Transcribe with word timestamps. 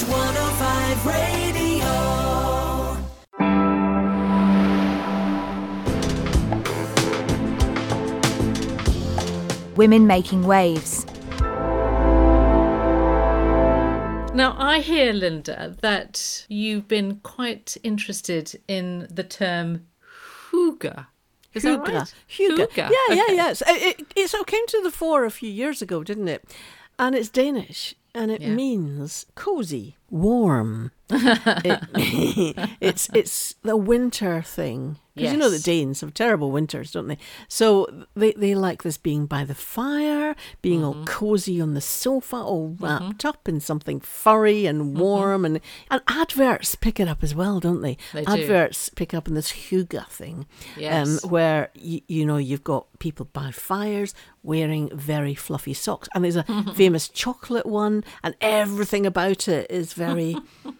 Reg 0.00 0.08
105 0.10 1.06
Radio. 1.06 1.88
Women 9.74 10.06
Making 10.06 10.44
Waves. 10.44 11.04
Now, 14.34 14.54
I 14.56 14.80
hear, 14.84 15.12
Linda, 15.12 15.74
that 15.80 16.46
you've 16.48 16.86
been 16.86 17.16
quite 17.24 17.76
interested 17.82 18.54
in 18.68 19.08
the 19.10 19.24
term 19.24 19.86
hygge. 20.52 21.06
Is 21.54 21.64
that 21.64 21.80
Hygge. 21.80 21.88
right? 21.88 22.14
Hygge. 22.28 22.68
Hygge, 22.68 22.76
Yeah, 22.76 23.14
yeah, 23.16 23.22
okay. 23.24 23.34
yes. 23.34 23.62
It, 23.66 23.98
it, 24.00 24.06
it 24.14 24.30
sort 24.30 24.42
of 24.42 24.46
came 24.46 24.64
to 24.68 24.80
the 24.82 24.92
fore 24.92 25.24
a 25.24 25.30
few 25.32 25.50
years 25.50 25.82
ago, 25.82 26.04
didn't 26.04 26.28
it? 26.28 26.44
And 27.00 27.16
it's 27.16 27.28
Danish, 27.28 27.94
and 28.18 28.30
it 28.30 28.40
Yeah. 28.40 28.54
means 28.54 29.26
cozy, 29.34 29.96
warm. 30.10 30.90
it, 31.10 31.80
it's 32.80 33.08
it's 33.14 33.54
the 33.62 33.76
winter 33.76 34.42
thing. 34.42 34.98
Because 35.18 35.32
you 35.32 35.38
know 35.38 35.50
the 35.50 35.58
Danes 35.58 36.00
have 36.00 36.14
terrible 36.14 36.50
winters, 36.50 36.92
don't 36.92 37.08
they? 37.08 37.18
So 37.48 37.86
they, 38.14 38.32
they 38.32 38.54
like 38.54 38.82
this 38.82 38.96
being 38.96 39.26
by 39.26 39.44
the 39.44 39.54
fire, 39.54 40.34
being 40.62 40.80
Mm-hmm. 40.80 41.00
all 41.00 41.04
cozy 41.06 41.60
on 41.60 41.74
the 41.74 41.80
sofa, 41.80 42.36
all 42.36 42.76
wrapped 42.78 43.24
up 43.24 43.48
in 43.48 43.60
something 43.60 44.00
furry 44.00 44.66
and 44.66 44.96
warm, 44.98 45.44
and 45.44 45.60
and 45.90 46.00
adverts 46.08 46.74
pick 46.74 47.00
it 47.00 47.08
up 47.08 47.22
as 47.22 47.34
well, 47.34 47.58
don't 47.60 47.80
they? 47.82 47.94
Mm-hmm. 47.96 48.16
They 48.18 48.24
do. 48.24 48.42
adverts 48.42 48.88
pick 48.90 49.12
up 49.14 49.28
on 49.28 49.34
this 49.34 49.52
hygge 49.52 50.06
thing, 50.08 50.46
Yes. 50.76 51.24
um, 51.24 51.30
where 51.30 51.70
you, 51.74 52.00
you 52.08 52.24
know 52.24 52.36
you've 52.36 52.64
got 52.64 52.86
people 52.98 53.26
by 53.32 53.50
fires 53.50 54.14
wearing 54.42 54.88
very 54.96 55.34
fluffy 55.34 55.74
socks, 55.74 56.08
and 56.14 56.24
there's 56.24 56.36
a 56.36 56.44
famous 56.74 57.08
chocolate 57.08 57.66
one, 57.66 58.04
and 58.22 58.34
everything 58.40 59.04
about 59.04 59.48
it 59.48 59.70
is 59.70 59.92
very 59.92 60.36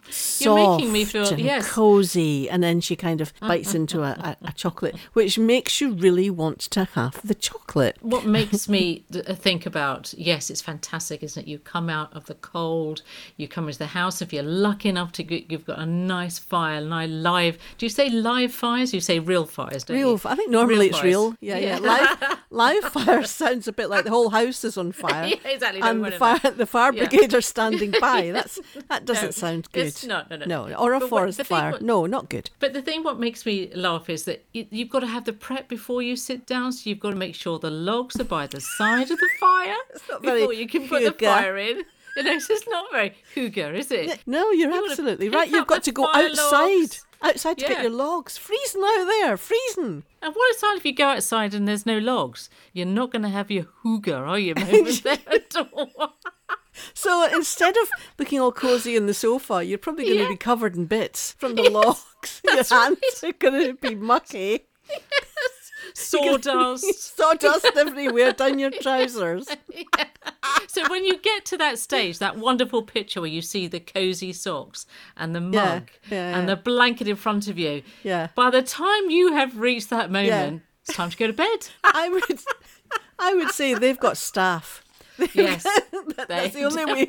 soft 0.09 0.41
You're 0.41 0.77
making 0.77 0.91
me 0.93 1.05
feel- 1.05 1.27
and 1.27 1.39
yes. 1.39 1.69
cozy, 1.69 2.49
and 2.49 2.63
then 2.63 2.81
she 2.81 2.95
kind 2.95 3.21
of 3.21 3.33
bites 3.41 3.73
into 3.79 4.01
a, 4.03 4.11
a, 4.11 4.28
a 4.43 4.51
chocolate, 4.53 4.95
which 5.13 5.37
makes 5.39 5.81
you 5.81 5.93
really 5.93 6.29
want 6.29 6.59
to 6.61 6.85
have 6.85 7.19
the 7.25 7.35
chocolate. 7.35 7.97
What 8.01 8.25
makes 8.25 8.67
me 8.69 9.03
think 9.11 9.65
about, 9.65 10.13
yes, 10.17 10.49
it's 10.49 10.61
fantastic, 10.61 11.23
isn't 11.23 11.43
it? 11.43 11.47
You 11.47 11.59
come 11.59 11.89
out 11.89 12.13
of 12.15 12.25
the 12.25 12.35
cold, 12.35 13.01
you 13.37 13.47
come 13.47 13.67
into 13.67 13.79
the 13.79 13.87
house. 13.87 14.21
If 14.21 14.31
you're 14.33 14.43
lucky 14.43 14.89
enough 14.89 15.11
to 15.13 15.23
get, 15.23 15.51
you've 15.51 15.65
got 15.65 15.79
a 15.79 15.85
nice 15.85 16.39
fire, 16.39 16.81
nice 16.81 17.09
live. 17.09 17.57
Do 17.77 17.85
you 17.85 17.89
say 17.89 18.09
live 18.09 18.53
fires? 18.53 18.93
You 18.93 18.99
say 19.01 19.19
real 19.19 19.45
fires, 19.45 19.83
don't 19.83 19.97
Real, 19.97 20.11
you? 20.11 20.21
I 20.25 20.35
think 20.35 20.49
normally 20.51 20.87
it's 20.87 20.97
fires. 20.97 21.05
real. 21.05 21.35
Yeah, 21.41 21.57
yeah. 21.57 21.77
Live, 21.79 22.39
live 22.49 22.83
fire 22.85 23.23
sounds 23.23 23.67
a 23.67 23.71
bit 23.73 23.89
like 23.89 24.03
the 24.03 24.09
whole 24.09 24.29
house 24.29 24.63
is 24.63 24.77
on 24.77 24.91
fire. 24.91 25.27
Yeah, 25.29 25.35
exactly. 25.51 25.81
And 25.81 26.03
the 26.03 26.11
fire, 26.11 26.39
the 26.39 26.65
fire 26.65 26.93
Yeah. 26.93 27.07
brigade 27.07 27.33
are 27.33 27.41
standing 27.41 27.91
by. 28.01 28.31
That's 28.31 28.59
that 28.87 29.05
doesn't 29.05 29.25
No, 29.25 29.31
sound 29.31 29.67
good. 29.71 29.87
it's 29.87 30.05
no, 30.05 30.23
no, 30.29 30.35
no. 30.37 30.45
no. 30.67 30.73
Or 30.75 30.93
a 30.93 30.99
But 30.99 31.09
forest 31.09 31.37
thing 31.37 31.45
fire. 31.45 31.71
what- 31.71 31.81
no, 31.81 32.05
not 32.05 32.29
good. 32.29 32.49
But 32.59 32.73
the 32.73 32.81
thing 32.81 33.03
what 33.03 33.19
makes 33.19 33.45
me 33.45 33.71
laugh 33.75 34.09
is 34.09 34.18
that 34.25 34.45
you've 34.53 34.89
got 34.89 34.99
to 35.01 35.07
have 35.07 35.25
the 35.25 35.33
prep 35.33 35.67
before 35.67 36.01
you 36.01 36.15
sit 36.15 36.45
down. 36.45 36.71
So 36.71 36.89
you've 36.89 36.99
got 36.99 37.11
to 37.11 37.15
make 37.15 37.35
sure 37.35 37.59
the 37.59 37.69
logs 37.71 38.19
are 38.19 38.23
by 38.23 38.47
the 38.47 38.61
side 38.61 39.11
of 39.11 39.17
the 39.19 39.29
fire 39.39 39.75
before 40.21 40.53
you 40.53 40.67
can 40.67 40.87
put 40.87 41.03
the 41.03 41.11
fire 41.25 41.57
in. 41.57 41.83
You 42.17 42.23
know, 42.23 42.31
it's 42.33 42.47
just 42.47 42.65
not 42.67 42.85
very 42.91 43.15
hygge, 43.35 43.73
is 43.75 43.91
it? 43.91 44.21
No, 44.25 44.51
you're 44.51 44.71
You 44.71 44.85
absolutely 44.89 45.29
right. 45.29 45.49
You've 45.49 45.67
got 45.67 45.83
to 45.83 45.91
go 45.91 46.07
outside. 46.07 46.79
logs. 46.79 47.05
Outside 47.21 47.57
to 47.57 47.67
get 47.67 47.81
your 47.81 47.91
logs. 47.91 48.37
Freezing 48.37 48.81
out 48.81 49.05
there. 49.05 49.37
Freezing. 49.37 50.03
And 50.21 50.33
what 50.33 50.49
it's 50.51 50.63
if 50.63 50.85
you 50.85 50.93
go 50.93 51.07
outside 51.07 51.53
and 51.53 51.67
there's 51.67 51.85
no 51.85 51.97
logs? 51.97 52.49
You're 52.73 52.85
not 52.85 53.11
going 53.11 53.23
to 53.23 53.29
have 53.29 53.51
your 53.51 53.65
hygge, 53.83 54.17
are 54.17 54.39
you, 54.39 54.55
moment 54.57 55.03
there 55.03 55.17
at 55.27 55.55
all? 55.55 56.13
So 56.93 57.27
instead 57.33 57.75
of 57.77 57.89
looking 58.17 58.39
all 58.39 58.51
cozy 58.51 58.97
on 58.97 59.05
the 59.05 59.13
sofa, 59.13 59.63
you're 59.63 59.77
probably 59.77 60.05
going 60.05 60.17
to 60.17 60.23
Yeah. 60.23 60.29
be 60.29 60.37
covered 60.37 60.75
in 60.75 60.85
bits 60.85 61.33
from 61.37 61.55
the 61.55 61.69
logs. 61.69 62.41
Your 62.43 62.55
hands 62.55 62.69
right. 62.71 63.23
are 63.23 63.33
going 63.33 63.67
to 63.67 63.73
be 63.75 63.95
mucky. 63.95 64.65
Sawdust. 65.93 67.15
Sawdust 67.17 67.65
everywhere 67.75 68.31
down 68.33 68.59
your 68.59 68.71
trousers. 68.81 69.47
So 70.67 70.87
when 70.89 71.05
you 71.05 71.17
get 71.17 71.45
to 71.45 71.57
that 71.57 71.79
stage, 71.79 72.19
that 72.19 72.37
wonderful 72.37 72.83
picture 72.83 73.21
where 73.21 73.29
you 73.29 73.41
see 73.41 73.67
the 73.67 73.79
cozy 73.79 74.33
socks 74.33 74.85
and 75.17 75.35
the 75.35 75.41
mug 75.41 75.89
Yeah, 76.09 76.15
yeah, 76.33 76.37
and 76.37 76.47
the 76.49 76.55
blanket 76.55 77.07
in 77.07 77.15
front 77.15 77.47
of 77.47 77.57
you, 77.57 77.81
Yeah. 78.03 78.27
by 78.35 78.49
the 78.49 78.61
time 78.61 79.09
you 79.09 79.33
have 79.33 79.57
reached 79.57 79.89
that 79.89 80.11
moment, 80.11 80.61
it's 80.83 80.95
time 80.95 81.09
to 81.09 81.17
go 81.17 81.27
to 81.27 81.33
bed. 81.33 81.69
I 81.83 82.09
would, 82.09 82.39
I 83.17 83.33
would 83.33 83.49
say 83.51 83.73
they've 83.73 83.99
got 83.99 84.17
staff. 84.17 84.83
Yes. 85.33 85.63
That- 86.15 86.27
That's 86.27 86.53
the 86.53 86.63
only 86.63 86.85
way. 86.85 87.07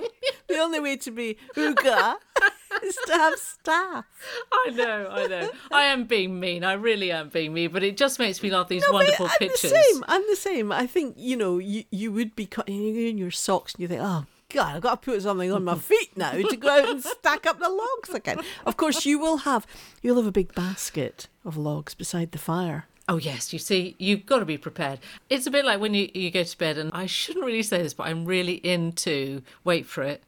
The 0.48 0.58
only 0.58 0.78
way 0.80 0.96
to 0.98 1.10
be 1.10 1.36
hygge 1.56 2.14
is 2.84 2.96
to 3.06 3.12
have 3.12 3.34
staff. 3.38 4.04
I 4.52 4.70
know, 4.70 5.08
I 5.10 5.26
know. 5.26 5.50
I 5.72 5.82
am 5.84 6.04
being 6.04 6.38
mean. 6.38 6.62
I 6.64 6.74
really 6.74 7.10
am 7.10 7.28
being 7.28 7.52
mean, 7.52 7.72
but 7.72 7.82
it 7.82 7.96
just 7.96 8.18
makes 8.18 8.40
me 8.42 8.50
love 8.50 8.68
these 8.68 8.84
No, 8.86 8.92
wonderful 8.94 9.26
I'm 9.26 9.32
pictures. 9.38 9.70
the 9.72 9.82
same. 9.82 10.04
I'm 10.06 10.22
the 10.28 10.36
same. 10.36 10.70
I 10.70 10.86
think 10.86 11.14
you 11.18 11.36
know 11.36 11.58
you 11.58 11.84
you 11.90 12.12
would 12.12 12.36
be 12.36 12.46
cutting 12.46 12.96
in 12.96 13.18
your 13.18 13.30
socks 13.32 13.74
and 13.74 13.82
you 13.82 13.88
think, 13.88 14.00
oh 14.02 14.26
God, 14.50 14.76
I've 14.76 14.82
got 14.82 15.02
to 15.02 15.10
put 15.10 15.22
something 15.22 15.50
on 15.52 15.64
my 15.64 15.74
feet 15.90 16.16
now 16.16 16.32
to 16.32 16.56
go 16.56 16.68
out 16.68 16.88
and 16.88 17.02
stack 17.02 17.46
up 17.46 17.58
the 17.58 17.68
logs 17.68 18.10
again. 18.10 18.40
Of 18.66 18.76
course, 18.76 19.04
you 19.06 19.18
will 19.18 19.38
have 19.38 19.66
you'll 20.02 20.16
have 20.16 20.26
a 20.26 20.32
big 20.32 20.54
basket 20.54 21.26
of 21.44 21.56
logs 21.56 21.94
beside 21.94 22.30
the 22.32 22.38
fire. 22.38 22.86
Oh 23.10 23.16
yes, 23.18 23.52
you 23.52 23.58
see, 23.58 23.96
you've 23.98 24.24
got 24.24 24.38
to 24.38 24.44
be 24.44 24.56
prepared. 24.56 25.00
It's 25.28 25.46
a 25.46 25.50
bit 25.50 25.64
like 25.64 25.80
when 25.80 25.94
you, 25.94 26.08
you 26.14 26.30
go 26.30 26.44
to 26.44 26.58
bed, 26.58 26.78
and 26.78 26.90
I 26.94 27.06
shouldn't 27.06 27.44
really 27.44 27.64
say 27.64 27.82
this, 27.82 27.92
but 27.92 28.06
I'm 28.06 28.24
really 28.24 28.54
into 28.64 29.42
wait 29.64 29.84
for 29.86 30.02
it, 30.04 30.22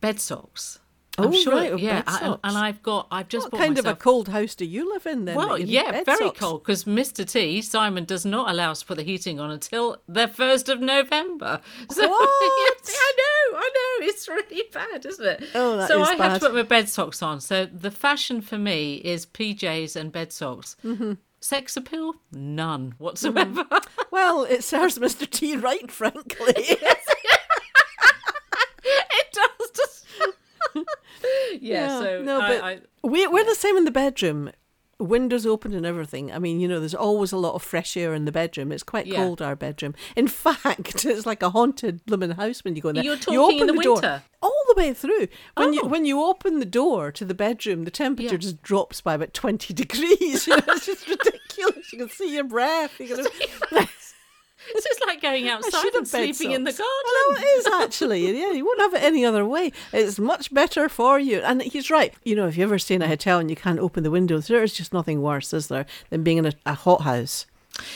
bed 0.00 0.20
socks. 0.20 0.78
I'm 1.18 1.26
Oh, 1.28 1.32
sure, 1.32 1.52
right, 1.52 1.72
oh, 1.72 1.76
yeah, 1.76 2.02
I- 2.06 2.38
and, 2.44 2.56
I've 2.56 2.82
got, 2.82 3.06
I've 3.10 3.28
just 3.28 3.52
What 3.52 3.60
kind 3.60 3.76
of 3.76 3.84
a 3.86 3.94
cold 3.96 4.28
house 4.28 4.54
do 4.54 4.64
you 4.64 4.90
live 4.90 5.04
in 5.04 5.24
then? 5.26 5.34
well, 5.36 5.58
yeah, 5.58 6.02
very 6.04 6.26
socks? 6.28 6.38
cold 6.40 6.62
because 6.62 6.84
Mr. 6.84 7.28
T 7.28 7.60
Simon 7.60 8.04
does 8.06 8.24
not 8.24 8.48
allow 8.50 8.70
us 8.70 8.80
to 8.80 8.86
put 8.86 8.96
the 8.96 9.02
heating 9.02 9.38
on 9.40 9.50
until 9.50 9.98
the 10.08 10.26
first 10.28 10.68
of 10.70 10.80
November. 10.80 11.60
So 11.90 12.08
What? 12.08 12.30
yes, 12.86 12.96
I 12.98 13.12
know, 13.18 13.58
I 13.58 13.70
know, 14.00 14.06
it's 14.06 14.26
really 14.28 14.62
bad, 14.72 15.04
isn't 15.04 15.26
it? 15.26 15.44
Oh, 15.54 15.76
that 15.76 15.88
so 15.88 16.00
is 16.00 16.08
I 16.08 16.14
have 16.14 16.34
to 16.40 16.46
put 16.46 16.54
my 16.54 16.62
bed 16.62 16.88
socks 16.88 17.20
on. 17.20 17.40
So 17.42 17.66
the 17.66 17.90
fashion 17.90 18.40
for 18.40 18.56
me 18.56 18.94
is 18.96 19.26
PJs 19.26 19.96
and 19.96 20.10
bed 20.12 20.32
socks. 20.32 20.76
Mm-hmm. 20.84 21.14
Sex 21.42 21.76
appeal, 21.76 22.14
none 22.30 22.92
mm. 22.92 22.94
whatsoever. 22.98 23.66
Well, 24.12 24.44
it 24.44 24.62
serves 24.62 24.98
Mr. 24.98 25.28
T 25.28 25.56
right, 25.56 25.90
frankly. 25.90 26.52
it 26.56 26.98
does. 29.32 29.70
Just... 29.74 30.06
yeah, 31.60 31.98
So 31.98 32.22
no, 32.22 32.40
I- 32.40 32.48
but 32.48 32.62
I, 32.62 32.80
we, 33.02 33.26
we're 33.26 33.44
the 33.44 33.54
same 33.54 33.76
in 33.78 33.84
the 33.84 33.90
bedroom. 33.90 34.52
Windows 35.02 35.44
open 35.46 35.74
and 35.74 35.84
everything. 35.84 36.32
I 36.32 36.38
mean, 36.38 36.60
you 36.60 36.68
know, 36.68 36.78
there's 36.80 36.94
always 36.94 37.32
a 37.32 37.36
lot 37.36 37.54
of 37.54 37.62
fresh 37.62 37.96
air 37.96 38.14
in 38.14 38.24
the 38.24 38.32
bedroom. 38.32 38.72
It's 38.72 38.82
quite 38.82 39.06
Yeah. 39.06 39.16
cold, 39.16 39.42
our 39.42 39.56
bedroom. 39.56 39.94
In 40.16 40.28
fact, 40.44 41.04
it's 41.04 41.26
like 41.26 41.42
a 41.42 41.50
haunted 41.50 42.04
blooming 42.06 42.30
house 42.32 42.64
when 42.64 42.76
you 42.76 42.82
go 42.82 42.88
in 42.90 42.94
there. 42.96 43.04
You're 43.04 43.14
you 43.14 43.20
talking 43.20 43.58
in 43.58 43.62
open 43.70 43.76
the 43.76 43.82
door 43.82 44.22
all 44.42 44.62
the 44.68 44.74
way 44.76 44.92
through. 44.92 45.28
When 45.56 45.72
you 45.72 45.82
Oh. 45.84 45.88
when 45.88 46.04
you 46.04 46.22
open 46.22 46.58
the 46.58 46.64
door 46.64 47.12
to 47.12 47.24
the 47.24 47.34
bedroom, 47.34 47.84
the 47.84 47.90
temperature 47.90 48.34
Yeah. 48.34 48.38
just 48.38 48.62
drops 48.62 49.00
by 49.00 49.14
about 49.14 49.34
twenty 49.34 49.72
degrees. 49.82 50.46
You 50.46 50.56
know, 50.56 50.62
it's 50.68 50.86
just 50.86 51.06
ridiculous. 51.08 51.92
You 51.92 51.98
can 51.98 52.08
see 52.08 52.34
your 52.34 52.44
breath. 52.44 52.98
You 53.00 53.16
can, 53.16 53.26
it's 54.68 54.84
just 54.86 55.04
like 55.06 55.20
going 55.20 55.48
outside 55.48 55.94
and 55.94 56.06
sleeping 56.06 56.52
in 56.52 56.64
the 56.64 56.70
garden. 56.72 56.84
I 56.86 57.28
know 57.34 57.40
it 57.40 57.44
is 57.58 57.66
actually. 57.82 58.38
Yeah, 58.40 58.52
you 58.52 58.64
won't 58.64 58.80
have 58.80 58.94
it 58.94 59.02
any 59.02 59.24
other 59.24 59.44
way. 59.44 59.72
It's 59.92 60.18
much 60.18 60.52
better 60.52 60.88
for 60.88 61.18
you. 61.18 61.40
And 61.40 61.62
he's 61.62 61.90
right. 61.90 62.14
You 62.24 62.34
know, 62.36 62.46
if 62.48 62.56
you 62.56 62.64
ever 62.64 62.78
stay 62.78 62.94
in 62.94 63.02
a 63.02 63.08
hotel 63.08 63.38
and 63.38 63.50
you 63.50 63.56
can't 63.56 63.78
open 63.78 64.02
the 64.02 64.10
windows, 64.10 64.46
there 64.48 64.62
is 64.62 64.72
just 64.72 64.92
nothing 64.92 65.22
worse, 65.22 65.52
is 65.52 65.68
there, 65.68 65.86
than 66.10 66.22
being 66.22 66.38
in 66.38 66.46
a, 66.46 66.52
a 66.66 66.74
hot 66.74 67.02
house. 67.02 67.46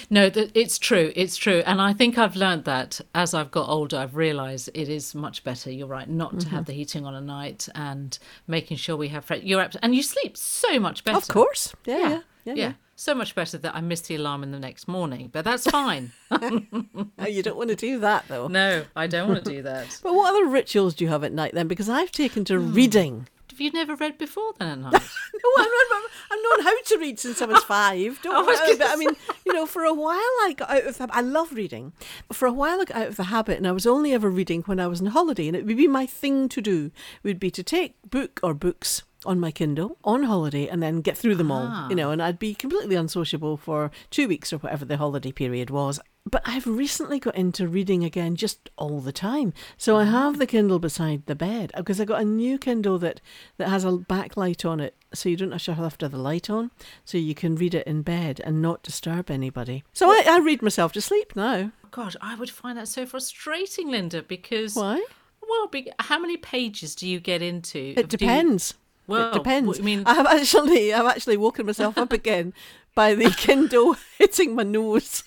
No, 0.09 0.31
th- 0.31 0.50
it's 0.54 0.78
true. 0.78 1.12
It's 1.15 1.37
true. 1.37 1.62
And 1.66 1.82
I 1.82 1.93
think 1.93 2.16
I've 2.16 2.34
learned 2.34 2.65
that 2.65 2.98
as 3.15 3.34
I've 3.34 3.50
got 3.50 3.69
older, 3.69 3.98
I've 3.98 4.16
realised 4.16 4.71
it 4.72 4.88
is 4.88 5.15
much 5.15 5.44
better. 5.44 5.71
You're 5.71 5.87
right, 5.87 6.09
not 6.09 6.31
to 6.41 6.47
Mm-hmm. 6.47 6.56
have 6.56 6.65
the 6.65 6.72
heating 6.72 7.04
on 7.04 7.15
a 7.15 7.21
night 7.21 7.69
and 7.75 8.19
making 8.47 8.78
sure 8.78 8.97
we 8.97 9.09
have 9.09 9.27
fresh. 9.27 9.42
You're 9.42 9.60
abs- 9.60 9.77
and 9.83 9.95
you 9.95 10.03
sleep 10.03 10.36
so 10.39 10.80
much 10.80 11.04
better. 11.04 11.19
Of 11.19 11.28
course. 11.28 11.74
Yeah, 11.84 11.98
Yeah. 11.98 12.09
yeah. 12.09 12.21
Yeah. 12.45 12.54
yeah. 12.54 12.72
So 12.98 13.15
much 13.15 13.34
better 13.34 13.59
that 13.59 13.75
I 13.77 13.83
miss 13.83 14.01
the 14.01 14.15
alarm 14.16 14.43
in 14.43 14.53
the 14.53 14.59
next 14.59 14.89
morning, 14.89 15.28
but 15.31 15.45
that's 15.45 15.66
fine. 15.71 16.13
You 16.31 17.43
don't 17.43 17.57
want 17.57 17.69
to 17.71 17.77
do 17.77 17.98
that 18.01 18.25
though. 18.28 18.48
no, 18.48 18.84
I 18.97 19.07
don't 19.07 19.28
want 19.28 19.45
to 19.45 19.51
do 19.53 19.63
that. 19.63 20.01
But 20.03 20.15
what 20.15 20.31
other 20.34 20.47
rituals 20.47 20.95
do 20.95 21.04
you 21.04 21.10
have 21.10 21.22
at 21.25 21.33
night 21.33 21.53
then? 21.54 21.69
Because 21.69 21.89
I've 21.89 22.10
taken 22.13 22.45
to 22.47 22.59
Hmm. 22.59 22.72
reading. 22.72 23.28
Have 23.51 23.60
you 23.60 23.71
never 23.71 23.95
read 23.97 24.19
before 24.19 24.53
then 24.59 24.69
at 24.69 24.78
night? 24.93 24.93
No, 24.93 25.51
I'm 25.59 25.71
not, 25.71 26.10
I've 26.31 26.39
known 26.43 26.65
how 26.65 26.83
to 26.83 26.98
read 26.98 27.19
since 27.21 27.41
I 27.41 27.47
was 27.47 27.63
five. 27.65 28.19
Don't 28.22 28.34
I 28.34 28.41
was 28.43 28.59
worry. 28.60 28.77
But 28.77 28.89
I 28.91 28.97
mean, 28.97 29.15
you 29.47 29.53
know, 29.53 29.66
for 29.66 29.84
a 29.84 29.95
while 29.95 30.16
I 30.19 30.54
got 30.57 30.71
out 30.71 30.84
of 30.87 30.98
the 30.98 31.09
I 31.13 31.21
love 31.21 31.53
reading. 31.53 31.93
For 32.33 32.47
a 32.47 32.53
while 32.53 32.81
I 32.81 32.84
got 32.87 32.97
out 32.97 33.09
of 33.09 33.16
the 33.16 33.25
habit 33.25 33.57
and 33.59 33.66
I 33.66 33.72
was 33.72 33.87
only 33.87 34.13
ever 34.13 34.28
reading 34.31 34.63
when 34.63 34.81
I 34.81 34.87
was 34.87 35.01
on 35.01 35.07
holiday 35.09 35.48
and 35.48 35.57
it 35.57 35.65
would 35.66 35.77
be 35.77 35.87
my 35.89 36.07
thing 36.07 36.48
to 36.51 36.60
do 36.60 36.91
would 37.22 37.39
be 37.41 37.51
to 37.53 37.63
take 37.63 37.95
book 38.10 38.41
or 38.43 38.53
books 38.54 39.03
on 39.27 39.39
my 39.41 39.51
Kindle 39.51 39.99
on 40.05 40.23
holiday 40.25 40.67
and 40.69 40.83
then 40.83 41.01
get 41.01 41.17
through 41.19 41.34
them 41.37 41.51
all, 41.51 41.69
Ah. 41.71 41.89
you 41.89 41.95
know, 41.97 42.11
and 42.11 42.23
I'd 42.23 42.39
be 42.39 42.55
completely 42.55 42.97
unsociable 42.97 43.57
for 43.57 43.91
two 44.11 44.28
weeks 44.28 44.53
or 44.53 44.59
whatever 44.59 44.84
the 44.84 44.97
holiday 44.97 45.33
period 45.33 45.71
was. 45.71 46.01
But 46.28 46.43
I've 46.45 46.67
recently 46.67 47.21
got 47.21 47.37
into 47.37 47.69
reading 47.69 48.03
again 48.03 48.34
just 48.34 48.69
all 48.77 49.01
the 49.01 49.13
time. 49.13 49.53
So 49.77 49.97
I 49.97 50.05
have 50.05 50.39
the 50.41 50.47
Kindle 50.47 50.81
beside 50.81 51.25
the 51.27 51.37
bed 51.37 51.71
because 51.77 52.01
I 52.01 52.05
got 52.05 52.21
a 52.21 52.25
new 52.25 52.59
Kindle 52.59 52.99
that, 52.99 53.21
that 53.59 53.69
has 53.69 53.84
a 53.84 53.93
backlight 53.93 54.69
on 54.69 54.81
it. 54.81 54.97
So 55.15 55.29
you 55.29 55.37
don't 55.37 55.53
actually 55.53 55.77
have 55.77 55.97
to 55.99 56.07
have 56.07 56.13
the 56.13 56.19
light 56.19 56.51
on. 56.51 56.72
So 57.05 57.17
you 57.17 57.34
can 57.37 57.55
read 57.55 57.75
it 57.77 57.87
in 57.87 58.03
bed 58.03 58.41
and 58.45 58.61
not 58.61 58.83
disturb 58.83 59.31
anybody. 59.31 59.84
So 59.93 60.09
I, 60.11 60.25
I 60.29 60.39
read 60.41 60.63
myself 60.63 60.93
to 60.95 61.01
sleep 61.01 61.37
now. 61.37 61.71
God, 61.93 62.17
I 62.21 62.34
would 62.34 62.51
find 62.51 62.77
that 62.77 62.89
so 62.89 63.07
frustrating, 63.07 63.89
Linda, 63.89 64.22
because 64.25 64.75
Why? 64.75 65.05
well, 65.49 65.69
be, 65.69 65.93
how 66.01 66.19
many 66.19 66.37
pages 66.37 66.97
do 66.97 67.09
you 67.09 67.21
get 67.21 67.41
into? 67.41 67.95
It 67.97 68.09
depends. 68.09 68.75
Well, 69.07 69.31
it 69.31 69.35
depends. 69.35 69.79
I 69.79 69.83
mean, 69.83 70.03
I 70.07 70.15
have 70.15 70.27
actually, 70.27 70.93
I've 70.93 71.07
actually 71.07 71.37
woken 71.37 71.67
myself 71.67 71.97
up 71.99 72.13
again 72.13 72.53
by 72.95 73.15
the 73.15 73.31
Kindle 73.37 73.97
hitting 74.19 74.55
my 74.55 74.63
nose. 74.63 75.23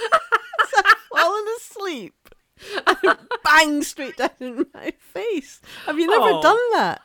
so 0.70 0.78
I've 0.84 0.96
fallen 1.12 1.44
asleep. 1.58 2.14
And 2.86 3.18
bang 3.44 3.82
straight 3.82 4.16
down 4.16 4.30
in 4.40 4.66
my 4.74 4.92
face. 4.98 5.60
Have 5.86 5.98
you 5.98 6.06
never 6.08 6.30
Oh. 6.30 6.42
done 6.42 6.72
that? 6.72 7.02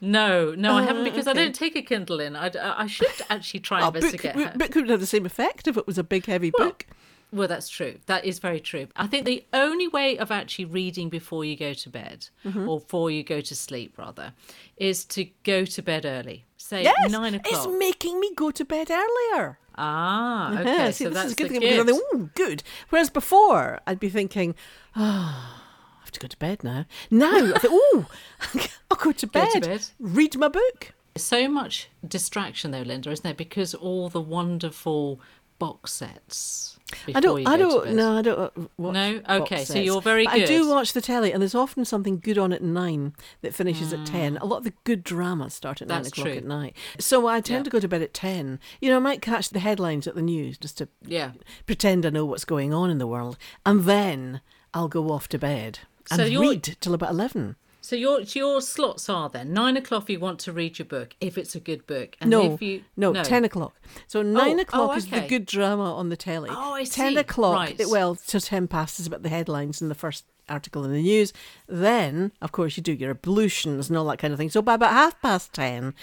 no, 0.00 0.54
no, 0.54 0.76
I 0.76 0.82
haven't 0.82 1.02
Uh, 1.06 1.10
because 1.10 1.26
I 1.26 1.30
okay. 1.30 1.44
don't 1.44 1.54
take 1.54 1.74
a 1.76 1.80
Kindle 1.82 2.20
in. 2.20 2.36
I, 2.36 2.50
I 2.82 2.86
should 2.86 3.06
actually 3.30 3.60
try 3.60 3.80
Oh, 3.80 3.84
and 3.84 3.94
book, 3.94 4.02
investigate. 4.04 4.34
how- 4.36 4.52
book 4.56 4.74
would 4.74 4.90
have 4.90 5.00
the 5.00 5.06
same 5.06 5.24
effect 5.24 5.66
if 5.68 5.76
it 5.76 5.86
was 5.86 5.96
a 5.96 6.04
big 6.04 6.26
heavy 6.26 6.50
book. 6.50 6.86
Well, 7.32 7.48
that's 7.48 7.68
true. 7.68 7.96
That 8.06 8.24
is 8.24 8.38
very 8.38 8.60
true. 8.60 8.86
I 8.96 9.06
think 9.08 9.26
the 9.26 9.44
only 9.52 9.88
way 9.88 10.16
of 10.16 10.30
actually 10.30 10.64
reading 10.66 11.08
before 11.08 11.44
you 11.44 11.56
go 11.56 11.74
to 11.74 11.90
bed, 11.90 12.28
Mm-hmm. 12.44 12.68
or 12.68 12.80
before 12.80 13.10
you 13.10 13.22
go 13.24 13.40
to 13.40 13.54
sleep, 13.54 13.98
rather, 13.98 14.32
is 14.76 15.04
to 15.06 15.24
go 15.42 15.64
to 15.64 15.82
bed 15.82 16.04
early. 16.06 16.44
Say 16.56 16.84
Yes, 16.84 17.10
nine 17.10 17.40
it's 17.44 17.66
making 17.66 18.20
me 18.20 18.32
go 18.34 18.50
to 18.52 18.64
bed 18.64 18.90
earlier. 18.90 19.58
Ah, 19.76 20.52
Yeah, 20.52 20.60
okay. 20.60 20.92
see, 20.92 21.04
so 21.04 21.10
this 21.10 21.14
that's 21.14 21.26
is 21.26 21.32
a 21.32 21.36
good 21.36 21.50
thing 21.50 21.60
because 21.60 21.78
I 21.80 21.82
gift. 21.84 21.98
think, 22.10 22.14
ooh, 22.14 22.30
good. 22.34 22.62
Whereas 22.90 23.10
before, 23.10 23.80
I'd 23.86 24.00
be 24.00 24.08
thinking, 24.08 24.54
oh, 24.96 25.58
I 25.98 26.00
have 26.00 26.12
to 26.12 26.20
go 26.20 26.28
to 26.28 26.36
bed 26.38 26.64
now. 26.64 26.86
Now, 27.10 27.52
I 27.54 27.58
think, 27.58 27.72
ooh, 27.74 28.06
I'll 28.90 28.96
go 28.96 29.12
to 29.12 29.26
bed, 29.26 29.48
Go 29.54 29.60
to 29.60 29.68
bed. 29.68 29.84
read 30.00 30.36
my 30.38 30.48
book. 30.48 30.92
So 31.16 31.48
much 31.48 31.88
distraction, 32.06 32.70
though, 32.70 32.82
Linda, 32.82 33.10
isn't 33.10 33.22
there? 33.24 33.34
Because 33.34 33.74
all 33.74 34.08
the 34.08 34.20
wonderful 34.20 35.20
box 35.58 35.92
sets. 35.92 36.75
I 37.12 37.20
don't. 37.20 37.46
I 37.46 37.56
don't. 37.56 37.92
No, 37.94 38.16
I 38.16 38.22
don't. 38.22 38.70
Watch 38.78 38.94
No? 38.94 39.20
Okay, 39.28 39.64
so 39.64 39.78
you're 39.78 40.00
very 40.00 40.24
But 40.24 40.34
I 40.34 40.44
do 40.44 40.68
watch 40.68 40.92
the 40.92 41.00
telly, 41.00 41.32
and 41.32 41.42
there's 41.42 41.54
often 41.54 41.84
something 41.84 42.20
good 42.20 42.38
on 42.38 42.52
at 42.52 42.62
nine 42.62 43.12
that 43.42 43.54
finishes 43.54 43.92
at 43.92 44.06
ten. 44.06 44.36
A 44.36 44.44
lot 44.44 44.58
of 44.58 44.64
the 44.64 44.72
good 44.84 45.02
dramas 45.02 45.52
start 45.54 45.82
at 45.82 45.88
nine 45.88 46.02
Hmm. 46.02 46.06
O'clock 46.06 46.26
true. 46.28 46.36
at 46.36 46.44
night. 46.44 46.76
So 47.00 47.26
I 47.26 47.40
tend 47.40 47.60
Yeah. 47.60 47.64
to 47.64 47.70
go 47.70 47.80
to 47.80 47.88
bed 47.88 48.02
at 48.02 48.14
ten. 48.14 48.60
You 48.80 48.90
know, 48.90 48.96
I 48.96 49.00
might 49.00 49.20
catch 49.20 49.50
the 49.50 49.58
headlines 49.58 50.06
at 50.06 50.14
the 50.14 50.22
news 50.22 50.58
just 50.58 50.78
to 50.78 50.88
Yeah. 51.04 51.32
pretend 51.66 52.06
I 52.06 52.10
know 52.10 52.24
what's 52.24 52.44
going 52.44 52.72
on 52.72 52.88
in 52.90 52.98
the 52.98 53.06
world, 53.06 53.36
and 53.64 53.84
then 53.84 54.40
I'll 54.72 54.88
go 54.88 55.10
off 55.10 55.28
to 55.30 55.38
bed 55.38 55.80
and 56.10 56.20
So 56.20 56.40
read 56.40 56.76
till 56.80 56.94
about 56.94 57.10
eleven. 57.10 57.56
So 57.86 57.94
your 57.94 58.22
your 58.22 58.60
slots 58.62 59.08
are 59.08 59.28
then 59.28 59.52
nine 59.52 59.76
o'clock. 59.76 60.10
You 60.10 60.18
want 60.18 60.40
to 60.40 60.52
read 60.52 60.76
your 60.76 60.86
book 60.86 61.14
if 61.20 61.38
it's 61.38 61.54
a 61.54 61.60
good 61.60 61.86
book. 61.86 62.16
And 62.20 62.28
No, 62.28 62.54
if 62.54 62.60
you, 62.60 62.82
no, 62.96 63.14
ten 63.22 63.44
o'clock. 63.44 63.76
So 64.08 64.18
oh, 64.18 64.22
nine 64.24 64.58
oh, 64.58 64.62
o'clock 64.62 64.96
is 64.96 65.06
the 65.06 65.20
good 65.20 65.46
drama 65.46 65.94
on 65.94 66.08
the 66.08 66.16
telly. 66.16 66.50
Oh, 66.50 66.74
I 66.74 66.82
Ten 66.82 67.12
see. 67.12 67.20
o'clock. 67.20 67.54
Right. 67.54 67.80
Well, 67.86 68.16
till 68.16 68.40
ten 68.40 68.66
past 68.66 68.98
is 68.98 69.06
about 69.06 69.22
the 69.22 69.28
headlines 69.28 69.80
and 69.80 69.88
the 69.88 69.94
first 69.94 70.24
article 70.48 70.84
in 70.84 70.90
the 70.90 71.00
news. 71.00 71.32
Then, 71.68 72.32
of 72.42 72.50
course, 72.50 72.76
you 72.76 72.82
do 72.82 72.92
your 72.92 73.12
ablutions 73.12 73.88
and 73.88 73.96
all 73.96 74.06
that 74.06 74.18
kind 74.18 74.32
of 74.32 74.38
thing. 74.40 74.50
So 74.50 74.62
by 74.62 74.74
about 74.74 74.90
half 74.90 75.22
past 75.22 75.52
ten, 75.52 75.94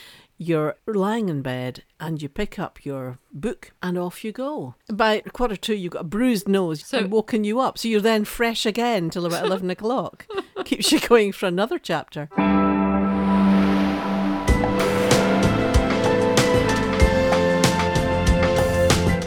you're 0.48 0.76
lying 0.86 1.30
in 1.30 1.42
bed 1.42 1.84
and 2.00 2.22
you 2.22 2.30
pick 2.30 2.60
up 2.60 2.86
your 2.86 3.18
book 3.32 3.72
and 3.82 3.98
off 3.98 4.24
you 4.24 4.32
go. 4.32 4.76
By 4.92 5.22
quarter 5.34 5.56
two, 5.56 5.76
you've 5.76 5.94
got 5.94 6.02
a 6.02 6.06
bruised 6.06 6.48
nose 6.48 6.86
So- 6.86 6.98
and 7.00 7.12
woken 7.12 7.44
you 7.44 7.60
up. 7.60 7.78
So 7.78 7.88
you're 7.88 8.02
then 8.02 8.26
fresh 8.26 8.66
again 8.66 9.10
till 9.10 9.26
about 9.26 9.46
eleven 9.46 9.70
o'clock. 9.76 10.28
Keeps 10.66 10.92
you 10.92 11.00
going 11.00 11.32
for 11.32 11.46
another 11.48 11.80
chapter. 11.80 12.30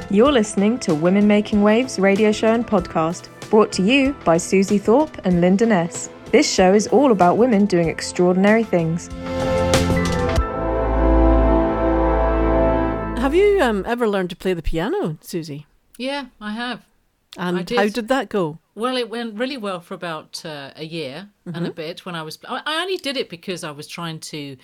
You're 0.08 0.32
listening 0.32 0.78
to 0.78 0.94
Women 0.94 1.26
Making 1.26 1.62
Waves 1.62 1.98
radio 1.98 2.32
show 2.32 2.54
and 2.54 2.66
podcast, 2.66 3.28
brought 3.50 3.70
to 3.72 3.82
you 3.82 4.14
by 4.24 4.38
Susie 4.38 4.78
Thorpe 4.78 5.18
and 5.24 5.42
Linda 5.42 5.66
Ness. 5.66 6.08
This 6.32 6.50
show 6.50 6.72
is 6.72 6.86
all 6.86 7.12
about 7.12 7.36
women 7.36 7.66
doing 7.66 7.88
extraordinary 7.88 8.64
things. 8.64 9.10
You 13.36 13.60
um, 13.62 13.84
ever 13.86 14.08
learned 14.08 14.30
to 14.30 14.36
play 14.36 14.54
the 14.54 14.62
piano, 14.62 15.18
Susie? 15.20 15.66
Yeah, 15.98 16.26
I 16.40 16.52
have. 16.52 16.84
And 17.38 17.58
I 17.58 17.62
did. 17.62 17.78
how 17.78 17.88
did 17.88 18.08
that 18.08 18.28
go? 18.28 18.58
Well, 18.74 18.96
it 18.96 19.08
went 19.10 19.34
really 19.38 19.56
well 19.56 19.80
for 19.80 19.94
about 19.94 20.44
uh, 20.44 20.70
a 20.76 20.84
year 20.84 21.28
Mm-hmm. 21.46 21.56
and 21.56 21.66
a 21.66 21.70
bit 21.70 22.04
when 22.04 22.14
I 22.14 22.22
was. 22.22 22.38
I 22.48 22.80
only 22.82 22.96
did 22.96 23.16
it 23.16 23.28
because 23.30 23.62
I 23.62 23.70
was 23.70 23.86
trying 23.86 24.18
to 24.32 24.56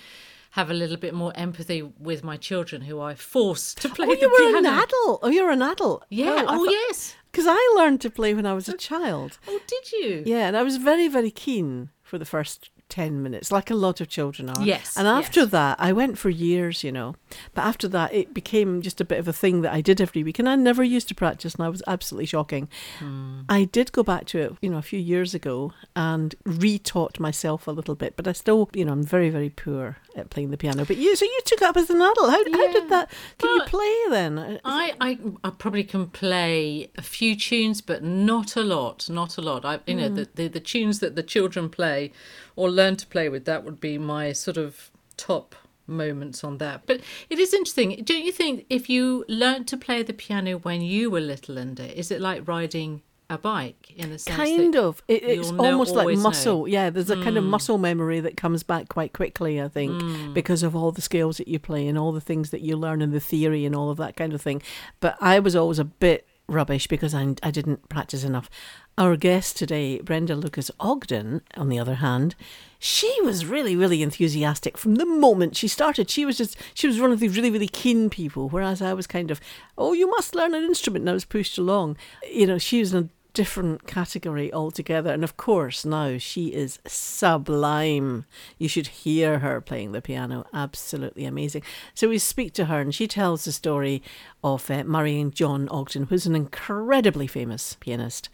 have 0.51 0.69
a 0.71 0.75
little 0.75 0.97
bit 0.97 1.15
more 1.15 1.33
empathy 1.37 1.81
with 1.99 2.23
my 2.25 2.37
children, 2.37 2.83
who 2.83 3.01
I 3.01 3.15
forced 3.15 3.81
to 3.83 3.89
play 3.89 4.07
Oh, 4.07 4.11
the 4.11 4.17
piano. 4.17 4.35
you 4.39 4.53
were 4.53 4.59
an 4.59 4.67
adult. 4.67 5.21
Oh, 5.23 5.31
you're 5.31 5.51
an 5.51 5.63
adult. 5.63 6.05
Yeah. 6.11 6.45
Oh, 6.49 6.65
yes. 6.69 7.15
Because 7.31 7.47
I 7.49 7.75
learned 7.77 8.01
to 8.03 8.11
play 8.11 8.35
when 8.35 8.45
I 8.47 8.53
was 8.53 8.69
a 8.69 8.77
child. 8.77 9.39
Oh, 9.49 9.61
did 9.67 9.93
you? 9.93 10.23
Yeah, 10.27 10.49
and 10.49 10.57
I 10.57 10.63
was 10.63 10.77
very, 10.77 11.09
very 11.09 11.31
keen 11.31 11.89
for 12.03 12.19
the 12.19 12.27
first 12.27 12.69
10 12.93 13.23
minutes, 13.23 13.51
like 13.51 13.71
a 13.71 13.75
lot 13.75 14.01
of 14.03 14.09
children 14.09 14.51
are. 14.51 14.63
Yes, 14.63 14.97
And 14.99 15.09
after 15.09 15.41
yes. 15.41 15.51
that, 15.51 15.77
I 15.81 15.93
went 15.95 16.19
for 16.19 16.29
years, 16.29 16.85
you 16.85 16.93
know. 16.93 17.15
But 17.55 17.63
after 17.63 17.89
that, 17.89 18.13
it 18.13 18.35
became 18.35 18.83
just 18.83 19.01
a 19.01 19.05
bit 19.05 19.19
of 19.19 19.27
a 19.27 19.33
thing 19.33 19.63
that 19.63 19.73
I 19.73 19.81
did 19.81 19.99
every 19.99 20.23
week. 20.23 20.39
And 20.39 20.47
I 20.47 20.57
never 20.57 20.85
used 20.85 21.09
to 21.09 21.15
practice, 21.15 21.55
and 21.55 21.65
I 21.65 21.71
was 21.71 21.83
absolutely 21.87 22.27
shocking. 22.27 22.69
Hmm. 22.99 23.41
I 23.49 23.65
did 23.65 23.93
go 23.93 24.03
back 24.03 24.27
to 24.27 24.39
it, 24.39 24.53
you 24.61 24.69
know, 24.69 24.77
a 24.77 24.83
few 24.83 24.99
years 24.99 25.33
ago 25.35 25.73
and 25.97 26.35
re-taught 26.45 27.19
myself 27.19 27.67
a 27.67 27.71
little 27.71 27.95
bit. 27.95 28.15
But 28.15 28.29
I 28.29 28.33
still, 28.33 28.69
you 28.75 28.85
know, 28.85 28.93
I'm 28.93 29.03
very, 29.05 29.31
very 29.31 29.49
poor 29.51 29.97
at 30.15 30.29
playing 30.29 30.51
the 30.51 30.59
piano. 30.59 30.85
But 30.85 30.99
you, 30.99 31.17
so 31.17 31.25
you 31.25 31.41
took 31.47 31.63
it 31.63 31.69
up 31.71 31.77
as 31.79 31.89
an 31.89 32.03
adult. 32.03 32.31
How, 32.31 32.45
how 32.53 32.73
did 32.73 32.89
that? 32.91 33.11
Can 33.39 33.49
you 33.57 33.63
play 33.63 33.97
then? 34.11 34.61
I, 34.65 34.93
I 35.01 35.19
I 35.43 35.51
probably 35.51 35.85
can 35.85 36.09
play 36.09 36.91
a 36.99 37.03
few 37.03 37.35
tunes, 37.37 37.81
but 37.81 38.05
not 38.05 38.55
a 38.57 38.63
lot, 38.63 39.09
not 39.09 39.39
a 39.39 39.41
lot. 39.41 39.65
I 39.65 39.81
you 39.87 39.95
know 39.95 40.09
Hmm. 40.09 40.15
the, 40.19 40.29
the 40.35 40.49
the 40.49 40.61
tunes 40.61 40.99
that 41.01 41.17
the 41.17 41.23
children 41.23 41.69
play 41.71 42.13
or 42.57 42.71
learn 42.71 42.97
to 42.97 43.07
play 43.07 43.29
with 43.29 43.45
that 43.45 43.65
would 43.65 43.81
be 43.81 43.99
my 43.99 44.33
sort 44.33 44.57
of 44.57 44.91
top 45.17 45.55
moments 45.87 46.45
on 46.45 46.59
that. 46.59 46.83
But 46.87 47.01
it 47.29 47.39
is 47.39 47.53
interesting. 47.53 48.03
Don't 48.05 48.25
you 48.25 48.33
think 48.33 48.67
if 48.71 48.89
you 48.89 49.25
learnt 49.29 49.67
to 49.69 49.77
play 49.77 50.03
the 50.03 50.13
piano 50.13 50.59
when 50.59 50.83
you 50.83 51.11
were 51.11 51.21
little, 51.21 51.57
Linda, 51.57 51.97
is 51.99 52.11
it 52.11 52.21
like 52.21 52.47
riding 52.47 53.03
a 53.31 53.39
bike 53.39 53.91
in 53.97 54.11
the 54.11 54.19
sense 54.19 54.37
kind 54.37 54.77
of 54.77 55.03
it, 55.09 55.23
it's 55.23 55.51
know- 55.51 55.65
almost 55.65 55.95
like 55.95 56.03
always 56.03 56.19
know? 56.19 56.29
muscle 56.29 56.69
yeah 56.69 56.91
there's 56.91 57.09
a 57.09 57.17
kind 57.23 57.39
of 57.39 57.45
hmm. 57.45 57.51
muscle 57.51 57.79
memory 57.79 58.21
that 58.21 58.37
comes 58.37 58.63
back 58.63 58.89
quite 58.89 59.15
quickly 59.15 59.61
i 59.63 59.69
think 59.69 60.03
hmm. 60.03 60.35
because 60.35 60.63
of 60.63 60.77
all 60.77 60.93
the 60.93 61.01
scales 61.01 61.39
that 61.39 61.49
you 61.49 61.59
play 61.59 61.89
and 61.89 61.97
all 61.97 62.13
the 62.13 62.21
things 62.21 62.51
that 62.51 62.61
you 62.61 62.77
learn 62.77 63.01
and 63.01 63.13
the 63.13 63.21
theory 63.21 63.65
and 63.65 63.75
all 63.75 63.89
of 63.89 63.97
that 63.97 64.17
kind 64.17 64.35
of 64.35 64.43
thing 64.43 64.61
but 65.01 65.17
i 65.19 65.39
was 65.39 65.57
always 65.57 65.79
a 65.79 65.85
bit 65.85 66.27
rubbish 66.49 66.87
because 66.87 67.15
i, 67.15 67.35
I 67.43 67.51
didn't 67.51 67.89
practice 67.89 68.25
enough. 68.25 68.51
Our 68.99 69.17
guest 69.17 69.57
today 69.57 70.01
brenda 70.01 70.37
lucas 70.37 70.71
ogden 70.79 71.43
on 71.57 71.69
the 71.69 71.79
other 71.79 71.97
hand 71.97 72.35
she 72.79 73.13
was 73.23 73.47
really 73.47 73.75
really 73.75 74.03
enthusiastic 74.03 74.77
from 74.77 74.97
the 74.97 75.07
moment 75.07 75.57
she 75.57 75.69
started. 75.69 76.11
She 76.11 76.25
was 76.25 76.37
just 76.37 76.57
she 76.75 76.87
was 76.87 77.01
one 77.01 77.13
of 77.13 77.21
the 77.21 77.29
really 77.29 77.51
really 77.51 77.69
keen 77.69 78.11
people 78.11 78.49
whereas 78.49 78.83
i 78.83 78.93
was 78.93 79.07
kind 79.07 79.31
of 79.31 79.41
oh 79.79 79.93
you 79.93 80.09
must 80.09 80.35
learn 80.35 80.55
an 80.55 80.65
instrument. 80.65 81.03
And 81.03 81.11
i 81.11 81.15
was 81.15 81.25
pushed 81.25 81.59
along. 81.59 81.97
You 82.31 82.47
know 82.47 82.59
she 82.59 82.81
was 82.81 82.93
in 82.93 83.05
a 83.05 83.09
different 83.35 83.87
category 83.87 84.53
altogether. 84.53 85.13
And 85.13 85.25
of 85.25 85.37
course, 85.37 85.85
now 85.85 86.19
she 86.19 86.49
is 86.49 86.79
sublime. 86.87 88.25
You 88.59 88.69
should 88.69 88.89
hear 88.89 89.39
her 89.41 89.61
playing 89.61 89.93
the 89.93 90.03
piano. 90.03 90.47
Absolutely 90.53 91.25
amazing. 91.25 91.63
So 91.95 92.09
we 92.09 92.19
speak 92.19 92.53
to 92.55 92.67
her, 92.67 92.81
and 92.81 92.95
she 92.95 93.07
tells 93.07 93.45
the 93.45 93.53
story 93.53 94.03
of 94.45 94.71
uh, 94.71 94.85
marrying 94.85 95.31
John 95.31 95.69
Ogden, 95.69 96.05
who's 96.05 96.27
an 96.27 96.37
incredibly 96.37 97.27
famous 97.27 97.77
pianist, 97.81 98.29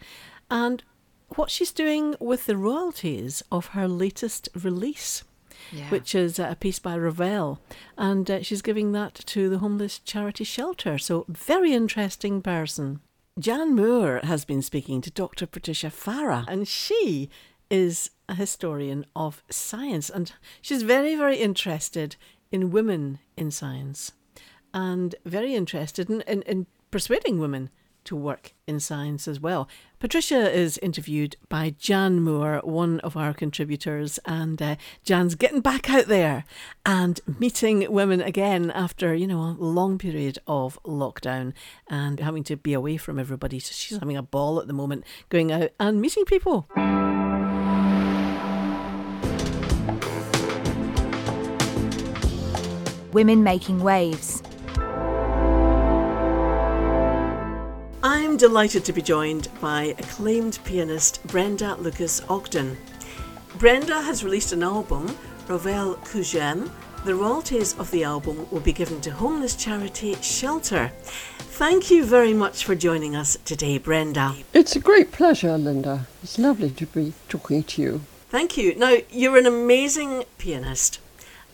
and 0.49 0.83
what 1.35 1.51
she's 1.51 1.71
doing 1.71 2.15
with 2.19 2.45
the 2.45 2.57
royalties 2.57 3.43
of 3.51 3.67
her 3.67 3.87
latest 3.87 4.49
release. 4.55 5.23
Yeah. 5.73 5.89
Which 5.89 6.15
is 6.15 6.39
a 6.39 6.55
piece 6.57 6.79
by 6.79 6.95
Ravel, 6.95 7.59
and 7.97 8.31
uh, 8.31 8.41
she's 8.41 8.61
giving 8.61 8.93
that 8.93 9.13
to 9.13 9.49
the 9.49 9.57
homeless 9.57 9.99
charity 9.99 10.45
shelter. 10.45 10.97
So, 10.97 11.25
very 11.27 11.73
interesting 11.73 12.41
person. 12.41 13.01
Jan 13.39 13.73
Moore 13.73 14.19
has 14.23 14.43
been 14.43 14.61
speaking 14.61 14.99
to 14.99 15.09
Dr. 15.09 15.45
Patricia 15.47 15.89
Fara, 15.89 16.43
and 16.49 16.67
she 16.67 17.29
is 17.69 18.11
a 18.27 18.35
historian 18.35 19.05
of 19.15 19.43
science, 19.49 20.09
and 20.09 20.33
she's 20.61 20.83
very, 20.83 21.15
very 21.15 21.37
interested 21.37 22.17
in 22.51 22.69
women 22.69 23.19
in 23.37 23.49
science, 23.49 24.11
and 24.73 25.15
very 25.25 25.55
interested 25.55 26.09
in, 26.09 26.19
in, 26.21 26.41
in 26.41 26.67
persuading 26.91 27.39
women 27.39 27.69
to 28.09 28.15
work 28.15 28.53
in 28.65 28.79
science 28.79 29.27
as 29.27 29.39
well. 29.39 29.69
Patricia 29.99 30.51
is 30.51 30.79
interviewed 30.79 31.35
by 31.47 31.75
Jan 31.77 32.21
Moore, 32.21 32.59
one 32.63 32.99
of 33.01 33.15
our 33.15 33.35
contributors, 33.35 34.17
and 34.25 34.59
uh, 34.59 34.77
Jan's 35.03 35.35
getting 35.35 35.61
back 35.61 35.91
out 35.91 36.07
there 36.07 36.43
and 36.87 37.21
meeting 37.39 37.85
women 37.91 38.19
again 38.19 38.71
after, 38.71 39.13
you 39.13 39.27
know, 39.27 39.41
a 39.41 39.55
long 39.59 39.99
period 39.99 40.39
of 40.47 40.79
lockdown 40.83 41.53
and 41.87 42.19
having 42.19 42.43
to 42.45 42.57
be 42.57 42.73
away 42.73 42.97
from 42.97 43.19
everybody. 43.19 43.59
So 43.59 43.73
she's 43.73 43.99
having 43.99 44.17
a 44.17 44.23
ball 44.23 44.59
at 44.59 44.65
the 44.65 44.73
moment, 44.73 45.05
going 45.29 45.51
out 45.51 45.69
and 45.79 46.01
meeting 46.01 46.25
people. 46.25 46.67
Women 53.13 53.43
Making 53.43 53.81
Waves. 53.83 54.41
I'm 58.01 58.37
delighted 58.37 58.85
to 58.85 58.93
be 58.93 59.01
joined 59.01 59.49
by 59.59 59.93
acclaimed 59.99 60.59
pianist 60.63 61.21
Brenda 61.27 61.75
Lucas 61.75 62.21
Ogden. 62.29 62.77
Brenda 63.57 64.01
has 64.01 64.23
released 64.23 64.53
an 64.53 64.63
album, 64.63 65.17
Ravel 65.49 65.95
que 66.05 66.23
j'aime. 66.23 66.71
The 67.03 67.13
royalties 67.13 67.77
of 67.77 67.91
the 67.91 68.05
album 68.05 68.47
will 68.51 68.61
be 68.61 68.71
given 68.71 69.01
to 69.01 69.11
homeless 69.11 69.53
charity 69.53 70.15
Shelter. 70.21 70.93
Thank 71.39 71.91
you 71.91 72.05
very 72.05 72.33
much 72.33 72.63
for 72.63 72.73
joining 72.73 73.17
us 73.17 73.37
today, 73.43 73.77
Brenda. 73.77 74.33
It's 74.53 74.77
a 74.77 74.79
great 74.79 75.11
pleasure, 75.11 75.57
Linda. 75.57 76.07
It's 76.23 76.39
lovely 76.39 76.69
to 76.69 76.85
be 76.85 77.11
talking 77.27 77.63
to 77.63 77.81
you. 77.81 78.01
Thank 78.29 78.55
you. 78.55 78.75
Now, 78.75 78.95
you're 79.09 79.37
an 79.37 79.45
amazing 79.45 80.23
pianist, 80.37 81.01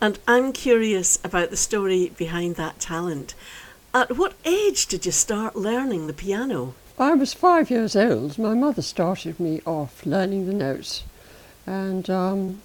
and 0.00 0.20
I'm 0.28 0.52
curious 0.52 1.18
about 1.24 1.50
the 1.50 1.56
story 1.56 2.12
behind 2.16 2.54
that 2.54 2.78
talent. 2.78 3.34
At 3.96 4.18
what 4.18 4.34
age 4.44 4.88
did 4.88 5.06
you 5.06 5.10
start 5.10 5.56
learning 5.56 6.06
the 6.06 6.12
piano? 6.12 6.74
I 6.98 7.14
was 7.14 7.32
five 7.32 7.70
years 7.70 7.96
old. 7.96 8.36
My 8.36 8.52
mother 8.52 8.82
started 8.82 9.40
me 9.40 9.62
off 9.64 10.04
learning 10.04 10.44
the 10.44 10.52
notes, 10.52 11.04
and 11.66 12.10
um, 12.10 12.60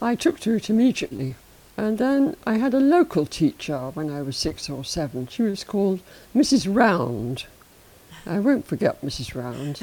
I 0.00 0.14
took 0.14 0.38
to 0.38 0.54
it 0.54 0.70
immediately. 0.70 1.34
And 1.76 1.98
then 1.98 2.36
I 2.46 2.58
had 2.58 2.74
a 2.74 2.78
local 2.78 3.26
teacher 3.26 3.90
when 3.94 4.08
I 4.08 4.22
was 4.22 4.36
six 4.36 4.70
or 4.70 4.84
seven. 4.84 5.26
She 5.26 5.42
was 5.42 5.64
called 5.64 5.98
Mrs. 6.32 6.72
Round. 6.72 7.46
I 8.24 8.38
won't 8.38 8.68
forget 8.68 9.02
Mrs. 9.02 9.34
Round. 9.34 9.80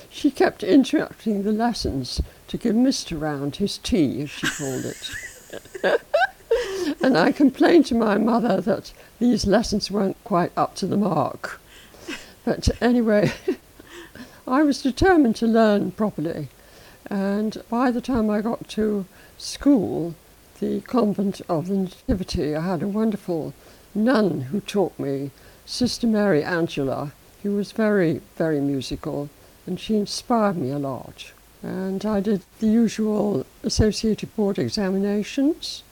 she 0.10 0.32
kept 0.32 0.64
interrupting 0.64 1.44
the 1.44 1.52
lessons 1.52 2.20
to 2.48 2.58
give 2.58 2.74
Mr. 2.74 3.20
Round 3.20 3.54
his 3.54 3.78
tea, 3.78 4.22
as 4.22 4.30
she 4.30 4.48
called 4.48 4.84
it. 4.84 6.00
and 7.02 7.16
I 7.16 7.32
complained 7.32 7.86
to 7.86 7.94
my 7.94 8.18
mother 8.18 8.60
that 8.60 8.92
these 9.18 9.46
lessons 9.46 9.90
weren't 9.90 10.22
quite 10.24 10.52
up 10.56 10.74
to 10.76 10.86
the 10.86 10.96
mark. 10.96 11.60
But 12.44 12.70
anyway, 12.80 13.32
I 14.46 14.62
was 14.62 14.82
determined 14.82 15.36
to 15.36 15.46
learn 15.46 15.92
properly. 15.92 16.48
And 17.06 17.62
by 17.70 17.90
the 17.90 18.00
time 18.00 18.28
I 18.30 18.40
got 18.40 18.68
to 18.70 19.06
school, 19.38 20.14
the 20.60 20.80
convent 20.82 21.40
of 21.48 21.68
the 21.68 21.76
Nativity, 21.76 22.54
I 22.54 22.62
had 22.62 22.82
a 22.82 22.88
wonderful 22.88 23.54
nun 23.94 24.42
who 24.42 24.60
taught 24.60 24.98
me, 24.98 25.30
Sister 25.66 26.06
Mary 26.06 26.42
Angela, 26.42 27.12
who 27.42 27.54
was 27.54 27.72
very, 27.72 28.20
very 28.36 28.60
musical, 28.60 29.30
and 29.66 29.78
she 29.78 29.96
inspired 29.96 30.56
me 30.56 30.70
a 30.70 30.78
lot. 30.78 31.32
And 31.62 32.04
I 32.04 32.20
did 32.20 32.42
the 32.60 32.66
usual 32.66 33.46
associated 33.62 34.34
board 34.36 34.58
examinations 34.58 35.82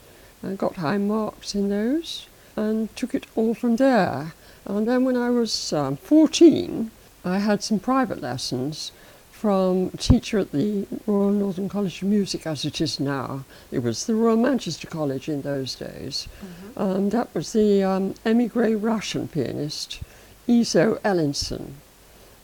and 0.42 0.58
got 0.58 0.76
high 0.76 0.98
marks 0.98 1.54
in 1.54 1.68
those 1.68 2.26
and 2.56 2.94
took 2.96 3.14
it 3.14 3.26
all 3.34 3.54
from 3.54 3.76
there. 3.76 4.34
And 4.64 4.86
then 4.86 5.04
when 5.04 5.16
I 5.16 5.30
was 5.30 5.72
um, 5.72 5.96
14, 5.96 6.90
I 7.24 7.38
had 7.38 7.62
some 7.62 7.78
private 7.78 8.20
lessons 8.20 8.92
from 9.30 9.90
a 9.92 9.96
teacher 9.96 10.38
at 10.38 10.52
the 10.52 10.86
Royal 11.04 11.32
Northern 11.32 11.68
College 11.68 12.00
of 12.00 12.08
Music, 12.08 12.46
as 12.46 12.64
it 12.64 12.80
is 12.80 13.00
now. 13.00 13.44
It 13.72 13.80
was 13.80 14.06
the 14.06 14.14
Royal 14.14 14.36
Manchester 14.36 14.86
College 14.86 15.28
in 15.28 15.42
those 15.42 15.74
days. 15.74 16.28
Mm-hmm. 16.38 16.80
Um, 16.80 17.10
that 17.10 17.34
was 17.34 17.52
the 17.52 17.82
um, 17.82 18.14
emigre 18.24 18.76
Russian 18.76 19.26
pianist, 19.26 20.00
Iso 20.48 21.00
Elinson. 21.02 21.74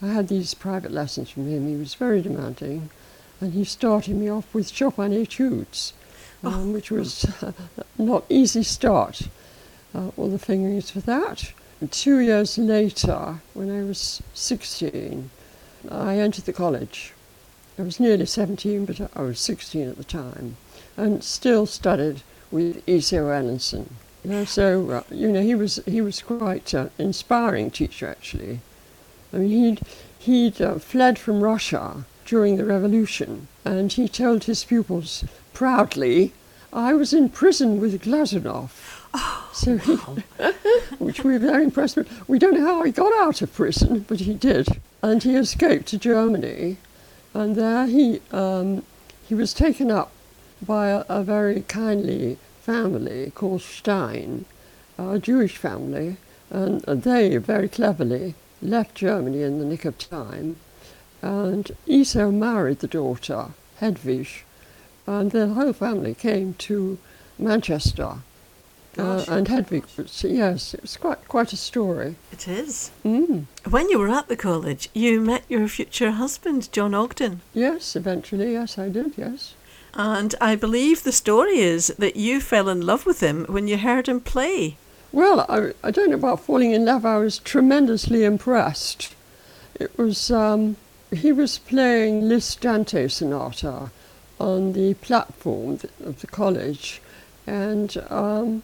I 0.02 0.08
had 0.08 0.26
these 0.26 0.54
private 0.54 0.90
lessons 0.90 1.30
from 1.30 1.48
him. 1.48 1.68
He 1.68 1.76
was 1.76 1.94
very 1.94 2.20
demanding, 2.20 2.90
and 3.40 3.52
he 3.52 3.62
started 3.62 4.16
me 4.16 4.28
off 4.28 4.52
with 4.52 4.68
Chopin 4.72 5.12
etudes, 5.12 5.92
um, 6.44 6.70
oh. 6.70 6.72
which 6.72 6.90
was 6.90 7.24
uh, 7.42 7.52
not 7.98 8.24
easy 8.28 8.62
start. 8.62 9.22
Uh, 9.94 10.10
all 10.16 10.28
the 10.28 10.38
fingerings 10.38 10.90
for 10.90 11.00
that. 11.00 11.52
And 11.80 11.90
two 11.90 12.18
years 12.18 12.58
later, 12.58 13.40
when 13.54 13.70
I 13.70 13.84
was 13.84 14.22
16, 14.34 15.30
I 15.90 16.18
entered 16.18 16.44
the 16.44 16.52
college. 16.52 17.12
I 17.78 17.82
was 17.82 18.00
nearly 18.00 18.26
17, 18.26 18.84
but 18.84 19.00
I 19.14 19.22
was 19.22 19.38
16 19.38 19.88
at 19.88 19.96
the 19.96 20.04
time, 20.04 20.56
and 20.96 21.22
still 21.22 21.66
studied 21.66 22.22
with. 22.50 22.82
You 24.24 24.30
know, 24.30 24.44
so 24.44 24.90
uh, 24.90 25.02
you 25.10 25.30
know 25.30 25.42
he 25.42 25.54
was 25.54 25.80
he 25.86 26.00
was 26.00 26.20
quite 26.20 26.74
an 26.74 26.90
inspiring 26.98 27.70
teacher 27.70 28.08
actually. 28.08 28.60
I 29.32 29.36
mean 29.36 29.50
he'd 29.50 29.80
he'd 30.18 30.60
uh, 30.60 30.78
fled 30.80 31.18
from 31.18 31.40
Russia 31.40 32.04
during 32.26 32.56
the 32.56 32.64
revolution, 32.64 33.46
and 33.64 33.92
he 33.92 34.08
told 34.08 34.44
his 34.44 34.64
pupils 34.64 35.24
proudly, 35.58 36.32
"I 36.72 36.94
was 36.94 37.12
in 37.12 37.30
prison 37.30 37.80
with 37.80 38.00
Glazunov." 38.00 38.70
Oh, 39.12 39.50
so 39.52 39.76
he, 39.76 39.94
which 41.04 41.24
we 41.24 41.32
were 41.32 41.40
very 41.40 41.64
impressed 41.64 41.96
with. 41.96 42.06
We 42.28 42.38
don't 42.38 42.54
know 42.54 42.64
how 42.64 42.84
he 42.84 42.92
got 42.92 43.12
out 43.20 43.42
of 43.42 43.52
prison, 43.52 44.04
but 44.06 44.20
he 44.20 44.34
did. 44.34 44.68
And 45.02 45.20
he 45.20 45.34
escaped 45.34 45.88
to 45.88 45.98
Germany, 45.98 46.76
and 47.34 47.56
there 47.56 47.86
he 47.88 48.20
um, 48.30 48.84
he 49.28 49.34
was 49.34 49.52
taken 49.52 49.90
up 49.90 50.12
by 50.64 50.90
a, 50.90 51.04
a, 51.08 51.24
very 51.24 51.62
kindly 51.62 52.38
family 52.62 53.32
called 53.34 53.62
Stein, 53.62 54.44
a 54.96 55.18
Jewish 55.18 55.56
family, 55.56 56.18
and 56.50 56.82
they 56.82 57.36
very 57.38 57.68
cleverly 57.68 58.36
left 58.62 58.94
Germany 58.94 59.42
in 59.42 59.58
the 59.58 59.64
nick 59.64 59.84
of 59.84 59.98
time, 59.98 60.54
and 61.20 61.72
Iso 61.88 62.32
married 62.32 62.78
the 62.78 62.86
daughter 62.86 63.48
Hedwig, 63.80 64.28
and 65.08 65.30
the 65.30 65.48
whole 65.48 65.72
family 65.72 66.14
came 66.14 66.54
to 66.58 66.98
Manchester 67.38 68.18
uh, 68.98 69.24
and 69.28 69.46
Hedwig, 69.46 69.84
yes, 70.22 70.74
it 70.74 70.82
was 70.82 70.96
quite 70.96 71.28
quite 71.28 71.52
a 71.52 71.56
story. 71.56 72.16
It 72.32 72.48
is. 72.48 72.90
Mm. 73.04 73.44
When 73.68 73.88
you 73.90 73.98
were 73.98 74.08
at 74.08 74.28
the 74.28 74.36
college, 74.36 74.88
you 74.92 75.20
met 75.20 75.44
your 75.48 75.68
future 75.68 76.10
husband, 76.10 76.72
John 76.72 76.94
Ogden. 76.94 77.40
Yes, 77.54 77.94
eventually, 77.94 78.52
yes, 78.52 78.76
I 78.76 78.88
did, 78.88 79.14
yes. 79.16 79.54
And 79.94 80.34
I 80.40 80.56
believe 80.56 81.02
the 81.02 81.12
story 81.12 81.58
is 81.58 81.88
that 81.98 82.16
you 82.16 82.40
fell 82.40 82.68
in 82.68 82.80
love 82.84 83.06
with 83.06 83.20
him 83.20 83.46
when 83.48 83.68
you 83.68 83.78
heard 83.78 84.08
him 84.08 84.20
play. 84.20 84.76
Well, 85.12 85.46
I, 85.48 85.72
I 85.82 85.90
don't 85.90 86.10
know 86.10 86.16
about 86.16 86.40
falling 86.40 86.72
in 86.72 86.84
love. 86.84 87.06
I 87.06 87.18
was 87.18 87.38
tremendously 87.38 88.24
impressed. 88.24 89.14
It 89.76 89.96
was, 89.96 90.30
um, 90.30 90.76
he 91.12 91.32
was 91.32 91.58
playing 91.58 92.28
Liszt 92.28 92.60
Dante 92.60 93.08
Sonata 93.08 93.90
on 94.38 94.72
the 94.72 94.94
platform 94.94 95.80
of 96.04 96.20
the 96.20 96.26
college, 96.26 97.00
and 97.46 97.96
um, 98.10 98.62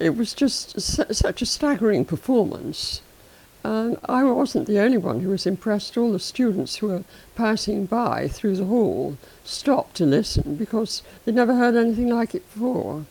it 0.00 0.16
was 0.16 0.34
just 0.34 0.80
such 0.80 1.42
a 1.42 1.46
staggering 1.46 2.04
performance. 2.04 3.02
And 3.64 3.96
I 4.06 4.24
wasn't 4.24 4.66
the 4.66 4.80
only 4.80 4.98
one 4.98 5.20
who 5.20 5.28
was 5.28 5.46
impressed. 5.46 5.96
All 5.96 6.12
the 6.12 6.18
students 6.18 6.76
who 6.76 6.88
were 6.88 7.04
passing 7.36 7.86
by 7.86 8.26
through 8.26 8.56
the 8.56 8.64
hall 8.64 9.16
stopped 9.44 9.96
to 9.96 10.04
listen 10.04 10.56
because 10.56 11.02
they'd 11.24 11.34
never 11.34 11.54
heard 11.54 11.76
anything 11.76 12.08
like 12.08 12.34
it 12.34 12.52
before. 12.52 13.04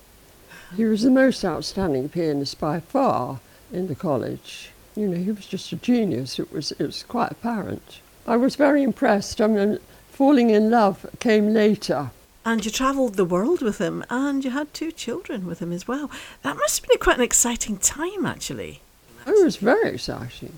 He 0.75 0.83
was 0.83 1.03
the 1.03 1.11
most 1.11 1.45
outstanding 1.45 2.09
pianist 2.09 2.59
by 2.59 2.81
far 2.81 3.39
in 3.71 3.87
the 3.87 3.95
college. 3.95 4.71
You 4.95 5.07
know, 5.07 5.17
he 5.17 5.31
was 5.31 5.45
just 5.45 5.71
a 5.71 5.77
genius. 5.77 6.37
It 6.37 6.51
was, 6.51 6.71
it 6.73 6.83
was 6.83 7.03
quite 7.03 7.31
apparent. 7.31 7.99
I 8.27 8.35
was 8.35 8.55
very 8.55 8.83
impressed. 8.83 9.39
I 9.39 9.47
mean, 9.47 9.79
falling 10.11 10.49
in 10.49 10.69
love 10.69 11.05
came 11.19 11.53
later. 11.53 12.11
And 12.43 12.65
you 12.65 12.71
travelled 12.71 13.15
the 13.15 13.25
world 13.25 13.61
with 13.61 13.77
him, 13.77 14.03
and 14.09 14.43
you 14.43 14.51
had 14.51 14.73
two 14.73 14.91
children 14.91 15.45
with 15.45 15.59
him 15.59 15.71
as 15.71 15.87
well. 15.87 16.09
That 16.41 16.57
must 16.57 16.79
have 16.79 16.89
been 16.89 16.99
quite 16.99 17.17
an 17.17 17.23
exciting 17.23 17.77
time, 17.77 18.25
actually. 18.25 18.81
It 19.27 19.43
was 19.43 19.57
very 19.57 19.89
exciting. 19.93 20.53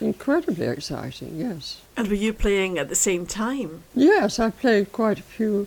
Incredibly 0.00 0.66
exciting, 0.66 1.36
yes. 1.36 1.80
And 1.96 2.08
were 2.08 2.14
you 2.14 2.32
playing 2.32 2.78
at 2.78 2.88
the 2.88 2.94
same 2.94 3.26
time? 3.26 3.82
Yes, 3.94 4.38
I 4.38 4.50
played 4.50 4.92
quite 4.92 5.18
a 5.18 5.22
few 5.22 5.66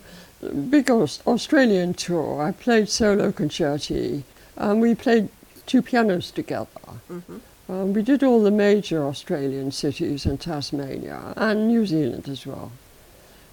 big 0.69 0.89
Australian 0.89 1.93
tour. 1.93 2.41
I 2.41 2.51
played 2.51 2.89
solo 2.89 3.31
concerti, 3.31 4.23
and 4.55 4.81
we 4.81 4.95
played 4.95 5.29
two 5.65 5.81
pianos 5.81 6.31
together. 6.31 6.67
Mm-hmm. 7.11 7.37
Um, 7.67 7.93
we 7.93 8.03
did 8.03 8.23
all 8.23 8.43
the 8.43 8.51
major 8.51 9.05
Australian 9.05 9.71
cities 9.71 10.25
and 10.25 10.39
Tasmania 10.39 11.33
and 11.35 11.67
New 11.67 11.85
Zealand 11.85 12.29
as 12.29 12.45
well. 12.45 12.71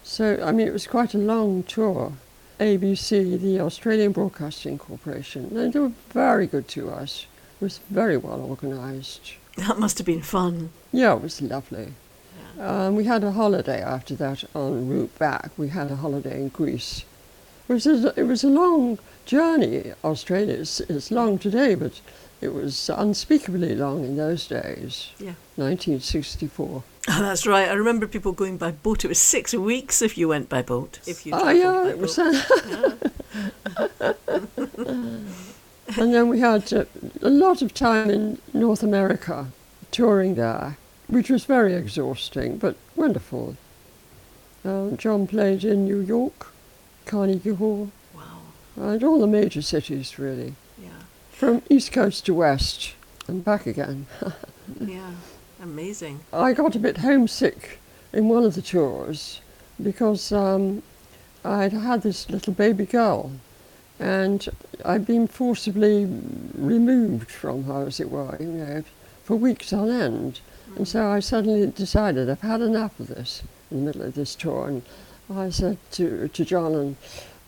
So, 0.03 0.43
I 0.43 0.53
mean, 0.53 0.67
it 0.67 0.73
was 0.73 0.87
quite 0.87 1.15
a 1.15 1.19
long 1.19 1.63
tour. 1.63 2.13
ABC, 2.61 3.41
the 3.41 3.61
Australian 3.61 4.13
Broadcasting 4.13 4.79
Corporation, 4.79 5.49
they 5.53 5.79
were 5.79 5.93
very 6.11 6.47
good 6.47 6.69
to 6.69 6.91
us. 6.91 7.27
It 7.61 7.65
was 7.65 7.81
very 7.91 8.17
well 8.17 8.41
organised. 8.41 9.35
That 9.57 9.79
must 9.79 9.99
have 9.99 10.07
been 10.07 10.23
fun. 10.23 10.71
Yeah, 10.93 11.15
it 11.15 11.23
was 11.23 11.43
lovely. 11.43 11.95
Um, 12.59 12.97
we 12.97 13.05
had 13.05 13.25
a 13.25 13.33
holiday 13.33 13.81
after 13.83 14.15
that 14.17 14.45
en 14.55 14.89
route 14.89 15.19
back. 15.19 15.51
We 15.57 15.69
had 15.69 15.91
a 15.91 15.97
holiday 15.97 16.43
in 16.43 16.49
Greece. 16.49 17.05
It 17.69 17.73
was 17.73 17.87
a, 17.87 18.13
it 18.17 18.25
was 18.25 18.45
a 18.45 18.49
long 18.49 18.99
journey, 19.25 19.93
Australia. 20.05 20.55
It's, 20.55 20.81
it's 20.81 21.11
long 21.11 21.39
today, 21.39 21.75
but 21.75 22.01
it 22.43 22.53
was 22.53 22.91
unspeakably 22.91 23.75
long 23.75 24.05
in 24.05 24.17
those 24.17 24.47
days. 24.47 25.11
Yeah. 25.19 25.35
1964. 25.57 26.83
Oh, 27.09 27.21
that's 27.21 27.47
right. 27.47 27.69
I 27.69 27.73
remember 27.73 28.07
people 28.07 28.33
going 28.33 28.59
by 28.59 28.71
boat. 28.73 29.05
It 29.05 29.09
was 29.09 29.19
six 29.19 29.55
weeks 29.55 30.03
if 30.03 30.19
you 30.19 30.29
went 30.29 30.49
by 30.49 30.63
boat. 30.63 30.99
If 31.07 31.25
you 31.27 31.33
Oh, 31.35 31.51
yeah, 31.51 31.87
it 31.89 31.99
was. 31.99 32.17
boat. 32.17 32.45
and 35.99 36.15
then 36.15 36.29
we 36.29 36.41
had 36.41 36.73
uh, 36.73 36.85
a 37.23 37.31
lot 37.31 37.63
of 37.63 37.75
time 37.75 38.11
in 38.11 38.39
North 38.53 38.83
America, 38.83 39.49
touring 39.91 40.35
there, 40.37 40.79
which 41.09 41.29
was 41.31 41.45
very 41.45 41.75
exhausting 41.75 42.57
but 42.59 42.77
wonderful. 42.97 43.57
Uh, 44.65 44.91
John 44.93 45.27
played 45.27 45.65
in 45.65 45.85
New 45.85 45.99
York, 46.01 46.49
Carnegie 47.05 47.55
Hall, 47.55 47.91
Wow. 48.15 48.23
and 48.77 49.03
all 49.05 49.19
the 49.21 49.27
major 49.27 49.63
cities 49.63 50.19
really. 50.19 50.55
From 51.43 51.61
east 51.69 51.91
coast 51.91 52.25
to 52.25 52.33
west 52.33 52.95
and 53.27 53.45
back 53.45 53.67
again. 53.67 54.07
Yeah. 54.81 55.11
Amazing. 55.61 56.21
I 56.33 56.53
got 56.53 56.77
a 56.77 56.79
bit 56.79 56.99
homesick 56.99 57.81
in 58.13 58.29
one 58.29 58.45
of 58.45 58.55
the 58.55 58.63
tours 58.63 59.41
because 59.83 60.31
um, 60.31 60.85
I'd 61.45 61.73
had 61.73 62.03
this 62.03 62.31
little 62.31 62.53
baby 62.53 62.87
girl 62.87 63.33
and 63.99 64.49
I'd 64.85 65.05
been 65.05 65.27
forcibly 65.27 66.07
removed 66.55 67.29
from 67.29 67.65
her, 67.65 67.89
as 67.89 67.99
it 67.99 68.09
were, 68.09 68.37
you 68.39 68.47
know, 68.47 68.85
for 69.25 69.35
weeks 69.35 69.73
on 69.73 69.91
end. 69.91 70.39
And 70.77 70.87
so 70.87 71.09
I 71.09 71.19
suddenly 71.19 71.67
decided 71.67 72.31
I've 72.31 72.41
had 72.43 72.61
enough 72.61 73.01
of 73.01 73.09
this 73.09 73.43
in 73.69 73.79
the 73.79 73.87
middle 73.87 74.03
of 74.03 74.15
this 74.15 74.37
tour. 74.37 74.69
And 74.69 74.83
I 75.29 75.51
said 75.51 75.79
to, 75.93 76.29
to 76.29 76.45
John 76.45 76.75
and 76.75 76.97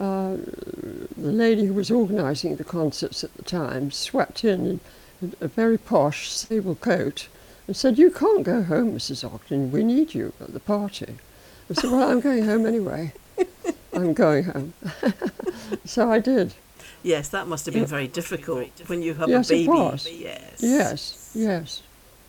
uh, 0.01 0.37
the 0.37 1.33
lady 1.33 1.67
who 1.67 1.73
was 1.75 1.91
organising 1.91 2.57
the 2.57 2.65
concerts 2.65 3.23
at 3.25 3.35
the 3.35 3.43
time 3.43 3.91
swept 3.91 4.45
in 4.45 4.81
in 5.23 5.35
a 5.41 5.49
very 5.49 5.79
posh 5.79 6.31
sable 6.31 6.75
coat 6.75 7.29
and 7.67 7.77
said, 7.77 7.99
You 7.99 8.11
can't 8.11 8.43
go 8.43 8.63
home, 8.63 8.95
Mrs. 8.97 9.25
Ogden. 9.25 9.71
We 9.71 9.85
need 9.85 10.15
you 10.15 10.33
at 10.41 10.53
the 10.53 10.61
party. 10.61 11.17
I 11.71 11.75
said, 11.75 11.91
Well, 11.91 12.11
I'm 12.11 12.21
going 12.21 12.45
home 12.45 12.67
anyway. 12.67 13.13
I'm 13.93 14.13
going 14.13 14.45
home. 14.45 14.75
so 15.85 16.11
I 16.11 16.19
did. 16.19 16.55
Yes, 17.03 17.29
that 17.29 17.47
must 17.47 17.65
have 17.67 17.75
been 17.75 17.83
Yeah. 17.85 17.89
very 17.89 18.09
difficult 18.09 18.69
when 18.87 19.03
you 19.03 19.15
have 19.15 19.29
Yes, 19.29 19.51
a 19.51 19.55
it 19.55 19.57
baby. 19.59 19.69
was. 19.69 20.09
Yes. 20.11 20.59
Yes, 20.61 21.31
yes. 21.35 21.83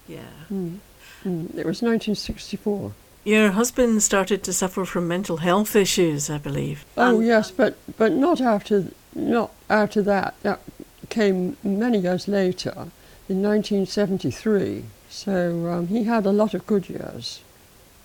Yeah. 0.08 0.20
Mm. 0.52 0.78
Mm. 1.26 1.50
It 1.58 1.66
was 1.66 1.82
1964. 1.82 2.94
Your 3.26 3.52
husband 3.52 4.04
started 4.04 4.44
to 4.44 4.54
suffer 4.54 4.86
from 4.86 5.08
mental 5.08 5.38
health 5.38 5.76
issues, 5.76 6.30
I 6.30 6.38
believe. 6.38 6.86
Oh 6.96 7.18
And- 7.18 7.26
yes, 7.26 7.50
but 7.52 7.76
but 7.98 8.12
not 8.14 8.40
after 8.40 8.86
not 9.16 9.52
after 9.68 10.02
that. 10.04 10.36
That 10.44 10.62
came 11.10 11.58
many 11.64 11.98
years 11.98 12.28
later, 12.28 12.88
in 13.28 13.42
1973. 13.42 14.86
So 15.10 15.68
um, 15.72 15.88
he 15.88 16.04
had 16.04 16.26
a 16.26 16.32
lot 16.32 16.54
of 16.54 16.68
good 16.68 16.88
years 16.88 17.42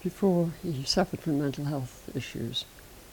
before 0.02 0.52
he 0.62 0.84
suffered 0.84 1.20
from 1.20 1.38
mental 1.38 1.66
health 1.66 2.10
issues. 2.14 2.64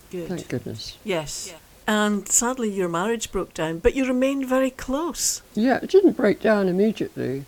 Good. 0.09 0.29
Thank 0.29 0.47
goodness. 0.47 0.97
Yes. 1.03 1.53
And 1.85 2.27
sadly, 2.29 2.69
your 2.69 2.87
marriage 2.89 3.31
broke 3.31 3.53
down, 3.53 3.79
but 3.79 3.95
you 3.95 4.05
remained 4.05 4.45
very 4.45 4.69
close. 4.69 5.41
Yeah, 5.55 5.79
it 5.81 5.89
didn't 5.89 6.15
break 6.15 6.41
down 6.41 6.69
immediately. 6.69 7.45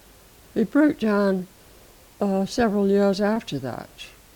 It 0.56 0.72
broke 0.72 1.00
down 1.00 1.48
uh, 2.20 2.46
several 2.46 2.90
years 2.90 3.22
after 3.22 3.58
that. 3.60 3.90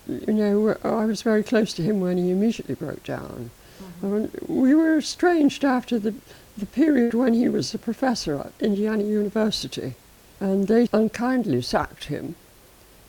You 0.08 0.34
know, 0.34 0.78
I 0.84 1.06
was 1.06 1.22
very 1.22 1.44
close 1.44 1.74
to 1.74 1.82
him 1.82 2.02
when 2.02 2.18
he 2.18 2.32
immediately 2.32 2.76
broke 2.76 3.04
down. 3.04 3.52
And 4.02 4.32
we 4.48 4.76
were 4.76 4.98
estranged 4.98 5.64
after 5.64 5.98
the, 5.98 6.14
the 6.58 6.66
period 6.66 7.14
when 7.14 7.34
he 7.34 7.48
was 7.48 7.74
a 7.74 7.78
professor 7.80 8.38
at 8.38 8.52
Indiana 8.60 9.04
University. 9.04 9.96
And 10.40 10.68
they 10.68 10.90
unkindly 10.92 11.62
sacked 11.62 12.06
him 12.06 12.36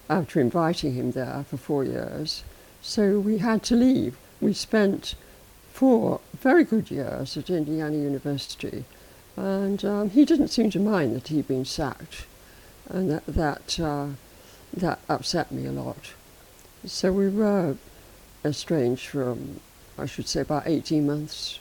after 0.08 0.40
inviting 0.40 0.94
him 0.94 1.12
there 1.12 1.44
for 1.48 1.56
four 1.56 1.84
years. 1.84 2.44
So 2.80 3.18
we 3.18 3.38
had 3.38 3.62
to 3.64 3.74
leave. 3.74 4.16
We 4.40 4.52
spent 4.52 5.14
four 5.72 6.20
very 6.38 6.62
good 6.62 6.90
years 6.90 7.36
at 7.36 7.50
Indiana 7.50 7.96
University. 7.96 8.84
And 9.36 9.84
um, 9.84 10.10
he 10.10 10.24
didn't 10.24 10.48
seem 10.48 10.70
to 10.70 10.78
mind 10.78 11.16
that 11.16 11.28
he'd 11.28 11.48
been 11.48 11.64
sacked. 11.64 12.26
And 12.88 13.10
that, 13.10 13.26
that, 13.26 13.80
uh, 13.80 14.08
that 14.72 15.00
upset 15.08 15.50
me 15.50 15.66
a 15.66 15.72
lot. 15.72 16.12
So 16.86 17.12
we 17.12 17.28
were 17.28 17.76
estranged 18.44 19.06
for, 19.06 19.30
um, 19.30 19.60
I 19.98 20.06
should 20.06 20.28
say, 20.28 20.42
about 20.42 20.64
18 20.66 21.06
months. 21.06 21.58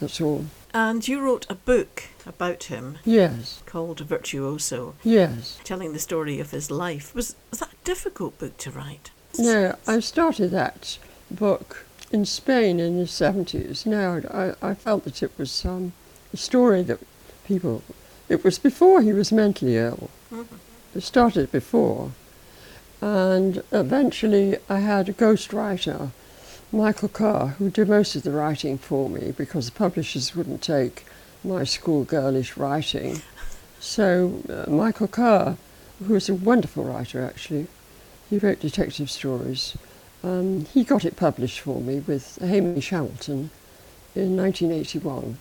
That's 0.00 0.20
all. 0.20 0.46
And 0.74 1.06
you 1.06 1.20
wrote 1.20 1.46
a 1.48 1.54
book 1.54 2.04
about 2.26 2.64
him 2.64 2.98
Yes, 3.04 3.62
called 3.66 4.00
Virtuoso, 4.00 4.94
yes. 5.02 5.58
telling 5.64 5.92
the 5.92 5.98
story 5.98 6.40
of 6.40 6.50
his 6.50 6.70
life. 6.70 7.14
Was, 7.14 7.36
was 7.50 7.60
that 7.60 7.72
a 7.72 7.84
difficult 7.84 8.38
book 8.38 8.56
to 8.58 8.70
write? 8.70 9.10
No, 9.38 9.76
I 9.86 10.00
started 10.00 10.50
that 10.50 10.98
book 11.30 11.86
in 12.12 12.24
Spain 12.24 12.80
in 12.80 12.98
the 12.98 13.04
70s. 13.04 13.86
Now, 13.86 14.20
I, 14.30 14.70
I 14.70 14.74
felt 14.74 15.04
that 15.04 15.22
it 15.22 15.32
was 15.38 15.64
um, 15.64 15.92
a 16.32 16.36
story 16.36 16.82
that 16.82 16.98
people. 17.46 17.82
It 18.28 18.44
was 18.44 18.58
before 18.58 19.00
he 19.02 19.12
was 19.12 19.32
mentally 19.32 19.76
ill. 19.76 20.10
It 20.94 21.02
started 21.02 21.50
before. 21.50 22.12
And 23.00 23.62
eventually 23.70 24.56
I 24.68 24.80
had 24.80 25.08
a 25.08 25.12
ghostwriter, 25.12 26.10
Michael 26.72 27.08
Carr, 27.08 27.48
who 27.58 27.70
did 27.70 27.88
most 27.88 28.16
of 28.16 28.22
the 28.22 28.32
writing 28.32 28.76
for 28.78 29.08
me 29.08 29.32
because 29.36 29.66
the 29.66 29.78
publishers 29.78 30.34
wouldn't 30.34 30.62
take 30.62 31.06
my 31.44 31.62
schoolgirlish 31.62 32.56
writing. 32.56 33.22
So 33.80 34.42
uh, 34.48 34.70
Michael 34.70 35.08
Carr, 35.08 35.56
who 36.04 36.14
was 36.14 36.28
a 36.28 36.34
wonderful 36.34 36.84
writer 36.84 37.24
actually, 37.24 37.68
he 38.28 38.38
wrote 38.38 38.60
detective 38.60 39.10
stories. 39.10 39.76
Um, 40.22 40.64
he 40.66 40.82
got 40.82 41.04
it 41.04 41.16
published 41.16 41.60
for 41.60 41.80
me 41.80 42.00
with 42.00 42.38
Hamish 42.40 42.90
Hamilton 42.90 43.50
in 44.14 44.36
1981. 44.36 45.38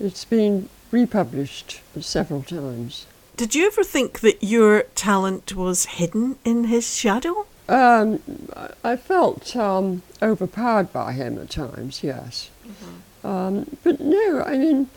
It's 0.00 0.24
been 0.24 0.68
republished 0.90 1.80
several 2.00 2.42
times. 2.42 3.06
Did 3.36 3.54
you 3.54 3.66
ever 3.66 3.84
think 3.84 4.20
that 4.20 4.42
your 4.42 4.82
talent 4.94 5.54
was 5.54 5.84
hidden 5.84 6.36
in 6.44 6.64
his 6.64 6.96
shadow? 6.96 7.46
Um, 7.68 8.20
I- 8.84 8.96
felt 8.96 9.54
um, 9.56 10.02
overpowered 10.22 10.92
by 10.92 11.12
him 11.12 11.38
at 11.38 11.50
times, 11.50 12.02
yes. 12.02 12.50
Um, 13.24 13.76
but 13.82 14.00
no, 14.00 14.42
I 14.46 14.56
mean, 14.56 14.88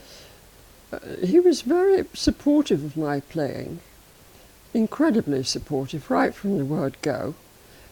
uh, 0.92 0.98
he 1.24 1.40
was 1.40 1.62
very 1.62 2.04
supportive 2.14 2.84
of 2.84 2.96
my 2.96 3.20
playing, 3.20 3.80
incredibly 4.72 5.42
supportive, 5.42 6.10
right 6.10 6.34
from 6.34 6.58
the 6.58 6.64
word 6.64 6.96
go. 7.02 7.34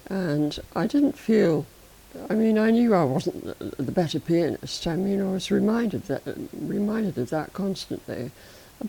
And 0.09 0.59
I 0.75 0.87
didn't 0.87 1.19
feel, 1.19 1.67
I 2.31 2.35
mean, 2.35 2.57
I 2.57 2.71
knew 2.71 2.95
I 2.95 3.05
wasn't 3.05 3.59
the, 3.59 3.83
the 3.83 3.93
better 3.93 4.21
pianist. 4.21 4.87
I 4.87 4.97
mean, 4.97 5.21
I 5.21 5.31
was 5.33 5.51
reminded 5.51 6.05
that 6.05 6.23
reminded 6.53 7.19
of 7.19 7.31
that 7.31 7.53
constantly, 7.53 8.31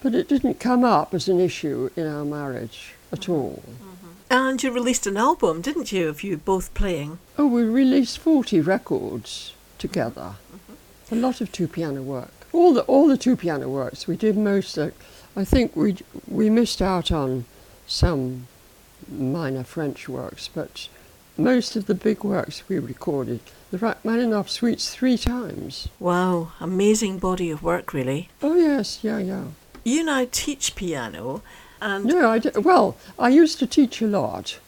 but 0.01 0.13
it 0.15 0.27
didn't 0.27 0.59
come 0.59 0.83
up 0.83 1.13
as 1.13 1.27
an 1.27 1.39
issue 1.39 1.89
in 1.95 2.07
our 2.07 2.25
marriage 2.25 2.93
at 3.11 3.21
mm-hmm. 3.21 3.31
all. 3.31 3.63
Mm-hmm. 3.65 4.07
And 4.31 4.61
you 4.61 4.71
released 4.71 5.07
an 5.07 5.17
album, 5.17 5.61
didn't 5.61 5.91
you, 5.91 6.07
of 6.07 6.23
you 6.23 6.37
both 6.37 6.73
playing? 6.73 7.17
Oh, 7.37 7.47
we 7.47 7.63
released 7.63 8.19
40 8.19 8.61
records 8.61 9.53
together. 9.79 10.35
Mm-hmm. 10.53 11.15
A 11.15 11.17
lot 11.17 11.41
of 11.41 11.51
two 11.51 11.67
piano 11.67 12.03
work. 12.03 12.31
All 12.51 12.73
the 12.73 12.81
all 12.81 13.07
the 13.07 13.17
two 13.17 13.35
piano 13.35 13.69
works 13.69 14.07
we 14.07 14.15
did 14.15 14.35
most. 14.37 14.77
Of, 14.77 14.93
I 15.35 15.43
think 15.45 15.75
we 15.75 15.97
we 16.27 16.49
missed 16.49 16.81
out 16.81 17.11
on 17.11 17.45
some 17.87 18.47
minor 19.07 19.63
French 19.63 20.09
works, 20.09 20.47
but 20.47 20.87
most 21.37 21.75
of 21.75 21.85
the 21.85 21.95
big 21.95 22.23
works 22.23 22.67
we 22.67 22.77
recorded. 22.79 23.39
The 23.71 23.77
Rachmaninoff 23.77 24.49
suites 24.49 24.93
three 24.93 25.17
times. 25.17 25.89
Wow, 25.99 26.51
amazing 26.59 27.19
body 27.19 27.49
of 27.51 27.63
work, 27.63 27.93
really. 27.93 28.29
Oh 28.41 28.55
yes, 28.55 28.99
yeah, 29.03 29.19
yeah. 29.19 29.45
You 29.83 30.03
now 30.03 30.25
teach 30.31 30.75
piano, 30.75 31.41
and 31.81 32.05
No, 32.05 32.29
I 32.29 32.39
d- 32.39 32.51
well, 32.59 32.97
I 33.17 33.29
used 33.29 33.59
to 33.59 33.67
teach 33.67 34.01
a 34.01 34.07
lot. 34.07 34.59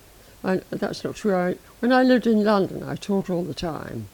I, 0.43 0.61
that's 0.69 1.03
not 1.03 1.15
true. 1.15 1.35
I, 1.35 1.55
when 1.79 1.91
I 1.91 2.03
lived 2.03 2.25
in 2.25 2.43
London, 2.43 2.83
I 2.83 2.95
taught 2.95 3.29
all 3.29 3.43
the 3.43 3.53
time. 3.53 4.07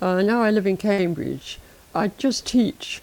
Uh, 0.00 0.22
now 0.22 0.42
I 0.42 0.50
live 0.50 0.66
in 0.66 0.76
Cambridge. 0.76 1.58
I 1.94 2.08
just 2.08 2.46
teach 2.46 3.02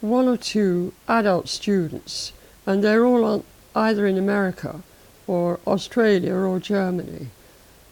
one 0.00 0.28
or 0.28 0.36
two 0.36 0.94
adult 1.08 1.48
students, 1.48 2.32
and 2.64 2.82
they're 2.82 3.04
all 3.04 3.24
on, 3.24 3.44
either 3.74 4.06
in 4.06 4.16
America 4.16 4.82
or 5.26 5.60
Australia 5.66 6.34
or 6.34 6.58
Germany. 6.60 7.28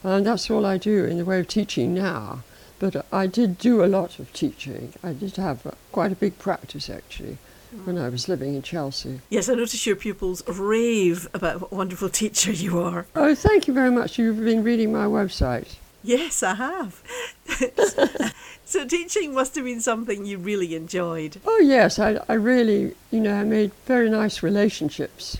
And 0.03 0.25
that's 0.25 0.49
all 0.49 0.65
I 0.65 0.77
do 0.77 1.05
in 1.05 1.17
the 1.17 1.25
way 1.25 1.39
of 1.39 1.47
teaching 1.47 1.93
now. 1.93 2.43
But 2.79 3.05
I 3.11 3.27
did 3.27 3.57
do 3.57 3.83
a 3.83 3.87
lot 3.87 4.19
of 4.19 4.31
teaching. 4.33 4.93
I 5.03 5.13
did 5.13 5.35
have 5.35 5.65
uh, 5.65 5.71
quite 5.91 6.11
a 6.11 6.15
big 6.15 6.39
practice 6.39 6.89
actually 6.89 7.37
when 7.85 7.97
I 7.97 8.09
was 8.09 8.27
living 8.29 8.55
in 8.55 8.61
Chelsea. 8.61 9.21
Yes, 9.29 9.49
I 9.49 9.53
notice 9.53 9.85
your 9.85 9.95
pupils 9.95 10.41
rave 10.47 11.27
about 11.33 11.61
what 11.61 11.71
a 11.71 11.75
wonderful 11.75 12.09
teacher 12.09 12.51
you 12.51 12.79
are. 12.79 13.05
Oh, 13.15 13.35
thank 13.35 13.67
you 13.67 13.73
very 13.73 13.91
much. 13.91 14.17
You've 14.17 14.43
been 14.43 14.63
reading 14.63 14.91
my 14.91 15.05
website. 15.05 15.75
Yes, 16.03 16.41
I 16.43 16.55
have. 16.55 17.03
so 18.65 18.85
teaching 18.85 19.33
must 19.33 19.55
have 19.55 19.65
been 19.65 19.81
something 19.81 20.25
you 20.25 20.37
really 20.37 20.75
enjoyed. 20.75 21.41
Oh, 21.45 21.59
yes, 21.59 21.99
I, 21.99 22.19
I 22.29 22.33
really, 22.33 22.95
you 23.11 23.19
know, 23.19 23.33
I 23.33 23.43
made 23.43 23.71
very 23.85 24.09
nice 24.09 24.41
relationships. 24.41 25.37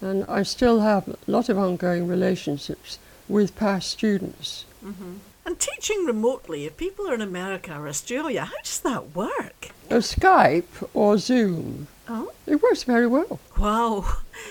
And 0.00 0.24
I 0.28 0.42
still 0.42 0.80
have 0.80 1.08
a 1.08 1.16
lot 1.26 1.48
of 1.48 1.58
ongoing 1.58 2.08
relationships 2.08 2.98
with 3.28 3.56
past 3.56 3.88
students. 3.90 4.64
Mm-hmm. 4.84 5.14
And 5.44 5.58
teaching 5.58 6.04
remotely, 6.06 6.66
if 6.66 6.76
people 6.76 7.08
are 7.08 7.14
in 7.14 7.20
America 7.20 7.76
or 7.76 7.88
Australia, 7.88 8.44
how 8.44 8.56
does 8.62 8.80
that 8.80 9.14
work? 9.16 9.70
Uh, 9.90 9.96
Skype 9.96 10.88
or 10.94 11.18
Zoom, 11.18 11.88
Oh, 12.08 12.32
it 12.46 12.62
works 12.62 12.82
very 12.84 13.06
well. 13.06 13.40
wow. 13.58 14.04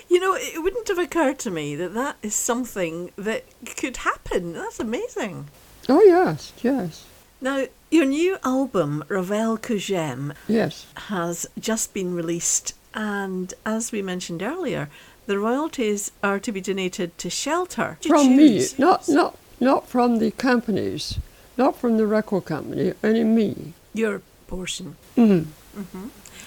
You 0.09 0.19
know, 0.19 0.35
it 0.35 0.61
wouldn't 0.63 0.87
have 0.87 0.97
occurred 0.99 1.37
to 1.39 1.51
me 1.51 1.75
that 1.75 1.93
that 1.93 2.15
is 2.21 2.33
something 2.35 3.11
that 3.17 3.43
could 3.77 3.97
happen. 3.97 4.53
That's 4.53 4.79
amazing. 4.79 5.47
Oh, 5.89 6.01
yes, 6.01 6.53
yes, 6.61 7.05
Now, 7.41 7.65
your 7.89 8.05
new 8.05 8.37
album, 8.43 9.03
Ravel 9.09 9.57
que 9.57 9.77
j'aime, 9.77 10.33
yes. 10.47 10.85
has 11.09 11.45
just 11.59 11.93
been 11.93 12.13
released, 12.13 12.73
and 12.93 13.53
as 13.65 13.91
we 13.91 14.01
mentioned 14.01 14.41
earlier, 14.43 14.89
the 15.25 15.39
royalties 15.39 16.11
are 16.23 16.39
to 16.39 16.51
be 16.51 16.61
donated 16.61 17.17
to 17.17 17.29
shelter. 17.29 17.97
From 18.05 18.35
me, 18.37 18.65
not, 18.77 19.09
not, 19.09 19.37
not 19.61 19.87
from 19.87 20.19
the 20.19 20.31
companies, 20.31 21.19
not 21.55 21.77
from 21.77 21.95
the 21.97 22.07
record 22.07 22.45
company, 22.45 22.93
only 23.03 23.23
me. 23.23 23.73
Your 23.93 24.21
portion. 24.47 24.97
Mm. 25.15 25.47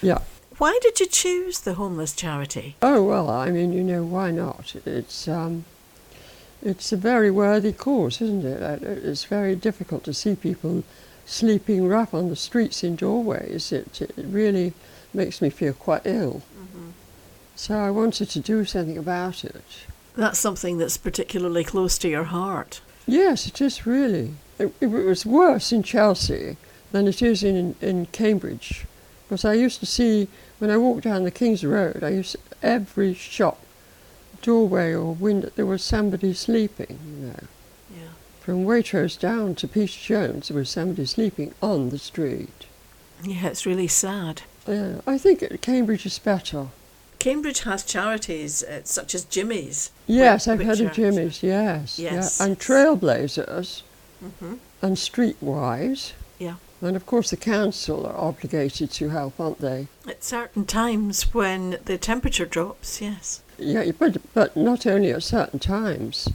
Yeah. 0.03 0.19
Why 0.59 0.79
did 0.83 1.01
you 1.01 1.07
choose 1.07 1.61
the 1.61 1.75
homeless 1.75 2.13
charity? 2.13 2.77
Oh 2.83 3.03
well, 3.03 3.31
I 3.31 3.51
mean, 3.51 3.73
you 3.73 3.83
know, 3.83 4.05
why 4.05 4.31
not? 4.31 4.75
It's 4.85 5.27
um, 5.27 5.65
it's 6.63 6.93
a 6.93 6.97
very 6.97 7.31
worthy 7.31 7.73
cause, 7.73 8.21
isn't 8.21 8.45
it? 8.45 8.83
It's 8.83 9.25
very 9.25 9.57
difficult 9.57 10.05
to 10.05 10.15
see 10.15 10.37
people 10.37 10.85
sleeping 11.27 11.89
rough 11.89 12.13
on 12.15 12.29
the 12.29 12.37
streets 12.37 12.85
in 12.85 12.97
doorways. 12.97 13.73
It, 13.73 14.01
it 14.01 14.13
really 14.17 14.75
makes 15.13 15.41
me 15.41 15.51
feel 15.51 15.73
quite 15.73 16.03
ill. 16.05 16.43
So 17.57 17.79
I 17.79 17.91
wanted 17.91 18.31
to 18.31 18.41
do 18.41 18.65
something 18.65 18.99
about 18.99 19.45
it. 19.45 19.65
That's 20.17 20.39
something 20.39 20.79
that's 20.79 20.97
particularly 20.97 21.65
close 21.65 21.99
to 21.99 22.09
your 22.09 22.25
heart. 22.25 22.81
Yes, 23.07 23.47
it 23.47 23.61
is 23.61 23.87
really. 23.87 24.35
It, 24.59 24.73
it 24.81 24.87
was 24.87 25.27
worse 25.27 25.73
in 25.73 25.83
Chelsea 25.83 26.57
than 26.93 27.09
it 27.09 27.21
is 27.23 27.43
in, 27.43 27.75
in 27.81 28.07
Cambridge. 28.07 28.87
Because 29.29 29.45
I 29.45 29.55
used 29.55 29.81
to 29.81 29.87
see, 29.87 30.29
when 30.59 30.71
I 30.71 30.77
walked 30.77 31.05
down 31.05 31.25
the 31.25 31.31
King's 31.31 31.65
Road, 31.65 32.05
I 32.05 32.11
used 32.11 32.33
to, 32.33 32.39
every 32.63 33.15
shop, 33.15 33.61
doorway 34.43 34.93
or 34.93 35.13
window, 35.15 35.51
there 35.57 35.67
was 35.67 35.83
somebody 35.83 36.35
sleeping, 36.35 36.99
you 37.07 37.27
know. 37.27 37.41
Yeah. 37.91 38.09
From 38.41 38.65
Waitrose 38.65 39.19
down 39.19 39.55
to 39.57 39.69
Peter 39.69 39.99
Jones, 39.99 40.49
there 40.49 40.57
was 40.57 40.71
somebody 40.71 41.07
sleeping 41.07 41.55
on 41.63 41.91
the 41.91 41.99
street. 41.99 42.67
Yeah, 43.23 43.47
it's 43.47 43.67
really 43.67 43.89
sad. 43.89 44.43
Yeah, 44.69 45.01
I 45.07 45.19
think 45.19 45.61
Cambridge 45.63 46.07
is 46.07 46.19
better. 46.19 46.69
Cambridge 47.25 47.61
has 47.61 47.83
charities 47.83 48.63
uh, 48.63 48.83
such 48.85 49.15
as 49.15 49.25
Jimmy's. 49.25 49.91
Yes, 50.07 50.47
I've 50.47 50.61
heard 50.63 50.79
of 50.83 50.93
Jimmy's, 50.93 51.43
yes. 51.43 51.99
Yes. 51.99 52.39
Yeah. 52.39 52.45
And 52.45 52.59
Trailblazers 52.59 53.81
Mhm. 54.23 54.59
and 54.83 54.97
Streetwise. 54.99 56.13
Yeah. 56.39 56.57
And 56.83 56.95
of 56.97 57.07
course 57.07 57.31
the 57.31 57.39
council 57.39 58.05
are 58.07 58.15
obligated 58.15 58.91
to 58.91 59.09
help, 59.09 59.41
aren't 59.41 59.63
they? 59.63 59.89
At 60.07 60.23
certain 60.23 60.67
times 60.67 61.33
when 61.33 61.79
the 61.87 61.97
temperature 61.97 62.45
drops, 62.45 63.01
yes. 63.01 63.41
Yeah, 63.57 63.91
but, 63.99 64.19
but 64.35 64.55
not 64.55 64.85
only 64.87 65.11
at 65.11 65.23
certain 65.23 65.61
times. 65.61 66.29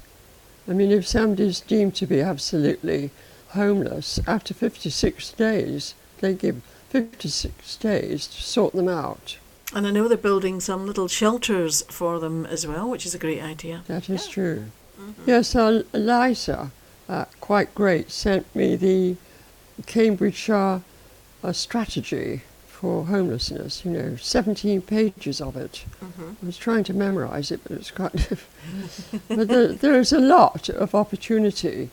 I 0.68 0.74
mean, 0.74 0.90
if 0.92 1.08
somebody's 1.08 1.60
deemed 1.60 1.94
to 1.98 2.08
be 2.08 2.20
absolutely 2.20 3.12
homeless, 3.50 4.20
after 4.26 4.56
56 4.56 5.34
days, 5.34 5.94
they 6.20 6.34
give 6.34 6.64
56 6.90 7.76
days 7.76 8.26
to 8.26 8.42
sort 8.42 8.74
them 8.74 8.88
out. 8.88 9.38
And 9.74 9.86
I 9.86 9.92
know 9.92 10.08
they're 10.08 10.18
building 10.18 10.60
some 10.60 10.88
little 10.88 11.08
shelters 11.08 11.84
for 11.90 12.20
them 12.20 12.46
as 12.46 12.66
well, 12.66 12.90
which 12.90 13.06
is 13.06 13.14
a 13.14 13.20
great 13.20 13.42
idea. 13.42 13.84
That 13.88 14.10
is 14.10 14.28
true. 14.28 14.66
Yes, 15.26 15.56
uh, 15.56 15.84
Eliza, 15.94 16.72
uh, 17.08 17.26
quite 17.40 17.74
great, 17.76 18.12
sent 18.12 18.54
me 18.56 18.76
the 18.76 19.16
Cambridgeshire 19.86 20.82
uh, 21.44 21.54
strategy 21.54 22.42
for 22.68 23.06
homelessness, 23.06 23.84
you 23.84 23.92
know, 23.92 24.16
17 24.16 24.82
pages 24.82 25.42
of 25.42 25.56
it. 25.56 25.86
I 26.42 26.46
was 26.46 26.58
trying 26.58 26.84
to 26.86 26.94
memorise 26.94 27.52
it, 27.52 27.62
but 27.64 27.74
it's 27.74 27.92
quite 27.92 28.14
difficult. 28.14 29.24
but 29.28 29.48
there, 29.48 29.68
there 29.74 30.00
is 30.00 30.14
a 30.14 30.20
lot 30.20 30.70
of 30.70 30.96
opportunity. 30.96 31.90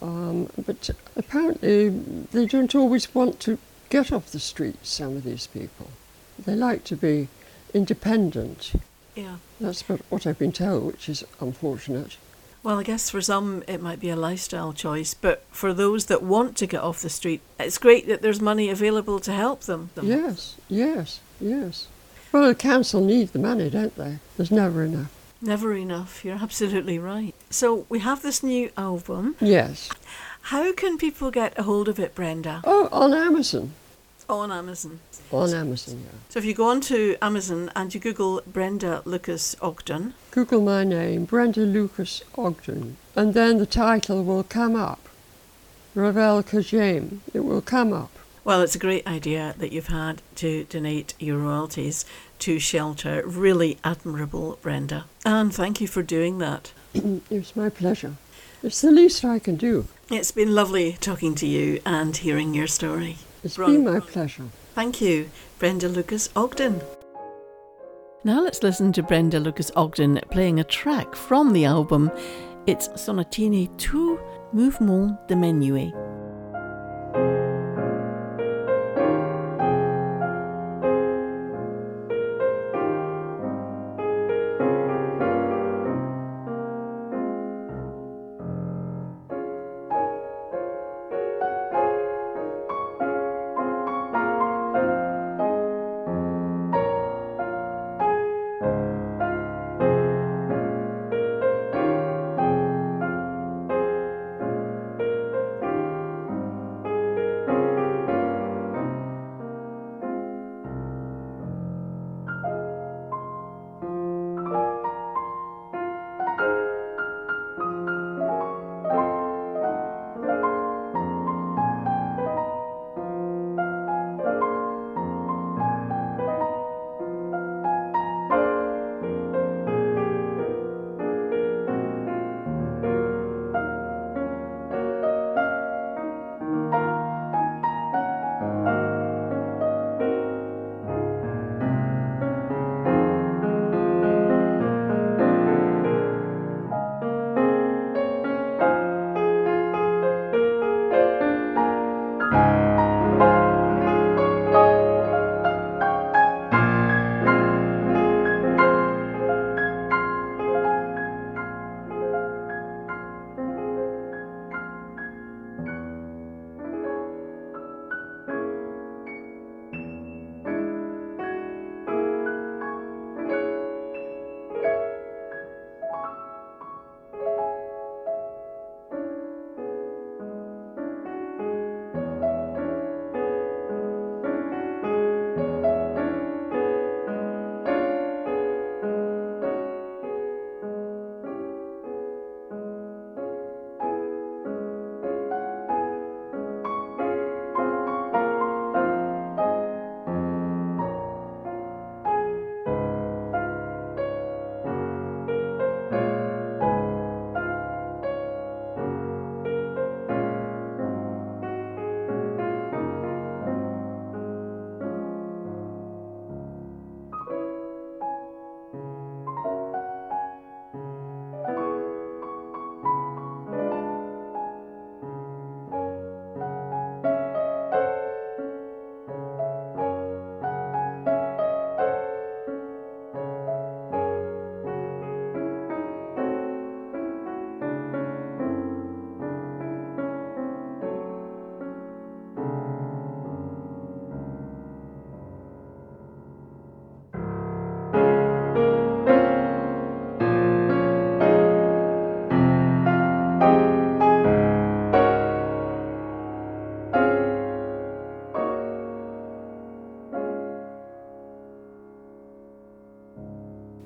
Um, 0.00 0.48
but 0.66 0.90
apparently, 1.16 1.88
they 1.88 2.46
don't 2.46 2.74
always 2.74 3.14
want 3.14 3.40
to 3.40 3.58
get 3.90 4.12
off 4.12 4.30
the 4.30 4.38
streets, 4.38 4.90
some 4.90 5.16
of 5.16 5.24
these 5.24 5.46
people. 5.46 5.90
They 6.44 6.54
like 6.54 6.84
to 6.84 6.96
be 6.96 7.28
independent. 7.74 8.72
Yeah. 9.14 9.36
That's 9.60 9.82
what, 9.88 10.26
I've 10.26 10.38
been 10.38 10.52
told, 10.52 10.84
which 10.84 11.08
is 11.08 11.24
unfortunate. 11.40 12.16
Well, 12.62 12.78
I 12.78 12.82
guess 12.82 13.10
for 13.10 13.20
some 13.20 13.62
it 13.66 13.80
might 13.80 14.00
be 14.00 14.10
a 14.10 14.16
lifestyle 14.16 14.72
choice, 14.72 15.14
but 15.14 15.44
for 15.50 15.72
those 15.72 16.06
that 16.06 16.22
want 16.22 16.56
to 16.58 16.66
get 16.66 16.82
off 16.82 17.02
the 17.02 17.08
street, 17.08 17.40
it's 17.58 17.78
great 17.78 18.06
that 18.08 18.20
there's 18.20 18.40
money 18.40 18.68
available 18.68 19.20
to 19.20 19.32
help 19.32 19.62
them. 19.62 19.90
Yes, 20.00 20.56
yes, 20.68 21.20
yes. 21.40 21.86
Well, 22.32 22.48
the 22.48 22.54
council 22.54 23.00
need 23.00 23.28
the 23.28 23.38
money, 23.38 23.70
don't 23.70 23.96
they? 23.96 24.18
There's 24.36 24.50
never 24.50 24.84
enough. 24.84 25.12
Never 25.40 25.74
enough. 25.74 26.24
You're 26.24 26.36
absolutely 26.36 26.98
right. 26.98 27.34
So 27.48 27.86
we 27.88 28.00
have 28.00 28.22
this 28.22 28.42
new 28.42 28.70
album. 28.76 29.36
Yes. 29.40 29.88
How 30.42 30.72
can 30.72 30.98
people 30.98 31.30
get 31.30 31.58
a 31.58 31.62
hold 31.62 31.88
of 31.88 31.98
it, 31.98 32.14
Brenda? 32.14 32.60
Oh, 32.64 32.88
on 32.90 33.14
Amazon. 33.14 33.72
Oh, 34.30 34.40
on 34.40 34.52
Amazon. 34.52 35.00
On 35.32 35.52
Amazon, 35.54 36.02
yeah. 36.04 36.18
So 36.28 36.38
if 36.38 36.44
you 36.44 36.54
go 36.54 36.68
onto 36.68 37.16
Amazon 37.22 37.70
and 37.74 37.94
you 37.94 38.00
Google 38.00 38.42
Brenda 38.46 39.00
Lucas 39.06 39.56
Ogden, 39.62 40.12
Google 40.32 40.60
my 40.60 40.84
name, 40.84 41.24
Brenda 41.24 41.60
Lucas 41.60 42.22
Ogden, 42.36 42.96
and 43.16 43.32
then 43.32 43.56
the 43.58 43.66
title 43.66 44.22
will 44.22 44.42
come 44.44 44.76
up. 44.76 45.08
Ravel 45.94 46.42
que 46.42 46.60
j'aime. 46.60 47.22
It 47.32 47.40
will 47.40 47.62
come 47.62 47.92
up. 47.92 48.10
well, 48.44 48.62
it's 48.62 48.74
a 48.74 48.78
great 48.78 49.06
idea 49.06 49.54
that 49.58 49.72
you've 49.72 49.88
had 49.88 50.20
to 50.36 50.64
donate 50.64 51.14
your 51.18 51.38
royalties 51.38 52.04
to 52.38 52.58
shelter. 52.58 53.22
Really 53.26 53.78
admirable, 53.82 54.58
Brenda. 54.62 55.04
And 55.24 55.54
thank 55.54 55.80
you 55.80 55.88
for 55.88 56.02
doing 56.02 56.38
that. 56.38 56.72
It's 57.30 57.56
my 57.56 57.68
pleasure. 57.70 58.14
It's 58.62 58.80
the 58.80 58.90
least 58.90 59.24
I 59.24 59.38
can 59.38 59.56
do. 59.56 59.86
It's 60.10 60.32
been 60.32 60.54
lovely 60.54 60.96
talking 61.00 61.34
to 61.36 61.46
you 61.46 61.80
and 61.86 62.16
hearing 62.16 62.54
your 62.54 62.66
story. 62.66 63.16
It's 63.44 63.56
Brilliant. 63.56 63.84
been 63.84 63.94
my 63.94 64.00
pleasure. 64.00 64.44
Thank 64.74 65.00
you, 65.00 65.30
Brenda 65.58 65.88
Lucas 65.88 66.28
Ogden. 66.34 66.80
Now 68.24 68.42
let's 68.42 68.62
listen 68.62 68.92
to 68.94 69.02
Brenda 69.02 69.38
Lucas 69.40 69.70
Ogden 69.76 70.20
playing 70.30 70.58
a 70.60 70.64
track 70.64 71.14
from 71.14 71.52
the 71.52 71.64
album. 71.64 72.10
It's 72.66 72.88
Sonatine 72.88 73.68
tout 73.78 74.18
mouvement 74.52 75.16
de 75.28 75.36
menuet. 75.36 75.92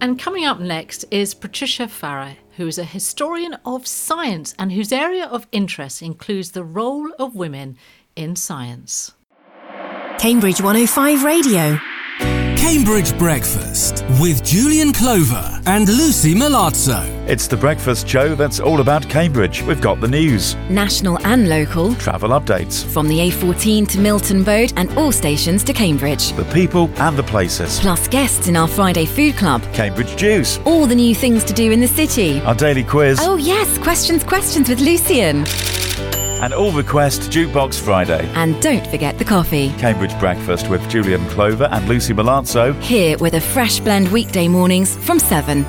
And 0.02 0.18
coming 0.18 0.44
up 0.44 0.58
next 0.58 1.04
is 1.12 1.32
Patricia 1.32 1.86
Fara, 1.86 2.36
who 2.56 2.66
is 2.66 2.76
a 2.76 2.82
historian 2.82 3.56
of 3.64 3.86
science 3.86 4.52
and 4.58 4.72
whose 4.72 4.90
area 4.90 5.26
of 5.26 5.46
interest 5.52 6.02
includes 6.02 6.50
the 6.50 6.64
role 6.64 7.12
of 7.20 7.36
women 7.36 7.76
in 8.16 8.34
science. 8.34 9.12
Cambridge 10.18 10.60
105 10.60 11.22
Radio. 11.22 11.78
Cambridge 12.56 13.16
Breakfast 13.16 14.04
with 14.20 14.44
Julian 14.44 14.92
Clover 14.92 15.60
and 15.66 15.86
Lucy 15.86 16.34
Milazzo. 16.34 17.11
It's 17.24 17.46
the 17.46 17.56
breakfast 17.56 18.08
show 18.08 18.34
that's 18.34 18.58
all 18.58 18.80
about 18.80 19.08
Cambridge. 19.08 19.62
We've 19.62 19.80
got 19.80 20.00
the 20.00 20.08
news, 20.08 20.56
National 20.68 21.18
and 21.24 21.48
local. 21.48 21.94
travel 21.94 22.30
updates, 22.30 22.84
From 22.84 23.06
the 23.06 23.18
A14 23.30 23.86
to 23.90 23.98
Milton 24.00 24.42
Road 24.44 24.72
and 24.76 24.90
all 24.98 25.12
stations 25.12 25.62
to 25.64 25.72
Cambridge. 25.72 26.32
the 26.32 26.44
people 26.46 26.90
and 26.96 27.16
the 27.16 27.22
places. 27.22 27.78
Plus 27.80 28.08
guests 28.08 28.48
in 28.48 28.56
our 28.56 28.66
Friday 28.66 29.04
food 29.06 29.36
club. 29.36 29.62
Cambridge 29.72 30.16
Juice, 30.16 30.58
All 30.64 30.86
the 30.86 30.96
new 30.96 31.14
things 31.14 31.44
to 31.44 31.52
do 31.52 31.70
in 31.70 31.80
the 31.80 31.86
city. 31.88 32.40
our 32.40 32.54
daily 32.56 32.82
quiz, 32.84 33.18
Oh 33.22 33.36
yes, 33.36 33.78
questions, 33.78 34.24
questions 34.24 34.68
with 34.68 34.80
Lucian. 34.80 35.44
and 36.42 36.52
all 36.52 36.72
request 36.72 37.30
Jukebox 37.30 37.78
Friday. 37.80 38.28
And 38.34 38.60
don't 38.60 38.84
forget 38.88 39.16
the 39.18 39.24
coffee. 39.24 39.68
Cambridge 39.78 40.18
Breakfast 40.18 40.68
with 40.68 40.86
Julian 40.90 41.24
Clover 41.28 41.68
and 41.70 41.88
Lucy 41.88 42.12
Milazzo. 42.14 42.74
Here 42.82 43.16
with 43.18 43.34
a 43.34 43.40
fresh 43.40 43.78
blend 43.78 44.08
weekday 44.10 44.48
mornings 44.48 44.96
from 44.96 45.20
7. 45.20 45.64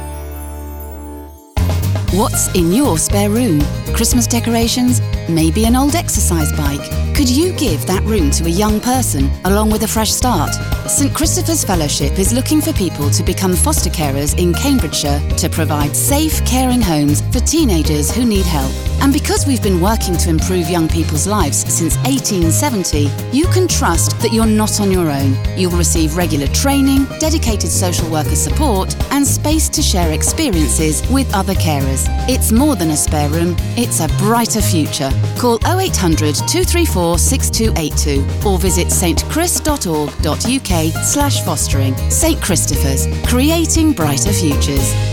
What's 2.13 2.47
in 2.53 2.71
your 2.71 2.99
spare 2.99 3.31
room? 3.31 3.59
Christmas 3.95 4.27
decorations? 4.27 5.01
Maybe 5.29 5.65
an 5.65 5.75
old 5.75 5.95
exercise 5.95 6.51
bike? 6.51 6.81
Could 7.15 7.29
you 7.29 7.53
give 7.53 7.85
that 7.85 8.03
room 8.03 8.29
to 8.31 8.45
a 8.45 8.49
young 8.49 8.81
person 8.81 9.29
along 9.45 9.71
with 9.71 9.83
a 9.83 9.87
fresh 9.87 10.11
start? 10.11 10.53
St 10.89 11.13
Christopher's 11.15 11.63
Fellowship 11.63 12.19
is 12.19 12.33
looking 12.33 12.59
for 12.59 12.73
people 12.73 13.09
to 13.11 13.23
become 13.23 13.55
foster 13.55 13.89
carers 13.89 14.37
in 14.37 14.53
Cambridgeshire 14.53 15.21
to 15.37 15.49
provide 15.49 15.95
safe, 15.95 16.43
caring 16.45 16.81
homes 16.81 17.21
for 17.31 17.39
teenagers 17.39 18.13
who 18.13 18.25
need 18.25 18.45
help. 18.45 18.73
And 19.01 19.13
because 19.13 19.45
we've 19.47 19.63
been 19.63 19.79
working 19.79 20.17
to 20.17 20.29
improve 20.29 20.69
young 20.69 20.89
people's 20.89 21.27
lives 21.27 21.59
since 21.71 21.95
1870, 21.97 23.09
you 23.31 23.45
can 23.47 23.67
trust 23.67 24.19
that 24.21 24.33
you're 24.33 24.45
not 24.45 24.81
on 24.81 24.91
your 24.91 25.09
own. 25.09 25.37
You'll 25.57 25.77
receive 25.77 26.17
regular 26.17 26.47
training, 26.47 27.05
dedicated 27.19 27.69
social 27.69 28.09
worker 28.09 28.35
support, 28.35 28.95
and 29.11 29.25
space 29.25 29.69
to 29.69 29.81
share 29.81 30.11
experiences 30.11 31.07
with 31.09 31.33
other 31.33 31.53
carers. 31.53 32.07
It's 32.27 32.51
more 32.51 32.75
than 32.75 32.89
a 32.89 32.97
spare 32.97 33.29
room, 33.29 33.55
it's 33.77 33.99
a 34.01 34.07
brighter 34.19 34.61
future. 34.61 35.11
Call 35.37 35.59
0800 35.65 36.35
234 36.35 37.17
6282 37.17 38.47
or 38.47 38.59
visit 38.59 38.87
stchris.org.uk 38.87 41.05
slash 41.05 41.41
fostering. 41.43 41.95
St 42.09 42.41
Christopher's, 42.41 43.07
creating 43.27 43.93
brighter 43.93 44.33
futures. 44.33 45.12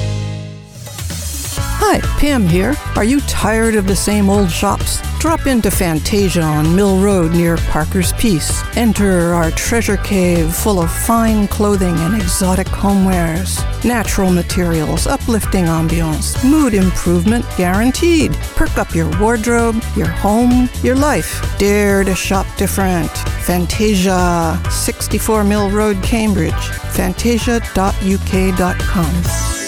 Hi, 1.83 1.99
Pam 2.21 2.47
here. 2.47 2.75
Are 2.95 3.05
you 3.05 3.23
tired 3.23 3.75
of 3.75 3.87
the 3.87 3.97
same 3.97 4.29
old 4.29 4.51
shops? 4.51 5.01
Drop 5.19 5.47
into 5.47 5.71
Fantasia 5.71 6.43
on 6.43 6.77
Mill 6.77 7.01
Road 7.01 7.33
near 7.33 7.57
Parker's 7.57 8.13
Piece. 8.13 8.63
Enter 8.77 9.33
our 9.33 9.51
treasure 9.53 9.97
cave 9.97 10.55
full 10.55 10.79
of 10.79 10.93
fine 10.93 11.49
clothing 11.49 11.97
and 11.97 12.21
exotic 12.21 12.67
homewares. 12.67 13.65
Natural 13.83 14.31
materials, 14.31 15.07
uplifting 15.07 15.65
ambiance, 15.65 16.45
mood 16.49 16.75
improvement 16.75 17.47
guaranteed. 17.57 18.35
Perk 18.57 18.77
up 18.77 18.95
your 18.95 19.09
wardrobe, 19.19 19.83
your 19.97 20.09
home, 20.09 20.69
your 20.83 20.97
life. 20.97 21.43
Dare 21.59 22.05
to 22.05 22.15
shop 22.15 22.47
different. 22.59 23.11
Fantasia, 23.47 24.61
64 24.71 25.45
Mill 25.45 25.71
Road, 25.71 25.97
Cambridge. 26.03 26.53
Fantasia.uk.com. 26.93 29.60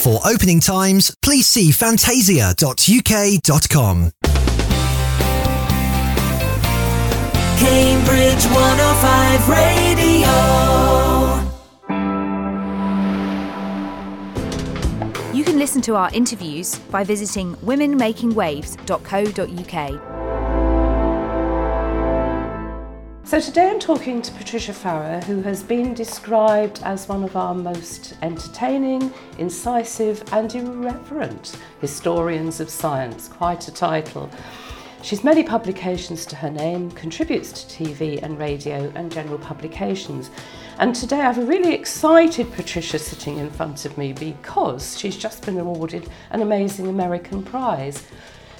For 0.00 0.18
opening 0.26 0.60
times, 0.60 1.14
please 1.20 1.46
see 1.46 1.70
fantasia.uk.com. 1.72 4.12
Cambridge 7.58 8.44
105 8.46 9.48
Radio. 9.50 10.30
You 15.34 15.44
can 15.44 15.58
listen 15.58 15.82
to 15.82 15.96
our 15.96 16.10
interviews 16.14 16.78
by 16.90 17.04
visiting 17.04 17.54
womenmakingwaves.co.uk. 17.56 20.19
So 23.30 23.38
today 23.38 23.70
I'm 23.70 23.78
talking 23.78 24.22
to 24.22 24.32
Patricia 24.32 24.72
Fara, 24.72 25.20
who 25.20 25.40
has 25.42 25.62
been 25.62 25.94
described 25.94 26.82
as 26.82 27.06
one 27.06 27.22
of 27.22 27.36
our 27.36 27.54
most 27.54 28.16
entertaining, 28.22 29.14
incisive 29.38 30.24
and 30.32 30.52
irreverent 30.52 31.56
historians 31.80 32.58
of 32.58 32.68
science. 32.68 33.28
Quite 33.28 33.68
a 33.68 33.72
title. 33.72 34.28
She's 35.02 35.22
many 35.22 35.44
publications 35.44 36.26
to 36.26 36.34
her 36.34 36.50
name, 36.50 36.90
contributes 36.90 37.52
to 37.52 37.84
TV 37.84 38.20
and 38.20 38.36
radio 38.36 38.90
and 38.96 39.12
general 39.12 39.38
publications. 39.38 40.32
And 40.80 40.92
today 40.92 41.20
I 41.20 41.32
have 41.32 41.38
a 41.38 41.46
really 41.46 41.72
excited 41.72 42.52
Patricia 42.52 42.98
sitting 42.98 43.38
in 43.38 43.48
front 43.50 43.84
of 43.84 43.96
me 43.96 44.12
because 44.12 44.98
she's 44.98 45.16
just 45.16 45.46
been 45.46 45.60
awarded 45.60 46.10
an 46.30 46.42
amazing 46.42 46.88
American 46.88 47.44
prize. 47.44 48.02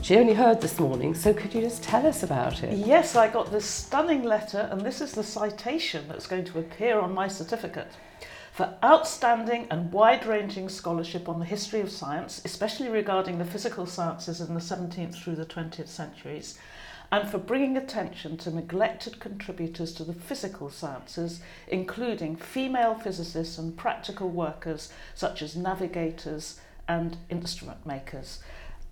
She 0.02 0.16
only 0.16 0.32
heard 0.34 0.62
this 0.62 0.80
morning, 0.80 1.14
so 1.14 1.34
could 1.34 1.54
you 1.54 1.60
just 1.60 1.82
tell 1.82 2.06
us 2.06 2.22
about 2.22 2.62
it? 2.62 2.76
Yes, 2.76 3.14
I 3.14 3.28
got 3.28 3.52
this 3.52 3.66
stunning 3.66 4.24
letter, 4.24 4.68
and 4.72 4.80
this 4.80 5.00
is 5.02 5.12
the 5.12 5.22
citation 5.22 6.08
that's 6.08 6.26
going 6.26 6.46
to 6.46 6.58
appear 6.58 6.98
on 6.98 7.12
my 7.12 7.28
certificate. 7.28 7.92
For 8.50 8.74
outstanding 8.82 9.68
and 9.70 9.92
wide 9.92 10.24
ranging 10.24 10.70
scholarship 10.70 11.28
on 11.28 11.38
the 11.38 11.44
history 11.44 11.80
of 11.80 11.92
science, 11.92 12.40
especially 12.44 12.88
regarding 12.88 13.38
the 13.38 13.44
physical 13.44 13.84
sciences 13.84 14.40
in 14.40 14.54
the 14.54 14.60
17th 14.60 15.14
through 15.14 15.36
the 15.36 15.46
20th 15.46 15.88
centuries, 15.88 16.58
and 17.12 17.28
for 17.28 17.38
bringing 17.38 17.76
attention 17.76 18.38
to 18.38 18.50
neglected 18.50 19.20
contributors 19.20 19.92
to 19.92 20.04
the 20.04 20.14
physical 20.14 20.70
sciences, 20.70 21.40
including 21.68 22.36
female 22.36 22.94
physicists 22.94 23.58
and 23.58 23.76
practical 23.76 24.30
workers 24.30 24.90
such 25.14 25.42
as 25.42 25.56
navigators 25.56 26.58
and 26.88 27.16
instrument 27.28 27.84
makers. 27.86 28.40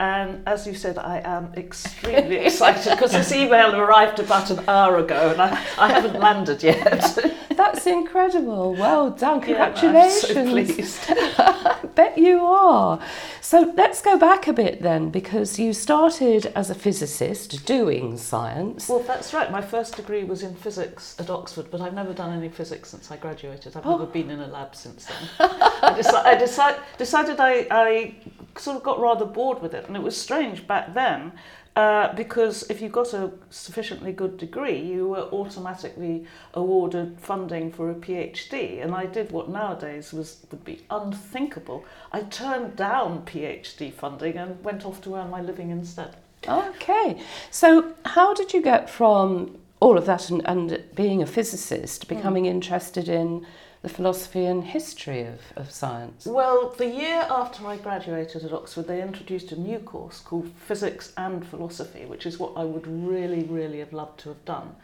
And 0.00 0.46
as 0.46 0.64
you 0.64 0.74
said, 0.74 0.96
I 0.96 1.20
am 1.24 1.52
extremely 1.56 2.36
excited 2.36 2.90
because 2.90 3.12
this 3.12 3.32
email 3.32 3.74
arrived 3.74 4.20
about 4.20 4.48
an 4.50 4.62
hour 4.68 4.98
ago 4.98 5.32
and 5.32 5.42
I, 5.42 5.50
I 5.76 5.88
haven't 5.88 6.20
landed 6.20 6.62
yet. 6.62 7.18
That's 7.56 7.84
incredible. 7.88 8.74
Well 8.74 9.10
done. 9.10 9.42
Yeah, 9.48 9.64
I'm 9.64 9.74
Congratulations. 9.74 10.20
so 10.22 10.44
pleased. 10.48 11.00
I 11.10 11.80
bet 11.96 12.16
you 12.16 12.44
are. 12.44 13.00
So 13.40 13.72
let's 13.76 14.00
go 14.00 14.16
back 14.16 14.46
a 14.46 14.52
bit 14.52 14.82
then 14.82 15.10
because 15.10 15.58
you 15.58 15.72
started 15.72 16.46
as 16.54 16.70
a 16.70 16.74
physicist 16.76 17.66
doing 17.66 18.16
science. 18.16 18.88
Well, 18.88 19.00
that's 19.00 19.34
right. 19.34 19.50
My 19.50 19.62
first 19.62 19.96
degree 19.96 20.22
was 20.22 20.44
in 20.44 20.54
physics 20.54 21.16
at 21.18 21.28
Oxford, 21.30 21.72
but 21.72 21.80
I've 21.80 21.94
never 21.94 22.12
done 22.12 22.36
any 22.38 22.48
physics 22.48 22.90
since 22.90 23.10
I 23.10 23.16
graduated. 23.16 23.76
I've 23.76 23.84
never 23.84 24.04
oh. 24.04 24.06
been 24.06 24.30
in 24.30 24.38
a 24.38 24.46
lab 24.46 24.76
since 24.76 25.06
then. 25.06 25.28
I, 25.40 26.00
deci- 26.00 26.24
I 26.24 26.36
deci- 26.36 26.78
decided 26.98 27.40
I, 27.40 27.66
I 27.70 28.14
sort 28.56 28.76
of 28.76 28.82
got 28.82 29.00
rather 29.00 29.24
bored 29.24 29.60
with 29.62 29.74
it, 29.74 29.87
and 29.88 29.96
it 29.96 30.02
was 30.02 30.16
strange 30.16 30.66
back 30.66 30.94
then. 30.94 31.32
Uh, 31.76 32.12
because 32.14 32.68
if 32.70 32.82
you 32.82 32.88
got 32.88 33.14
a 33.14 33.30
sufficiently 33.50 34.10
good 34.10 34.36
degree, 34.36 34.76
you 34.80 35.06
were 35.10 35.28
automatically 35.30 36.26
awarded 36.54 37.16
funding 37.20 37.70
for 37.70 37.88
a 37.88 37.94
PhD, 37.94 38.82
and 38.82 38.92
I 38.92 39.06
did 39.06 39.30
what 39.30 39.48
nowadays 39.48 40.12
was 40.12 40.44
would 40.50 40.64
be 40.64 40.82
unthinkable. 40.90 41.84
I 42.10 42.22
turned 42.22 42.74
down 42.74 43.24
PhD 43.24 43.92
funding 43.92 44.36
and 44.36 44.62
went 44.64 44.84
off 44.84 45.00
to 45.02 45.14
earn 45.14 45.30
my 45.30 45.40
living 45.40 45.70
instead. 45.70 46.16
Okay. 46.48 47.22
So 47.52 47.94
how 48.04 48.34
did 48.34 48.52
you 48.52 48.60
get 48.60 48.90
from 48.90 49.58
all 49.78 49.96
of 49.96 50.06
that 50.06 50.30
and, 50.30 50.44
and 50.46 50.82
being 50.96 51.22
a 51.22 51.26
physicist 51.26 52.08
becoming 52.08 52.46
interested 52.46 53.08
in 53.08 53.46
the 53.88 53.94
philosophy 53.94 54.44
and 54.44 54.64
history 54.64 55.22
of, 55.22 55.40
of 55.56 55.70
science? 55.70 56.26
Well, 56.26 56.74
the 56.76 56.86
year 56.86 57.26
after 57.30 57.66
I 57.66 57.76
graduated 57.76 58.44
at 58.44 58.52
Oxford, 58.52 58.86
they 58.86 59.00
introduced 59.00 59.52
a 59.52 59.58
new 59.58 59.78
course 59.78 60.20
called 60.20 60.50
Physics 60.66 61.12
and 61.16 61.46
Philosophy, 61.46 62.04
which 62.04 62.26
is 62.26 62.38
what 62.38 62.52
I 62.56 62.64
would 62.64 62.86
really, 62.86 63.44
really 63.44 63.78
have 63.78 63.92
loved 63.92 64.20
to 64.20 64.28
have 64.28 64.44
done. 64.44 64.76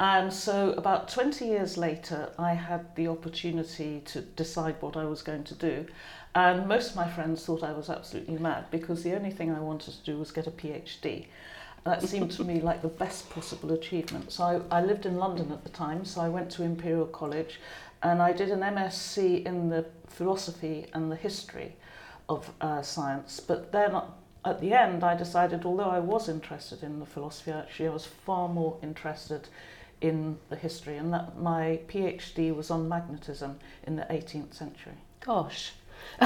And 0.00 0.32
so, 0.32 0.72
about 0.72 1.08
20 1.08 1.44
years 1.44 1.76
later, 1.76 2.32
I 2.38 2.54
had 2.54 2.96
the 2.96 3.08
opportunity 3.08 4.02
to 4.06 4.22
decide 4.22 4.76
what 4.80 4.96
I 4.96 5.04
was 5.04 5.22
going 5.22 5.44
to 5.44 5.54
do. 5.54 5.86
And 6.34 6.66
most 6.66 6.90
of 6.90 6.96
my 6.96 7.08
friends 7.08 7.44
thought 7.44 7.62
I 7.62 7.72
was 7.72 7.90
absolutely 7.90 8.38
mad 8.38 8.64
because 8.70 9.02
the 9.02 9.14
only 9.14 9.30
thing 9.30 9.50
I 9.50 9.60
wanted 9.60 9.94
to 9.94 10.04
do 10.04 10.18
was 10.18 10.32
get 10.32 10.46
a 10.46 10.50
PhD. 10.50 11.26
That 11.84 12.02
seemed 12.02 12.30
to 12.32 12.44
me 12.44 12.60
like 12.68 12.82
the 12.82 12.88
best 12.88 13.30
possible 13.30 13.72
achievement. 13.72 14.32
So 14.32 14.64
I, 14.70 14.78
I 14.78 14.82
lived 14.82 15.06
in 15.06 15.16
London 15.16 15.52
at 15.52 15.64
the 15.64 15.70
time, 15.70 16.04
so 16.04 16.20
I 16.20 16.28
went 16.28 16.50
to 16.52 16.62
Imperial 16.62 17.06
College 17.06 17.60
and 18.02 18.22
I 18.22 18.32
did 18.32 18.50
an 18.50 18.60
MSc 18.60 19.44
in 19.44 19.68
the 19.68 19.84
philosophy 20.06 20.86
and 20.92 21.10
the 21.10 21.16
history 21.16 21.76
of 22.28 22.50
uh, 22.60 22.82
science. 22.82 23.40
But 23.40 23.72
then 23.72 24.00
at 24.44 24.60
the 24.60 24.72
end, 24.72 25.04
I 25.04 25.14
decided, 25.14 25.64
although 25.64 25.90
I 25.90 25.98
was 25.98 26.28
interested 26.28 26.82
in 26.82 26.98
the 26.98 27.06
philosophy, 27.06 27.50
actually, 27.50 27.88
I 27.88 27.92
was 27.92 28.06
far 28.06 28.48
more 28.48 28.78
interested 28.82 29.48
in 30.00 30.38
the 30.48 30.56
history, 30.56 30.96
and 30.96 31.12
that 31.12 31.38
my 31.38 31.80
PhD 31.88 32.54
was 32.54 32.70
on 32.70 32.88
magnetism 32.88 33.58
in 33.86 33.96
the 33.96 34.04
18th 34.04 34.54
century. 34.54 34.94
Gosh. 35.20 35.72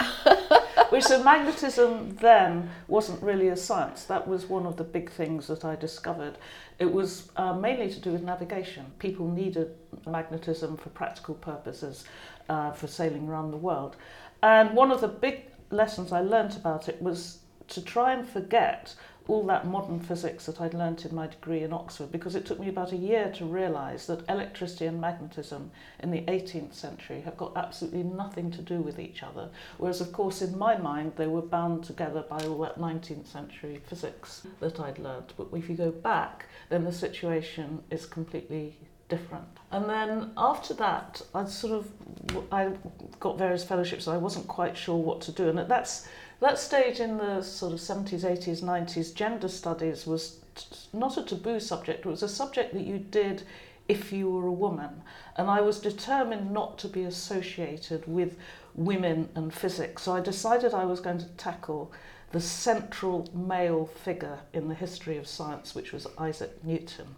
Which 0.90 1.04
so 1.04 1.22
magnetism 1.22 2.16
then 2.16 2.70
wasn't 2.88 3.22
really 3.22 3.48
a 3.48 3.56
science. 3.56 4.04
That 4.04 4.26
was 4.26 4.46
one 4.46 4.66
of 4.66 4.76
the 4.76 4.84
big 4.84 5.10
things 5.10 5.46
that 5.46 5.64
I 5.64 5.76
discovered. 5.76 6.38
It 6.78 6.92
was 6.92 7.30
uh, 7.36 7.54
mainly 7.54 7.90
to 7.90 8.00
do 8.00 8.10
with 8.10 8.22
navigation. 8.22 8.86
People 8.98 9.28
needed 9.28 9.74
magnetism 10.06 10.76
for 10.76 10.88
practical 10.90 11.34
purposes, 11.34 12.04
uh, 12.48 12.72
for 12.72 12.86
sailing 12.86 13.28
around 13.28 13.50
the 13.50 13.56
world. 13.56 13.96
And 14.42 14.74
one 14.74 14.90
of 14.90 15.00
the 15.00 15.08
big 15.08 15.42
lessons 15.70 16.12
I 16.12 16.20
learnt 16.20 16.56
about 16.56 16.88
it 16.88 17.00
was 17.00 17.38
to 17.68 17.82
try 17.82 18.12
and 18.12 18.28
forget 18.28 18.94
all 19.26 19.46
that 19.46 19.66
modern 19.66 19.98
physics 19.98 20.44
that 20.46 20.60
I'd 20.60 20.74
learnt 20.74 21.06
in 21.06 21.14
my 21.14 21.26
degree 21.26 21.62
in 21.62 21.72
Oxford 21.72 22.12
because 22.12 22.34
it 22.34 22.44
took 22.44 22.60
me 22.60 22.68
about 22.68 22.92
a 22.92 22.96
year 22.96 23.32
to 23.36 23.46
realise 23.46 24.06
that 24.06 24.28
electricity 24.28 24.86
and 24.86 25.00
magnetism 25.00 25.70
in 26.00 26.10
the 26.10 26.20
18th 26.22 26.74
century 26.74 27.22
have 27.22 27.36
got 27.36 27.56
absolutely 27.56 28.02
nothing 28.02 28.50
to 28.50 28.60
do 28.60 28.80
with 28.80 28.98
each 28.98 29.22
other. 29.22 29.48
Whereas, 29.78 30.02
of 30.02 30.12
course, 30.12 30.42
in 30.42 30.58
my 30.58 30.76
mind, 30.76 31.12
they 31.16 31.26
were 31.26 31.42
bound 31.42 31.84
together 31.84 32.24
by 32.28 32.44
all 32.44 32.58
that 32.58 32.78
19th 32.78 33.26
century 33.26 33.80
physics 33.86 34.46
that 34.60 34.78
I'd 34.78 34.98
learnt. 34.98 35.32
But 35.36 35.48
if 35.54 35.70
you 35.70 35.76
go 35.76 35.90
back, 35.90 36.46
then 36.68 36.84
the 36.84 36.92
situation 36.92 37.82
is 37.90 38.04
completely 38.04 38.76
different. 39.08 39.46
And 39.70 39.88
then 39.88 40.30
after 40.36 40.74
that, 40.74 41.22
I 41.34 41.44
sort 41.46 41.72
of 41.72 42.52
I 42.52 42.72
got 43.20 43.38
various 43.38 43.64
fellowships. 43.64 44.08
I 44.08 44.16
wasn't 44.16 44.48
quite 44.48 44.76
sure 44.76 44.96
what 44.96 45.20
to 45.22 45.32
do, 45.32 45.48
and 45.48 45.58
that's 45.58 46.08
that 46.40 46.58
stage 46.58 47.00
in 47.00 47.16
the 47.16 47.42
sort 47.42 47.72
of 47.72 47.78
70s, 47.78 48.20
80s, 48.20 48.62
90s, 48.62 49.14
gender 49.14 49.48
studies 49.48 50.06
was 50.06 50.40
not 50.92 51.16
a 51.16 51.22
taboo 51.22 51.60
subject. 51.60 52.04
It 52.04 52.08
was 52.08 52.22
a 52.22 52.28
subject 52.28 52.74
that 52.74 52.84
you 52.84 52.98
did 52.98 53.44
if 53.88 54.12
you 54.12 54.30
were 54.30 54.46
a 54.46 54.52
woman. 54.52 55.02
And 55.36 55.48
I 55.48 55.60
was 55.60 55.80
determined 55.80 56.50
not 56.50 56.78
to 56.78 56.88
be 56.88 57.04
associated 57.04 58.06
with 58.06 58.36
women 58.74 59.28
and 59.34 59.52
physics. 59.52 60.02
So 60.02 60.14
I 60.14 60.20
decided 60.20 60.74
I 60.74 60.84
was 60.84 61.00
going 61.00 61.18
to 61.18 61.28
tackle 61.36 61.92
the 62.32 62.40
central 62.40 63.28
male 63.32 63.86
figure 63.86 64.40
in 64.52 64.68
the 64.68 64.74
history 64.74 65.16
of 65.16 65.28
science, 65.28 65.74
which 65.74 65.92
was 65.92 66.06
Isaac 66.18 66.64
Newton. 66.64 67.14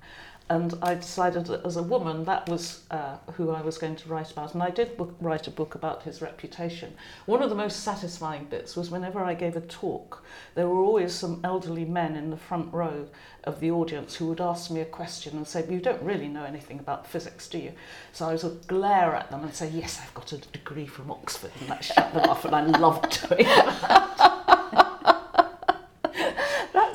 And 0.48 0.74
I 0.80 0.94
decided 0.94 1.46
that 1.46 1.66
as 1.66 1.76
a 1.76 1.82
woman, 1.82 2.24
that 2.24 2.48
was 2.48 2.82
uh, 2.92 3.16
who 3.32 3.50
I 3.50 3.62
was 3.62 3.78
going 3.78 3.96
to 3.96 4.08
write 4.08 4.30
about. 4.30 4.54
And 4.54 4.62
I 4.62 4.70
did 4.70 4.96
book, 4.96 5.16
write 5.20 5.48
a 5.48 5.50
book 5.50 5.74
about 5.74 6.04
his 6.04 6.22
reputation. 6.22 6.94
One 7.26 7.42
of 7.42 7.50
the 7.50 7.56
most 7.56 7.82
satisfying 7.82 8.44
bits 8.44 8.76
was 8.76 8.88
whenever 8.88 9.20
I 9.20 9.34
gave 9.34 9.56
a 9.56 9.60
talk, 9.60 10.22
there 10.54 10.68
were 10.68 10.78
always 10.78 11.12
some 11.12 11.40
elderly 11.42 11.84
men 11.84 12.14
in 12.14 12.30
the 12.30 12.36
front 12.36 12.72
row 12.72 13.08
of 13.42 13.58
the 13.58 13.72
audience 13.72 14.14
who 14.14 14.28
would 14.28 14.40
ask 14.40 14.70
me 14.70 14.80
a 14.80 14.84
question 14.84 15.36
and 15.36 15.48
say, 15.48 15.66
You 15.68 15.80
don't 15.80 16.02
really 16.02 16.28
know 16.28 16.44
anything 16.44 16.78
about 16.78 17.08
physics, 17.08 17.48
do 17.48 17.58
you? 17.58 17.72
So 18.12 18.28
I 18.28 18.36
would 18.36 18.66
glare 18.68 19.16
at 19.16 19.32
them 19.32 19.42
and 19.42 19.52
say, 19.52 19.68
Yes, 19.68 20.00
I've 20.00 20.14
got 20.14 20.32
a 20.32 20.38
degree 20.38 20.86
from 20.86 21.10
Oxford. 21.10 21.50
And 21.60 21.70
that 21.70 21.84
shut 21.84 22.14
them 22.14 22.30
off, 22.30 22.44
and 22.44 22.54
I 22.54 22.62
loved 22.62 23.28
doing 23.28 23.46
that. 23.46 24.32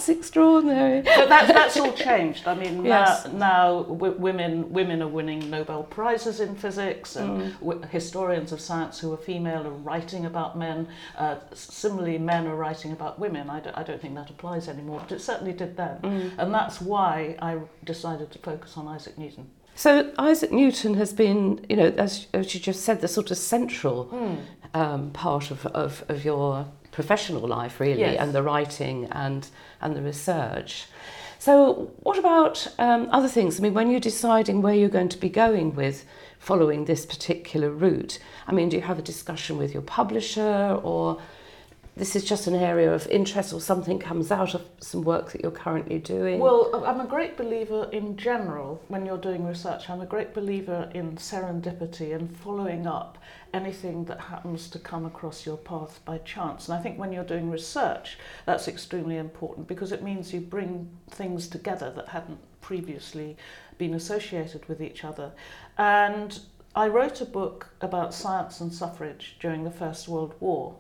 That's 0.02 0.18
extraordinary. 0.18 1.02
But 1.06 1.30
that, 1.30 1.48
that's 1.48 1.78
all 1.78 1.94
changed. 1.94 2.48
I 2.48 2.56
mean, 2.56 2.84
Yes. 2.84 3.26
now, 3.28 3.32
now 3.38 3.84
w- 3.84 4.16
women 4.18 4.72
women 4.74 5.02
are 5.04 5.08
winning 5.08 5.50
Nobel 5.52 5.84
prizes 5.84 6.40
in 6.40 6.56
physics, 6.56 7.16
and 7.16 7.30
Mm. 7.42 7.60
w- 7.60 7.82
historians 7.92 8.52
of 8.52 8.60
science 8.60 8.98
who 9.00 9.14
are 9.14 9.18
female 9.18 9.64
are 9.68 9.78
writing 9.90 10.26
about 10.26 10.58
men. 10.58 10.88
Uh, 11.18 11.36
similarly, 11.54 12.18
men 12.18 12.48
are 12.48 12.56
writing 12.56 12.92
about 12.92 13.20
women. 13.20 13.48
I 13.50 13.60
don't, 13.60 13.78
I 13.78 13.84
don't 13.84 14.02
think 14.02 14.16
that 14.16 14.30
applies 14.32 14.68
anymore, 14.68 15.00
but 15.04 15.12
it 15.12 15.22
certainly 15.22 15.54
did 15.54 15.78
then. 15.78 15.98
Mm. 16.02 16.32
And 16.40 16.52
that's 16.54 16.82
why 16.82 17.36
I 17.42 17.60
decided 17.84 18.32
to 18.32 18.40
focus 18.40 18.78
on 18.78 18.88
Isaac 18.88 19.18
Newton. 19.20 19.46
So 19.76 20.12
Isaac 20.18 20.52
Newton 20.52 20.96
has 20.96 21.14
been, 21.14 21.64
you 21.70 21.76
know, 21.78 21.94
as, 21.98 22.26
as 22.34 22.54
you 22.56 22.60
just 22.60 22.82
said, 22.82 23.02
the 23.02 23.08
sort 23.08 23.30
of 23.32 23.38
central 23.38 24.06
Mm. 24.06 24.38
um, 24.74 25.12
part 25.12 25.52
of, 25.52 25.66
of, 25.68 26.04
of 26.10 26.26
your 26.26 26.66
professional 26.92 27.48
life, 27.48 27.80
really, 27.80 28.02
Yes. 28.02 28.18
and 28.20 28.34
the 28.34 28.44
writing 28.44 29.08
and 29.12 29.48
and 29.82 29.96
the 29.96 30.02
research. 30.02 30.86
So, 31.40 31.92
what 32.02 32.20
about 32.20 32.68
um, 32.78 33.10
other 33.12 33.28
things? 33.28 33.60
I 33.60 33.64
mean, 33.64 33.74
when 33.74 33.90
you're 33.90 34.00
deciding 34.00 34.62
where 34.62 34.76
you're 34.76 34.90
going 34.90 35.10
to 35.10 35.18
be 35.18 35.30
going 35.30 35.74
with 35.74 36.06
following 36.38 36.86
this 36.86 37.06
particular 37.06 37.72
route, 37.72 38.20
I 38.48 38.52
mean, 38.52 38.70
do 38.70 38.78
you 38.78 38.84
have 38.84 39.00
a 39.00 39.02
discussion 39.02 39.58
with 39.58 39.74
your 39.74 39.82
publisher, 39.82 40.80
or 40.84 41.20
this 41.98 42.16
is 42.16 42.24
just 42.24 42.48
an 42.48 42.56
area 42.56 42.94
of 42.94 43.06
interest, 43.08 43.54
or 43.54 43.60
something 43.60 44.00
comes 44.00 44.32
out 44.32 44.56
of 44.56 44.64
some 44.80 45.02
work 45.02 45.32
that 45.32 45.42
you're 45.42 45.52
currently 45.52 46.00
doing? 46.00 46.40
Well, 46.40 46.84
I'm 46.86 47.02
a 47.02 47.06
great 47.06 47.38
believer 47.38 47.90
in 47.92 48.16
general 48.18 48.82
when 48.88 49.06
you're 49.06 49.18
doing 49.18 49.46
research. 49.46 49.90
I'm 49.90 50.02
a 50.02 50.06
great 50.06 50.34
believer 50.34 50.90
in 50.94 51.18
serendipity 51.18 52.16
and 52.16 52.36
following 52.38 52.88
up 52.88 53.18
anything 53.54 54.06
that 54.06 54.20
happens 54.22 54.70
to 54.70 54.80
come 54.80 55.06
across 55.06 55.46
your 55.46 55.58
path 55.58 56.00
by 56.06 56.18
chance. 56.20 56.70
And 56.70 56.78
I 56.78 56.82
think 56.82 56.98
when 56.98 57.12
you're 57.12 57.24
doing 57.24 57.52
research, 57.52 58.18
that's 58.46 58.68
extremely 58.68 59.18
important 59.18 59.68
because 59.68 59.92
it 59.92 60.02
means 60.02 60.34
you 60.34 60.40
bring 60.40 60.90
things 61.10 61.48
together 61.48 61.92
that 61.92 62.08
hadn't 62.08 62.40
previously 62.62 63.36
been 63.78 63.94
associated 63.94 64.66
with 64.70 64.82
each 64.82 65.04
other. 65.04 65.34
And 65.78 66.40
I 66.74 66.88
wrote 66.88 67.20
a 67.20 67.26
book 67.26 67.70
about 67.82 68.14
science 68.14 68.62
and 68.62 68.74
suffrage 68.74 69.36
during 69.42 69.66
the 69.66 69.72
First 69.72 70.08
World 70.08 70.36
War. 70.40 70.78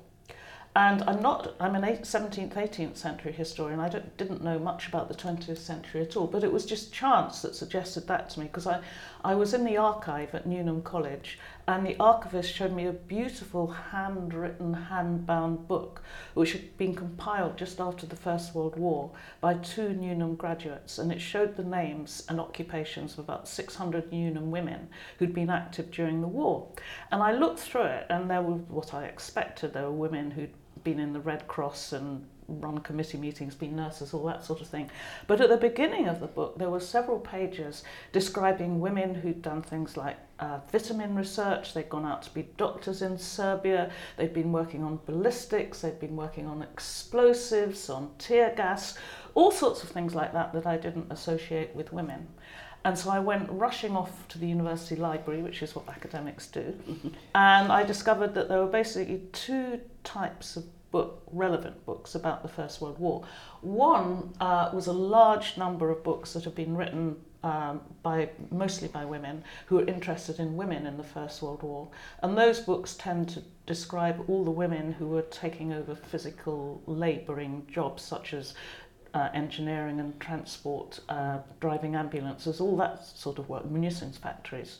And 0.73 1.03
I'm 1.03 1.21
not, 1.21 1.53
I'm 1.59 1.75
an 1.75 1.83
17th, 1.83 2.53
18th 2.53 2.95
century 2.95 3.33
historian. 3.33 3.81
I 3.81 3.89
didn't 3.89 4.41
know 4.41 4.57
much 4.57 4.87
about 4.87 5.09
the 5.09 5.13
20th 5.13 5.57
century 5.57 5.99
at 5.99 6.15
all, 6.15 6.27
but 6.27 6.45
it 6.45 6.53
was 6.53 6.65
just 6.65 6.93
chance 6.93 7.41
that 7.41 7.55
suggested 7.55 8.07
that 8.07 8.29
to 8.29 8.39
me 8.39 8.45
because 8.45 8.67
I, 8.67 8.81
I 9.21 9.35
was 9.35 9.53
in 9.53 9.65
the 9.65 9.75
archive 9.75 10.33
at 10.33 10.45
Newnham 10.45 10.81
College 10.81 11.37
and 11.67 11.85
the 11.85 11.97
archivist 11.99 12.53
showed 12.53 12.71
me 12.71 12.87
a 12.87 12.93
beautiful 12.93 13.67
handwritten, 13.67 14.73
hand-bound 14.73 15.67
book 15.67 16.01
which 16.35 16.53
had 16.53 16.77
been 16.77 16.95
compiled 16.95 17.57
just 17.57 17.81
after 17.81 18.05
the 18.05 18.15
First 18.15 18.55
World 18.55 18.77
War 18.77 19.11
by 19.41 19.55
two 19.55 19.89
Newnham 19.89 20.35
graduates 20.35 20.97
and 20.97 21.11
it 21.11 21.19
showed 21.19 21.57
the 21.57 21.63
names 21.65 22.23
and 22.29 22.39
occupations 22.39 23.13
of 23.13 23.19
about 23.19 23.45
600 23.45 24.09
Newnham 24.09 24.51
women 24.51 24.87
who'd 25.19 25.33
been 25.33 25.49
active 25.49 25.91
during 25.91 26.21
the 26.21 26.27
war. 26.27 26.69
And 27.11 27.21
I 27.21 27.33
looked 27.33 27.59
through 27.59 27.87
it 27.87 28.05
and 28.09 28.29
there 28.29 28.41
were 28.41 28.55
what 28.55 28.93
I 28.93 29.03
expected. 29.03 29.73
There 29.73 29.83
were 29.83 29.91
women 29.91 30.31
who'd 30.31 30.53
been 30.83 30.99
in 30.99 31.13
the 31.13 31.19
Red 31.19 31.47
Cross 31.47 31.93
and 31.93 32.25
run 32.59 32.79
committee 32.79 33.17
meetings, 33.17 33.55
been 33.55 33.75
nurses, 33.75 34.13
all 34.13 34.25
that 34.25 34.43
sort 34.43 34.61
of 34.61 34.67
thing. 34.67 34.89
But 35.27 35.41
at 35.41 35.49
the 35.49 35.57
beginning 35.57 36.07
of 36.07 36.19
the 36.19 36.27
book, 36.27 36.57
there 36.57 36.69
were 36.69 36.79
several 36.79 37.19
pages 37.19 37.83
describing 38.11 38.79
women 38.79 39.15
who'd 39.15 39.41
done 39.41 39.61
things 39.61 39.95
like 39.95 40.17
uh, 40.39 40.59
vitamin 40.71 41.15
research, 41.15 41.73
they'd 41.73 41.89
gone 41.89 42.05
out 42.05 42.23
to 42.23 42.33
be 42.33 42.47
doctors 42.57 43.01
in 43.01 43.17
Serbia, 43.17 43.91
they'd 44.17 44.33
been 44.33 44.51
working 44.51 44.83
on 44.83 44.99
ballistics, 45.05 45.81
they'd 45.81 45.99
been 45.99 46.15
working 46.15 46.47
on 46.47 46.61
explosives, 46.61 47.89
on 47.89 48.09
tear 48.17 48.53
gas, 48.55 48.97
all 49.35 49.51
sorts 49.51 49.83
of 49.83 49.89
things 49.89 50.15
like 50.15 50.33
that 50.33 50.51
that 50.53 50.65
I 50.65 50.77
didn't 50.77 51.11
associate 51.11 51.75
with 51.75 51.93
women. 51.93 52.27
And 52.83 52.97
so 52.97 53.09
I 53.11 53.19
went 53.19 53.47
rushing 53.51 53.95
off 53.95 54.27
to 54.29 54.39
the 54.39 54.47
university 54.47 54.95
library, 54.95 55.43
which 55.43 55.61
is 55.61 55.75
what 55.75 55.87
academics 55.87 56.47
do, 56.47 56.73
and 57.35 57.71
I 57.71 57.83
discovered 57.83 58.33
that 58.33 58.49
there 58.49 58.59
were 58.59 58.71
basically 58.71 59.21
two 59.33 59.79
types 60.03 60.57
of 60.57 60.65
book, 60.91 61.21
relevant 61.31 61.85
books 61.85 62.15
about 62.15 62.41
the 62.41 62.49
First 62.49 62.81
World 62.81 62.99
War. 62.99 63.23
One 63.61 64.33
uh, 64.41 64.71
was 64.73 64.87
a 64.87 64.93
large 64.93 65.57
number 65.57 65.89
of 65.89 66.03
books 66.03 66.33
that 66.33 66.43
have 66.43 66.55
been 66.55 66.75
written 66.75 67.15
um, 67.43 67.81
by 68.03 68.29
mostly 68.51 68.87
by 68.87 69.05
women 69.05 69.43
who 69.65 69.79
are 69.79 69.85
interested 69.85 70.39
in 70.39 70.55
women 70.55 70.85
in 70.85 70.97
the 70.97 71.03
First 71.03 71.41
World 71.41 71.63
War, 71.63 71.87
and 72.21 72.37
those 72.37 72.59
books 72.59 72.95
tend 72.95 73.29
to 73.29 73.43
describe 73.65 74.23
all 74.27 74.43
the 74.43 74.51
women 74.51 74.91
who 74.91 75.07
were 75.07 75.23
taking 75.23 75.73
over 75.73 75.95
physical 75.95 76.81
labouring 76.85 77.65
jobs 77.71 78.03
such 78.03 78.33
as 78.33 78.53
uh, 79.13 79.29
engineering 79.33 79.99
and 79.99 80.17
transport, 80.19 80.99
uh, 81.09 81.39
driving 81.59 81.95
ambulances, 81.95 82.61
all 82.61 82.77
that 82.77 83.05
sort 83.05 83.39
of 83.39 83.49
work, 83.49 83.65
munitions 83.69 84.17
factories. 84.17 84.79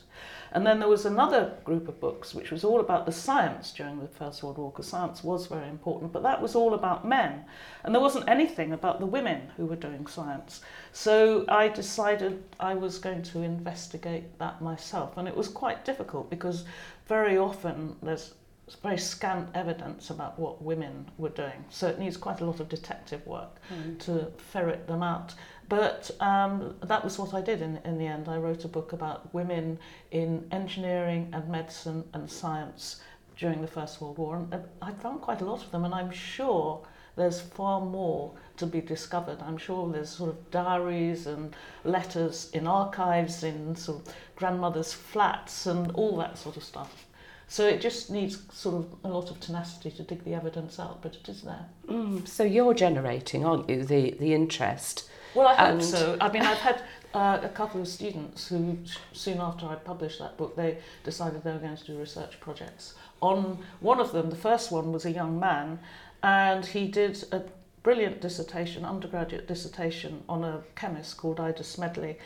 And 0.52 0.66
then 0.66 0.78
there 0.78 0.88
was 0.88 1.04
another 1.04 1.54
group 1.64 1.88
of 1.88 2.00
books 2.00 2.34
which 2.34 2.50
was 2.50 2.64
all 2.64 2.80
about 2.80 3.06
the 3.06 3.12
science 3.12 3.72
during 3.72 4.00
the 4.00 4.08
First 4.08 4.42
World 4.42 4.58
War, 4.58 4.70
because 4.70 4.88
science 4.88 5.22
was 5.22 5.46
very 5.46 5.68
important, 5.68 6.12
but 6.12 6.22
that 6.22 6.40
was 6.40 6.54
all 6.54 6.74
about 6.74 7.06
men. 7.06 7.44
And 7.84 7.94
there 7.94 8.02
wasn't 8.02 8.28
anything 8.28 8.72
about 8.72 9.00
the 9.00 9.06
women 9.06 9.50
who 9.56 9.66
were 9.66 9.76
doing 9.76 10.06
science. 10.06 10.60
So 10.92 11.44
I 11.48 11.68
decided 11.68 12.42
I 12.60 12.74
was 12.74 12.98
going 12.98 13.22
to 13.22 13.42
investigate 13.42 14.38
that 14.38 14.62
myself. 14.62 15.16
And 15.16 15.28
it 15.28 15.36
was 15.36 15.48
quite 15.48 15.84
difficult 15.84 16.30
because 16.30 16.64
very 17.06 17.36
often 17.36 17.96
there's 18.02 18.34
very 18.82 18.98
scant 18.98 19.48
evidence 19.54 20.10
about 20.10 20.38
what 20.38 20.62
women 20.62 21.10
were 21.18 21.28
doing. 21.28 21.64
So 21.68 21.88
it 21.88 21.98
needs 21.98 22.16
quite 22.16 22.40
a 22.40 22.44
lot 22.44 22.60
of 22.60 22.68
detective 22.68 23.26
work 23.26 23.60
Mm. 23.70 23.98
to 24.00 24.32
ferret 24.38 24.86
them 24.86 25.02
out. 25.02 25.34
But 25.68 26.10
um, 26.20 26.76
that 26.82 27.02
was 27.04 27.18
what 27.18 27.34
I 27.34 27.40
did 27.40 27.60
in, 27.62 27.78
in 27.84 27.98
the 27.98 28.06
end. 28.06 28.28
I 28.28 28.36
wrote 28.36 28.64
a 28.64 28.68
book 28.68 28.92
about 28.92 29.32
women 29.34 29.78
in 30.10 30.46
engineering 30.50 31.28
and 31.32 31.48
medicine 31.48 32.04
and 32.14 32.30
science 32.30 33.00
during 33.36 33.60
the 33.60 33.66
First 33.66 34.00
World 34.00 34.18
War. 34.18 34.36
And 34.36 34.54
uh, 34.54 34.58
I 34.80 34.92
found 34.92 35.20
quite 35.20 35.40
a 35.40 35.44
lot 35.44 35.62
of 35.64 35.70
them, 35.70 35.84
and 35.84 35.94
I'm 35.94 36.10
sure 36.10 36.82
there's 37.16 37.40
far 37.40 37.80
more 37.80 38.32
to 38.56 38.66
be 38.66 38.80
discovered. 38.80 39.38
I'm 39.42 39.58
sure 39.58 39.90
there's 39.92 40.10
sort 40.10 40.30
of 40.30 40.50
diaries 40.50 41.26
and 41.26 41.54
letters 41.84 42.50
in 42.52 42.66
archives, 42.66 43.42
in 43.42 43.76
sort 43.76 44.06
of 44.06 44.14
grandmothers' 44.36 44.92
flats, 44.92 45.66
and 45.66 45.90
all 45.92 46.16
that 46.18 46.38
sort 46.38 46.56
of 46.56 46.64
stuff. 46.64 47.06
So 47.52 47.66
it 47.68 47.82
just 47.82 48.08
needs 48.08 48.38
sort 48.50 48.76
of 48.76 48.86
a 49.04 49.08
lot 49.08 49.30
of 49.30 49.38
tenacity 49.38 49.90
to 49.90 50.02
dig 50.02 50.24
the 50.24 50.32
evidence 50.32 50.80
out, 50.80 51.02
but 51.02 51.16
it 51.16 51.28
is 51.28 51.42
there. 51.42 51.66
Mm, 51.86 52.26
so 52.26 52.44
you're 52.44 52.72
generating, 52.72 53.44
aren't 53.44 53.68
you, 53.68 53.84
the, 53.84 54.12
the 54.12 54.32
interest? 54.32 55.10
Well, 55.34 55.48
I 55.48 55.54
hope 55.56 55.68
And- 55.68 55.84
so. 55.84 56.16
I 56.18 56.32
mean, 56.32 56.40
I've 56.44 56.56
had 56.56 56.82
uh, 57.12 57.40
a 57.42 57.50
couple 57.50 57.82
of 57.82 57.88
students 57.88 58.48
who, 58.48 58.78
soon 59.12 59.38
after 59.38 59.66
I 59.66 59.74
published 59.74 60.18
that 60.20 60.38
book, 60.38 60.56
they 60.56 60.78
decided 61.04 61.44
they 61.44 61.52
were 61.52 61.58
going 61.58 61.76
to 61.76 61.84
do 61.84 61.98
research 61.98 62.40
projects. 62.40 62.94
On 63.20 63.58
one 63.80 64.00
of 64.00 64.12
them, 64.12 64.30
the 64.30 64.36
first 64.36 64.72
one 64.72 64.90
was 64.90 65.04
a 65.04 65.10
young 65.10 65.38
man, 65.38 65.78
and 66.22 66.64
he 66.64 66.88
did 66.88 67.22
a 67.32 67.42
brilliant 67.82 68.22
dissertation, 68.22 68.82
undergraduate 68.86 69.46
dissertation, 69.46 70.22
on 70.26 70.42
a 70.42 70.62
chemist 70.74 71.18
called 71.18 71.38
Ida 71.38 71.64
Smedley. 71.64 72.16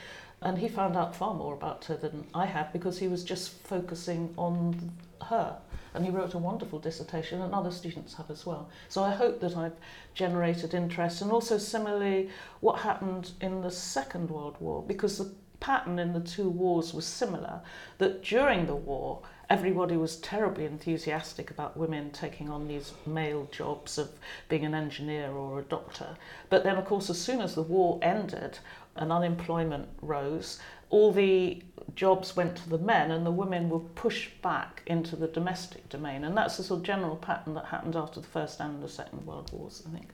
And 0.40 0.58
he 0.58 0.68
found 0.68 0.96
out 0.96 1.16
far 1.16 1.34
more 1.34 1.54
about 1.54 1.86
her 1.86 1.96
than 1.96 2.26
I 2.32 2.46
had 2.46 2.72
because 2.72 2.98
he 3.00 3.08
was 3.08 3.24
just 3.24 3.50
focusing 3.64 4.32
on 4.36 4.92
her. 5.22 5.56
And 5.94 6.04
he 6.04 6.10
wrote 6.10 6.34
a 6.34 6.38
wonderful 6.38 6.78
dissertation, 6.78 7.40
and 7.40 7.54
other 7.54 7.70
students 7.70 8.14
have 8.14 8.30
as 8.30 8.44
well. 8.44 8.68
So 8.88 9.02
I 9.02 9.12
hope 9.14 9.40
that 9.40 9.56
I've 9.56 9.76
generated 10.14 10.74
interest. 10.74 11.22
And 11.22 11.30
also, 11.30 11.56
similarly, 11.56 12.28
what 12.60 12.80
happened 12.80 13.32
in 13.40 13.62
the 13.62 13.70
Second 13.70 14.30
World 14.30 14.56
War, 14.60 14.82
because 14.86 15.18
the 15.18 15.32
pattern 15.58 15.98
in 15.98 16.12
the 16.12 16.20
two 16.20 16.50
wars 16.50 16.92
was 16.92 17.06
similar, 17.06 17.60
that 17.96 18.22
during 18.22 18.66
the 18.66 18.76
war, 18.76 19.22
everybody 19.48 19.96
was 19.96 20.16
terribly 20.16 20.66
enthusiastic 20.66 21.50
about 21.50 21.76
women 21.76 22.10
taking 22.10 22.50
on 22.50 22.68
these 22.68 22.92
male 23.06 23.48
jobs 23.50 23.96
of 23.96 24.10
being 24.48 24.66
an 24.66 24.74
engineer 24.74 25.30
or 25.30 25.60
a 25.60 25.64
doctor. 25.64 26.16
But 26.50 26.62
then, 26.62 26.76
of 26.76 26.84
course, 26.84 27.08
as 27.08 27.20
soon 27.20 27.40
as 27.40 27.54
the 27.54 27.62
war 27.62 27.98
ended 28.02 28.58
and 28.96 29.12
unemployment 29.12 29.88
rose, 30.02 30.58
all 30.90 31.12
the 31.12 31.62
jobs 31.94 32.36
went 32.36 32.56
to 32.56 32.68
the 32.68 32.78
men 32.78 33.10
and 33.10 33.24
the 33.24 33.30
women 33.30 33.70
were 33.70 33.80
pushed 33.80 34.40
back 34.42 34.82
into 34.86 35.16
the 35.16 35.26
domestic 35.26 35.88
domain. 35.88 36.24
And 36.24 36.36
that's 36.36 36.56
the 36.56 36.62
sort 36.62 36.80
of 36.80 36.86
general 36.86 37.16
pattern 37.16 37.54
that 37.54 37.66
happened 37.66 37.96
after 37.96 38.20
the 38.20 38.26
First 38.26 38.60
and 38.60 38.82
the 38.82 38.88
Second 38.88 39.26
World 39.26 39.50
Wars, 39.52 39.82
I 39.86 39.96
think. 39.96 40.10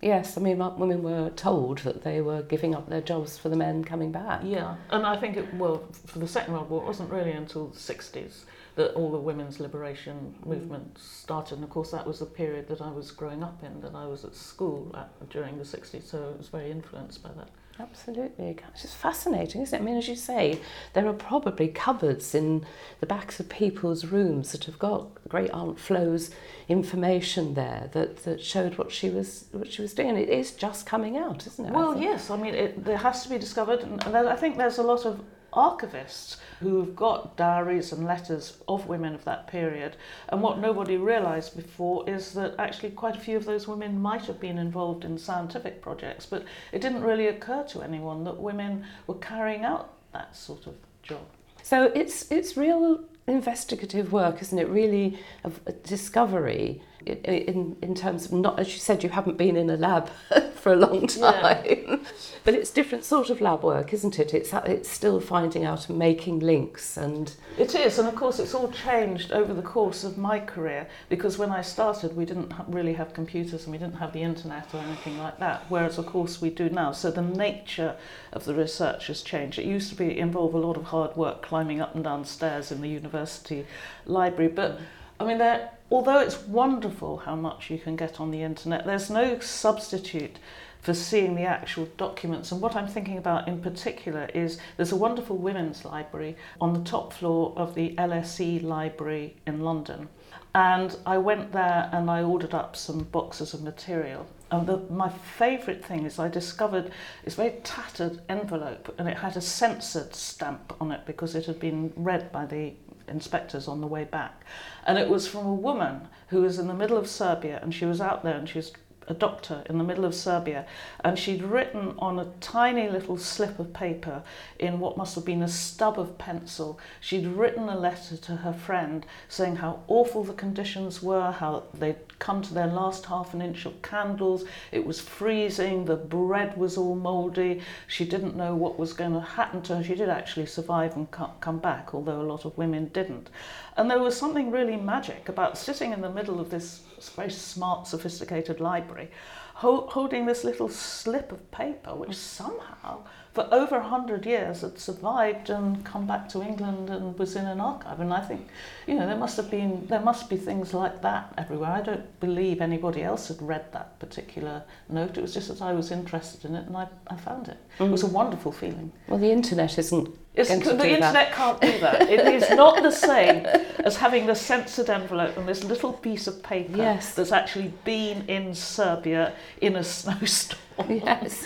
Yes, 0.00 0.38
I 0.38 0.40
mean, 0.40 0.58
women 0.58 1.02
were 1.02 1.30
told 1.30 1.78
that 1.78 2.04
they 2.04 2.20
were 2.20 2.42
giving 2.42 2.72
up 2.72 2.88
their 2.88 3.00
jobs 3.00 3.36
for 3.36 3.48
the 3.48 3.56
men 3.56 3.82
coming 3.82 4.12
back. 4.12 4.42
Yeah, 4.44 4.76
and 4.90 5.04
I 5.04 5.16
think 5.16 5.36
it, 5.36 5.52
well, 5.54 5.82
for 6.06 6.20
the 6.20 6.28
Second 6.28 6.54
World 6.54 6.70
War, 6.70 6.82
it 6.82 6.86
wasn't 6.86 7.10
really 7.10 7.32
until 7.32 7.66
the 7.66 7.78
60s 7.78 8.44
that 8.76 8.94
all 8.94 9.10
the 9.10 9.18
women's 9.18 9.58
liberation 9.58 10.36
mm. 10.40 10.46
movement 10.46 10.96
started. 10.98 11.56
And 11.56 11.64
of 11.64 11.70
course, 11.70 11.90
that 11.90 12.06
was 12.06 12.20
the 12.20 12.26
period 12.26 12.68
that 12.68 12.80
I 12.80 12.92
was 12.92 13.10
growing 13.10 13.42
up 13.42 13.64
in, 13.64 13.80
that 13.80 13.96
I 13.96 14.06
was 14.06 14.24
at 14.24 14.36
school 14.36 14.94
at, 14.96 15.30
during 15.30 15.58
the 15.58 15.64
60s, 15.64 16.04
so 16.04 16.30
it 16.30 16.38
was 16.38 16.48
very 16.48 16.70
influenced 16.70 17.20
by 17.20 17.30
that. 17.32 17.48
Absolutely. 17.80 18.56
It's 18.72 18.82
just 18.82 18.96
fascinating, 18.96 19.62
isn't 19.62 19.78
it? 19.78 19.82
I 19.82 19.84
mean, 19.84 19.96
as 19.96 20.08
you 20.08 20.16
say, 20.16 20.60
there 20.94 21.06
are 21.06 21.12
probably 21.12 21.68
cupboards 21.68 22.34
in 22.34 22.66
the 23.00 23.06
backs 23.06 23.38
of 23.38 23.48
people's 23.48 24.04
rooms 24.04 24.52
that 24.52 24.64
have 24.64 24.78
got 24.78 25.06
great 25.28 25.50
Aunt 25.50 25.78
Flo's 25.78 26.30
information 26.68 27.54
there 27.54 27.88
that, 27.92 28.24
that 28.24 28.42
showed 28.42 28.78
what 28.78 28.90
she 28.90 29.10
was 29.10 29.44
what 29.52 29.70
she 29.72 29.82
was 29.82 29.94
doing. 29.94 30.16
It 30.16 30.28
is 30.28 30.52
just 30.52 30.86
coming 30.86 31.16
out, 31.16 31.46
isn't 31.46 31.66
it? 31.66 31.72
Well, 31.72 31.96
yes, 31.96 32.30
I 32.30 32.36
mean, 32.36 32.54
it, 32.54 32.84
there 32.84 32.98
has 32.98 33.22
to 33.22 33.28
be 33.28 33.38
discovered, 33.38 33.80
and 33.80 34.02
I 34.16 34.34
think 34.34 34.56
there's 34.56 34.78
a 34.78 34.82
lot 34.82 35.06
of 35.06 35.20
archivists 35.52 36.36
who've 36.60 36.94
got 36.94 37.36
diaries 37.36 37.92
and 37.92 38.06
letters 38.06 38.58
of 38.68 38.86
women 38.86 39.14
of 39.14 39.24
that 39.24 39.46
period. 39.46 39.96
And 40.28 40.42
what 40.42 40.58
nobody 40.58 40.96
realised 40.96 41.56
before 41.56 42.08
is 42.08 42.32
that 42.34 42.54
actually 42.58 42.90
quite 42.90 43.16
a 43.16 43.20
few 43.20 43.36
of 43.36 43.44
those 43.44 43.66
women 43.66 44.00
might 44.00 44.26
have 44.26 44.40
been 44.40 44.58
involved 44.58 45.04
in 45.04 45.18
scientific 45.18 45.80
projects, 45.80 46.26
but 46.26 46.44
it 46.72 46.80
didn't 46.80 47.02
really 47.02 47.28
occur 47.28 47.64
to 47.64 47.82
anyone 47.82 48.24
that 48.24 48.38
women 48.38 48.84
were 49.06 49.14
carrying 49.14 49.64
out 49.64 49.94
that 50.12 50.36
sort 50.36 50.66
of 50.66 50.74
job. 51.02 51.24
So 51.62 51.84
it's 51.94 52.30
it's 52.30 52.56
real 52.56 53.04
investigative 53.26 54.12
work, 54.12 54.40
isn't 54.40 54.58
it? 54.58 54.68
Really, 54.68 55.18
a 55.44 55.72
discovery 55.72 56.82
in 57.24 57.76
in 57.82 57.94
terms 57.94 58.26
of 58.26 58.32
not, 58.32 58.58
as 58.58 58.72
you 58.72 58.78
said, 58.78 59.02
you 59.02 59.10
haven't 59.10 59.36
been 59.36 59.56
in 59.56 59.70
a 59.70 59.76
lab 59.76 60.10
for 60.54 60.72
a 60.72 60.76
long 60.76 61.06
time, 61.06 61.64
Yeah. 61.66 61.96
but 62.44 62.54
it's 62.54 62.70
different 62.70 63.04
sort 63.04 63.30
of 63.30 63.40
lab 63.40 63.62
work, 63.62 63.92
isn't 63.92 64.18
it? 64.18 64.34
It's 64.34 64.52
it's 64.52 64.88
still 64.88 65.20
finding 65.20 65.64
out 65.64 65.88
and 65.88 65.98
making 65.98 66.40
links 66.40 66.96
and 66.96 67.32
It 67.56 67.74
is, 67.74 67.98
and 67.98 68.08
of 68.08 68.14
course, 68.14 68.38
it's 68.38 68.54
all 68.54 68.70
changed 68.70 69.32
over 69.32 69.52
the 69.54 69.62
course 69.62 70.04
of 70.04 70.18
my 70.18 70.38
career 70.40 70.88
because 71.08 71.38
when 71.38 71.50
I 71.50 71.62
started, 71.62 72.16
we 72.16 72.24
didn't 72.24 72.52
really 72.68 72.94
have 72.94 73.14
computers 73.14 73.64
and 73.64 73.72
we 73.72 73.78
didn't 73.78 73.96
have 73.96 74.12
the 74.12 74.22
internet 74.22 74.66
or 74.74 74.80
anything 74.80 75.18
like 75.18 75.38
that. 75.38 75.64
Whereas, 75.68 75.98
of 75.98 76.06
course, 76.06 76.40
we 76.40 76.50
do 76.50 76.68
now. 76.68 76.92
So 76.92 77.10
the 77.10 77.22
nature 77.22 77.96
of 78.32 78.44
the 78.44 78.54
research 78.54 79.06
has 79.08 79.22
changed. 79.22 79.58
It 79.58 79.66
used 79.66 79.90
to 79.90 79.96
be 79.96 80.18
involve 80.18 80.54
a 80.54 80.58
lot 80.58 80.76
of 80.76 80.84
hard 80.84 81.16
work 81.16 81.42
climbing 81.42 81.80
up 81.80 81.94
and 81.94 82.04
down 82.04 82.24
stairs 82.24 82.70
in 82.72 82.80
the 82.80 82.88
university 82.88 83.66
library, 84.06 84.50
but 84.50 84.78
mm. 84.78 84.82
I 85.20 85.24
mean, 85.24 85.38
there. 85.38 85.70
Although 85.90 86.20
it's 86.20 86.42
wonderful 86.42 87.18
how 87.18 87.34
much 87.34 87.70
you 87.70 87.78
can 87.78 87.96
get 87.96 88.20
on 88.20 88.30
the 88.30 88.42
internet, 88.42 88.84
there's 88.84 89.08
no 89.08 89.38
substitute 89.40 90.38
for 90.80 90.94
seeing 90.94 91.34
the 91.34 91.42
actual 91.42 91.86
documents. 91.96 92.52
And 92.52 92.60
what 92.60 92.76
I'm 92.76 92.86
thinking 92.86 93.18
about 93.18 93.48
in 93.48 93.60
particular 93.60 94.28
is 94.34 94.58
there's 94.76 94.92
a 94.92 94.96
wonderful 94.96 95.36
women's 95.36 95.84
library 95.84 96.36
on 96.60 96.72
the 96.72 96.80
top 96.80 97.12
floor 97.12 97.52
of 97.56 97.74
the 97.74 97.94
LSE 97.96 98.62
library 98.62 99.36
in 99.46 99.60
London. 99.60 100.08
And 100.54 100.96
I 101.06 101.18
went 101.18 101.52
there 101.52 101.88
and 101.92 102.10
I 102.10 102.22
ordered 102.22 102.54
up 102.54 102.76
some 102.76 103.00
boxes 103.00 103.54
of 103.54 103.62
material. 103.62 104.26
And 104.50 104.66
the, 104.66 104.78
my 104.90 105.08
favourite 105.08 105.84
thing 105.84 106.04
is 106.04 106.18
I 106.18 106.28
discovered 106.28 106.90
this 107.24 107.34
very 107.34 107.54
tattered 107.64 108.20
envelope 108.28 108.94
and 108.98 109.08
it 109.08 109.18
had 109.18 109.36
a 109.36 109.40
censored 109.40 110.14
stamp 110.14 110.74
on 110.80 110.92
it 110.92 111.06
because 111.06 111.34
it 111.34 111.46
had 111.46 111.60
been 111.60 111.92
read 111.96 112.32
by 112.32 112.46
the 112.46 112.72
inspectors 113.08 113.68
on 113.68 113.80
the 113.80 113.86
way 113.86 114.04
back. 114.04 114.44
And 114.88 114.96
it 114.96 115.10
was 115.10 115.28
from 115.28 115.46
a 115.46 115.54
woman 115.54 116.08
who 116.28 116.40
was 116.40 116.58
in 116.58 116.66
the 116.66 116.74
middle 116.74 116.96
of 116.96 117.06
Serbia 117.06 117.60
and 117.62 117.74
she 117.74 117.84
was 117.84 118.00
out 118.00 118.24
there 118.24 118.38
and 118.38 118.48
she 118.48 118.56
was 118.56 118.72
a 119.06 119.14
doctor 119.14 119.62
in 119.68 119.78
the 119.78 119.84
middle 119.84 120.04
of 120.04 120.14
Serbia, 120.14 120.66
and 121.02 121.18
she'd 121.18 121.42
written 121.42 121.94
on 121.98 122.18
a 122.18 122.30
tiny 122.40 122.88
little 122.88 123.16
slip 123.16 123.58
of 123.58 123.72
paper 123.72 124.22
in 124.58 124.80
what 124.80 124.96
must 124.96 125.14
have 125.14 125.24
been 125.24 125.42
a 125.42 125.48
stub 125.48 125.98
of 125.98 126.18
pencil, 126.18 126.78
she'd 127.00 127.26
written 127.26 127.68
a 127.68 127.78
letter 127.78 128.16
to 128.16 128.36
her 128.36 128.52
friend 128.52 129.06
saying 129.28 129.56
how 129.56 129.82
awful 129.88 130.24
the 130.24 130.34
conditions 130.34 131.02
were, 131.02 131.30
how 131.30 131.64
they'd 131.74 132.07
come 132.18 132.42
to 132.42 132.54
their 132.54 132.66
last 132.66 133.06
half 133.06 133.34
an 133.34 133.42
inch 133.42 133.66
of 133.66 133.80
candles, 133.82 134.44
it 134.72 134.84
was 134.84 135.00
freezing, 135.00 135.84
the 135.84 135.96
bread 135.96 136.56
was 136.56 136.76
all 136.76 136.94
mouldy, 136.94 137.60
she 137.86 138.04
didn't 138.04 138.36
know 138.36 138.54
what 138.54 138.78
was 138.78 138.92
going 138.92 139.12
to 139.12 139.20
happen 139.20 139.62
to 139.62 139.76
her. 139.76 139.84
She 139.84 139.94
did 139.94 140.08
actually 140.08 140.46
survive 140.46 140.96
and 140.96 141.10
co- 141.10 141.32
come 141.40 141.58
back, 141.58 141.94
although 141.94 142.20
a 142.20 142.22
lot 142.22 142.44
of 142.44 142.56
women 142.58 142.88
didn't. 142.88 143.30
And 143.76 143.90
there 143.90 144.00
was 144.00 144.16
something 144.16 144.50
really 144.50 144.76
magic 144.76 145.28
about 145.28 145.56
sitting 145.56 145.92
in 145.92 146.00
the 146.00 146.10
middle 146.10 146.40
of 146.40 146.50
this 146.50 146.80
very 147.14 147.30
smart, 147.30 147.86
sophisticated 147.86 148.60
library, 148.60 149.10
ho- 149.54 149.86
holding 149.88 150.26
this 150.26 150.44
little 150.44 150.68
slip 150.68 151.32
of 151.32 151.50
paper, 151.50 151.94
which 151.94 152.10
mm. 152.10 152.14
somehow, 152.14 153.04
for 153.32 153.48
over 153.52 153.76
a 153.76 153.82
hundred 153.82 154.26
years, 154.26 154.62
had 154.62 154.78
survived 154.78 155.50
and 155.50 155.84
come 155.84 156.06
back 156.06 156.28
to 156.30 156.42
England 156.42 156.90
and 156.90 157.18
was 157.18 157.36
in 157.36 157.46
an 157.46 157.60
archive. 157.60 158.00
And 158.00 158.12
I 158.12 158.20
think, 158.20 158.48
you 158.86 158.94
know, 158.94 159.06
there 159.06 159.16
must 159.16 159.36
have 159.36 159.50
been, 159.50 159.86
there 159.86 160.00
must 160.00 160.28
be 160.28 160.36
things 160.36 160.74
like 160.74 161.02
that 161.02 161.34
everywhere. 161.38 161.70
I 161.70 161.82
don't 161.82 162.20
believe 162.20 162.60
anybody 162.60 163.02
else 163.02 163.28
had 163.28 163.40
read 163.40 163.72
that 163.72 163.98
particular 163.98 164.62
note. 164.88 165.18
It 165.18 165.22
was 165.22 165.34
just 165.34 165.48
that 165.48 165.62
I 165.62 165.72
was 165.72 165.90
interested 165.90 166.44
in 166.44 166.54
it 166.54 166.66
and 166.66 166.76
I, 166.76 166.88
I 167.08 167.16
found 167.16 167.48
it. 167.48 167.58
It 167.78 167.90
was 167.90 168.02
a 168.02 168.08
mm. 168.08 168.12
wonderful 168.12 168.52
feeling. 168.52 168.92
well, 169.08 169.18
the 169.18 169.30
internet 169.30 169.78
isn't 169.78 170.08
the 170.46 170.54
internet 170.54 171.12
that. 171.12 171.32
can't 171.32 171.60
do 171.60 171.78
that. 171.80 172.02
It 172.02 172.20
is 172.26 172.48
not 172.50 172.82
the 172.82 172.92
same 172.92 173.44
as 173.84 173.96
having 173.96 174.26
the 174.26 174.34
censored 174.34 174.88
envelope 174.88 175.36
and 175.36 175.48
this 175.48 175.64
little 175.64 175.92
piece 175.92 176.26
of 176.26 176.42
paper 176.42 176.76
Yes. 176.76 177.14
that's 177.14 177.32
actually 177.32 177.72
been 177.84 178.26
in 178.28 178.54
Serbia 178.54 179.32
in 179.60 179.76
a 179.76 179.84
snowstorm. 179.96 180.58
Yes. 180.88 181.44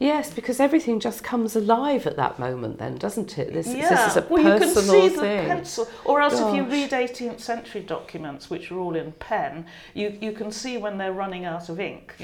Yes, 0.00 0.32
because 0.32 0.60
everything 0.60 1.00
just 1.00 1.24
comes 1.24 1.56
alive 1.56 2.06
at 2.06 2.14
that 2.16 2.38
moment, 2.38 2.78
then, 2.78 2.98
doesn't 2.98 3.36
it? 3.36 3.52
This, 3.52 3.66
yeah, 3.66 3.88
this 3.88 4.10
is 4.12 4.16
a 4.16 4.26
well, 4.28 4.40
you 4.42 4.48
can 4.50 4.74
personal 4.74 5.08
see 5.08 5.16
the 5.16 5.20
pencil. 5.22 5.88
Or 6.04 6.20
else, 6.20 6.38
if 6.38 6.54
you 6.54 6.62
read 6.64 6.90
18th 6.90 7.40
century 7.40 7.80
documents, 7.82 8.48
which 8.48 8.70
are 8.70 8.78
all 8.78 8.94
in 8.94 9.10
pen, 9.12 9.66
you, 9.94 10.16
you 10.20 10.30
can 10.30 10.52
see 10.52 10.78
when 10.78 10.98
they're 10.98 11.12
running 11.12 11.46
out 11.46 11.68
of 11.68 11.80
ink 11.80 12.14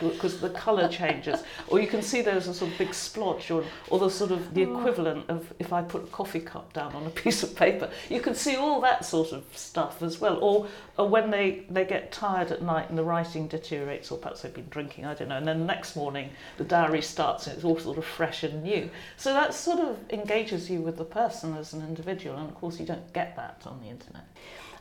because 0.00 0.40
the 0.40 0.50
colour 0.50 0.88
changes. 0.88 1.40
Or 1.68 1.80
you 1.80 1.88
can 1.88 2.00
see 2.00 2.22
there's 2.22 2.46
a 2.46 2.54
sort 2.54 2.70
of 2.70 2.78
big 2.78 2.94
splotch, 2.94 3.50
or, 3.50 3.64
or 3.90 3.98
the 3.98 4.08
sort 4.08 4.30
of 4.30 4.54
the 4.54 4.64
Oh. 4.66 4.78
equivalent 4.78 5.28
of 5.28 5.52
if 5.58 5.72
I 5.72 5.82
put 5.82 6.04
a 6.04 6.06
coffee 6.06 6.38
cup 6.40 6.72
down 6.72 6.94
on 6.94 7.06
a 7.06 7.10
piece 7.22 7.42
of 7.42 7.56
paper. 7.56 7.90
You 8.08 8.20
can 8.20 8.34
see 8.36 8.54
all 8.54 8.80
that 8.82 9.04
sort 9.04 9.32
of 9.32 9.42
stuff 9.52 10.00
as 10.02 10.20
well. 10.20 10.38
Or, 10.40 10.68
or 10.96 11.08
when 11.08 11.30
they, 11.30 11.64
they 11.70 11.84
get 11.84 12.12
tired 12.12 12.52
at 12.52 12.62
night 12.62 12.88
and 12.88 12.96
the 12.96 13.02
writing 13.04 13.48
deteriorates, 13.48 14.12
or 14.12 14.18
perhaps 14.18 14.42
they've 14.42 14.54
been 14.54 14.68
drinking, 14.70 15.06
I 15.06 15.14
don't 15.14 15.28
know. 15.28 15.36
And 15.38 15.46
then 15.48 15.58
the 15.60 15.66
next 15.66 15.96
morning, 15.96 16.30
the 16.58 16.64
diary 16.64 17.02
starts 17.16 17.46
and 17.46 17.56
it's 17.56 17.64
all 17.64 17.78
sort 17.78 17.96
of 17.96 18.04
fresh 18.04 18.42
and 18.42 18.62
new. 18.62 18.90
So 19.16 19.32
that 19.32 19.54
sort 19.54 19.80
of 19.80 19.96
engages 20.10 20.68
you 20.68 20.82
with 20.82 20.98
the 20.98 21.04
person 21.04 21.56
as 21.56 21.72
an 21.72 21.80
individual. 21.80 22.36
And 22.36 22.46
of 22.46 22.54
course, 22.54 22.78
you 22.78 22.84
don't 22.84 23.10
get 23.14 23.34
that 23.36 23.62
on 23.64 23.80
the 23.80 23.88
internet. 23.88 24.24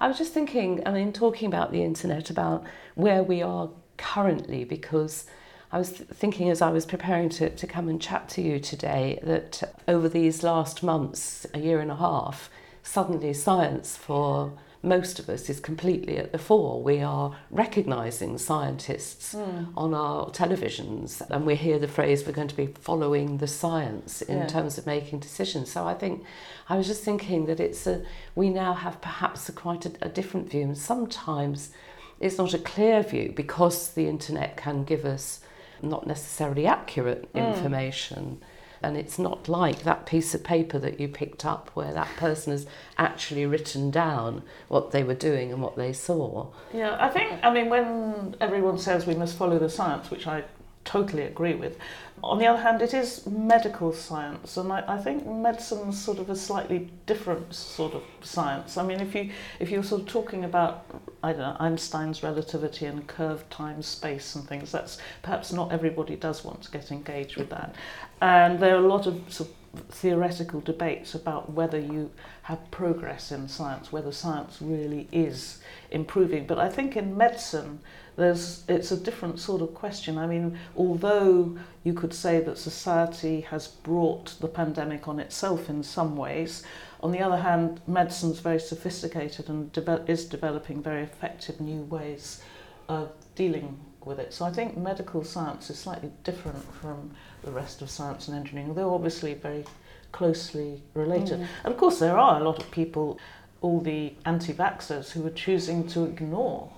I 0.02 0.10
was 0.10 0.18
just 0.18 0.34
thinking, 0.34 0.86
I 0.86 0.92
mean, 0.92 1.14
talking 1.14 1.48
about 1.48 1.72
the 1.72 1.82
internet, 1.82 2.30
about 2.30 2.66
where 2.96 3.24
we 3.24 3.42
are 3.42 3.70
currently, 3.96 4.66
because 4.66 5.28
I 5.72 5.78
was 5.78 5.90
thinking 5.90 6.50
as 6.50 6.62
I 6.62 6.72
was 6.72 6.86
preparing 6.86 7.30
to, 7.30 7.50
to 7.50 7.68
come 7.68 7.88
and 7.88 8.02
chat 8.02 8.28
to 8.30 8.42
you 8.42 8.60
today 8.60 9.18
that 9.24 9.64
over 9.88 10.10
these 10.10 10.44
last 10.44 10.84
months, 10.84 11.48
a 11.54 11.60
year 11.60 11.80
and 11.80 11.90
a 11.90 11.96
half, 11.96 12.50
suddenly 12.84 13.34
science 13.34 13.96
for 13.96 14.52
most 14.86 15.20
of 15.20 15.28
us 15.30 15.50
is 15.50 15.60
completely 15.60 16.18
at 16.18 16.32
the 16.32 16.38
fore. 16.38 16.82
We 16.82 17.02
are 17.02 17.36
recognising 17.50 18.38
scientists 18.38 19.34
Mm. 19.34 19.68
on 19.76 19.94
our 19.94 20.30
televisions, 20.30 21.22
and 21.30 21.46
we 21.46 21.56
hear 21.56 21.80
the 21.80 21.88
phrase 21.88 22.26
we're 22.26 22.32
going 22.34 22.48
to 22.48 22.56
be 22.56 22.68
following 22.68 23.38
the 23.38 23.48
science 23.48 24.22
in 24.22 24.38
Yeah. 24.38 24.48
terms 24.48 24.78
of 24.78 24.86
making 24.86 25.20
decisions. 25.20 25.72
So 25.72 25.86
I 25.88 25.96
think 25.96 26.24
I 26.70 26.78
was 26.78 26.88
just 26.88 27.04
thinking 27.04 27.46
that 27.48 27.60
it's 27.60 27.88
a 27.88 28.04
we 28.36 28.50
now 28.50 28.74
have 28.74 29.02
perhaps 29.02 29.50
a 29.50 29.52
quite 29.52 29.86
a, 29.86 29.92
a 30.02 30.10
different 30.10 30.50
view, 30.50 30.62
and 30.62 30.78
sometimes 30.78 31.72
it's 32.20 32.38
not 32.38 32.54
a 32.54 32.60
clear 32.60 33.02
view 33.04 33.34
because 33.36 33.90
the 33.92 34.08
internet 34.08 34.56
can 34.56 34.84
give 34.84 35.04
us 35.06 35.42
not 35.82 36.06
necessarily 36.08 36.66
accurate 36.68 37.32
Mm. 37.34 37.54
information. 37.56 38.42
And 38.86 38.96
it's 38.96 39.18
not 39.18 39.50
like 39.50 39.82
that 39.82 40.06
piece 40.06 40.36
of 40.36 40.44
paper 40.44 40.78
that 40.78 41.00
you 41.00 41.08
picked 41.08 41.44
up 41.44 41.72
where 41.74 41.92
that 41.92 42.16
person 42.18 42.52
has 42.52 42.68
actually 43.00 43.44
written 43.48 43.90
down 43.90 44.44
what 44.68 44.92
they 44.92 45.04
were 45.04 45.16
doing 45.16 45.52
and 45.52 45.60
what 45.60 45.76
they 45.76 45.92
saw. 45.92 46.50
Yeah, 46.72 46.96
I 47.00 47.10
think, 47.10 47.44
I 47.44 47.52
mean, 47.52 47.70
when 47.70 48.36
everyone 48.40 48.78
says 48.78 49.08
we 49.08 49.16
must 49.16 49.38
follow 49.38 49.58
the 49.58 49.72
science, 49.72 50.12
which 50.12 50.28
I 50.28 50.44
totally 50.84 51.24
agree 51.24 51.56
with, 51.56 51.80
on 52.24 52.40
the 52.40 52.48
other 52.48 52.62
hand, 52.62 52.82
it 52.82 52.94
is 52.94 53.26
medical 53.28 53.92
science, 53.92 54.58
and 54.58 54.72
I, 54.72 54.84
I 54.88 54.98
think 54.98 55.28
medicine's 55.28 56.02
sort 56.02 56.18
of 56.18 56.30
a 56.30 56.36
slightly 56.36 56.90
different 57.06 57.54
sort 57.54 57.94
of 57.94 58.04
science. 58.22 58.78
I 58.78 58.84
mean, 58.84 59.00
if 59.00 59.14
you 59.14 59.32
if 59.60 59.70
you're 59.70 59.84
sort 59.84 60.02
of 60.02 60.08
talking 60.08 60.44
about 60.44 60.86
I 61.22 61.34
don't 61.34 61.42
know 61.42 61.58
Einstein's 61.60 62.24
relativity 62.24 62.86
and 62.86 63.06
curved 63.06 63.52
time 63.52 63.82
space 63.82 64.36
and 64.36 64.48
things, 64.48 64.72
that's 64.72 64.98
perhaps 65.22 65.52
not 65.52 65.72
everybody 65.72 66.16
does 66.16 66.44
want 66.44 66.64
to 66.64 66.72
get 66.72 66.92
engaged 66.92 67.38
with 67.38 67.50
that, 67.50 67.76
and 68.22 68.60
there 68.60 68.76
are 68.76 68.84
a 68.84 68.88
lot 68.88 69.08
of 69.08 69.22
sort 69.32 69.50
of 69.50 69.56
theoretical 69.90 70.62
debates 70.62 71.16
about 71.16 71.52
whether 71.52 71.80
you 71.80 72.12
have 72.44 72.72
progress 72.72 73.32
in 73.32 73.48
science, 73.48 73.92
whether 73.92 74.12
science 74.12 74.62
really 74.62 75.08
is 75.12 75.60
improving. 75.92 76.46
But 76.46 76.60
I 76.60 76.70
think 76.70 76.96
in 76.96 77.18
medicine, 77.18 77.80
there's 78.16 78.64
it's 78.68 78.92
a 78.92 78.98
different 78.98 79.40
sort 79.40 79.62
of 79.62 79.74
question. 79.74 80.18
I 80.18 80.28
mean, 80.28 80.58
although 80.76 81.58
you 81.84 81.94
could 81.94 82.14
say 82.14 82.40
that 82.40 82.58
society 82.58 83.42
has 83.42 83.68
brought 83.68 84.36
the 84.40 84.48
pandemic 84.48 85.08
on 85.08 85.20
itself 85.20 85.70
in 85.70 85.84
some 85.84 86.16
ways, 86.16 86.64
on 87.02 87.12
the 87.12 87.20
other 87.20 87.38
hand, 87.38 87.82
medicine's 87.88 88.40
very 88.40 88.60
sophisticated 88.60 89.50
and 89.50 89.72
deve- 89.72 90.10
is 90.10 90.26
developing 90.26 90.82
very 90.82 91.04
effective 91.04 91.60
new 91.60 91.82
ways 91.82 92.42
of 92.88 93.12
dealing 93.36 93.80
with 94.06 94.20
it. 94.20 94.34
So 94.34 94.46
I 94.46 94.52
think 94.52 94.78
medical 94.78 95.24
science 95.24 95.70
is 95.70 95.78
slightly 95.78 96.12
different 96.24 96.64
from 96.76 97.12
the 97.44 97.52
rest 97.52 97.82
of 97.82 97.90
science 97.90 98.28
and 98.28 98.38
engineering, 98.38 98.70
although 98.70 98.94
obviously 98.94 99.34
very 99.34 99.66
closely 100.12 100.82
related. 100.94 101.40
Mm. 101.40 101.48
And 101.64 101.74
of 101.74 101.80
course, 101.80 102.00
there 102.00 102.18
are 102.18 102.40
a 102.40 102.44
lot 102.44 102.62
of 102.62 102.72
people, 102.72 103.20
all 103.62 103.82
the 103.82 104.14
anti 104.26 104.54
vaxxers, 104.54 105.12
who 105.12 105.26
are 105.26 105.32
choosing 105.32 105.88
to 105.90 106.06
ignore 106.06 106.72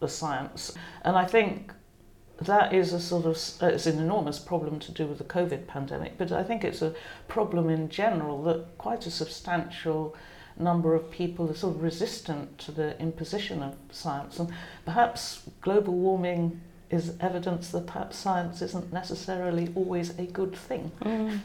the 0.00 0.08
science. 0.08 0.74
And 1.02 1.16
I 1.16 1.24
think 1.24 1.72
that 2.40 2.72
is 2.72 2.92
a 2.92 3.00
sort 3.00 3.26
of 3.26 3.32
it's 3.62 3.86
an 3.86 3.98
enormous 3.98 4.38
problem 4.38 4.78
to 4.80 4.92
do 4.92 5.06
with 5.06 5.18
the 5.18 5.24
COVID 5.24 5.66
pandemic, 5.66 6.16
but 6.16 6.30
I 6.30 6.44
think 6.44 6.64
it's 6.64 6.82
a 6.82 6.94
problem 7.26 7.68
in 7.68 7.88
general 7.88 8.42
that 8.44 8.78
quite 8.78 9.06
a 9.06 9.10
substantial 9.10 10.14
number 10.58 10.94
of 10.94 11.10
people 11.10 11.50
are 11.50 11.54
sort 11.54 11.76
of 11.76 11.82
resistant 11.82 12.58
to 12.58 12.72
the 12.72 12.98
imposition 13.00 13.62
of 13.62 13.76
science, 13.90 14.38
and 14.38 14.52
perhaps 14.84 15.42
global 15.60 15.94
warming 15.94 16.60
is 16.90 17.14
evidence 17.20 17.68
that 17.70 17.86
perhaps 17.86 18.16
science 18.16 18.62
isn't 18.62 18.92
necessarily 18.92 19.70
always 19.74 20.18
a 20.18 20.24
good 20.24 20.56
thing. 20.56 20.90
Mm. 21.02 21.40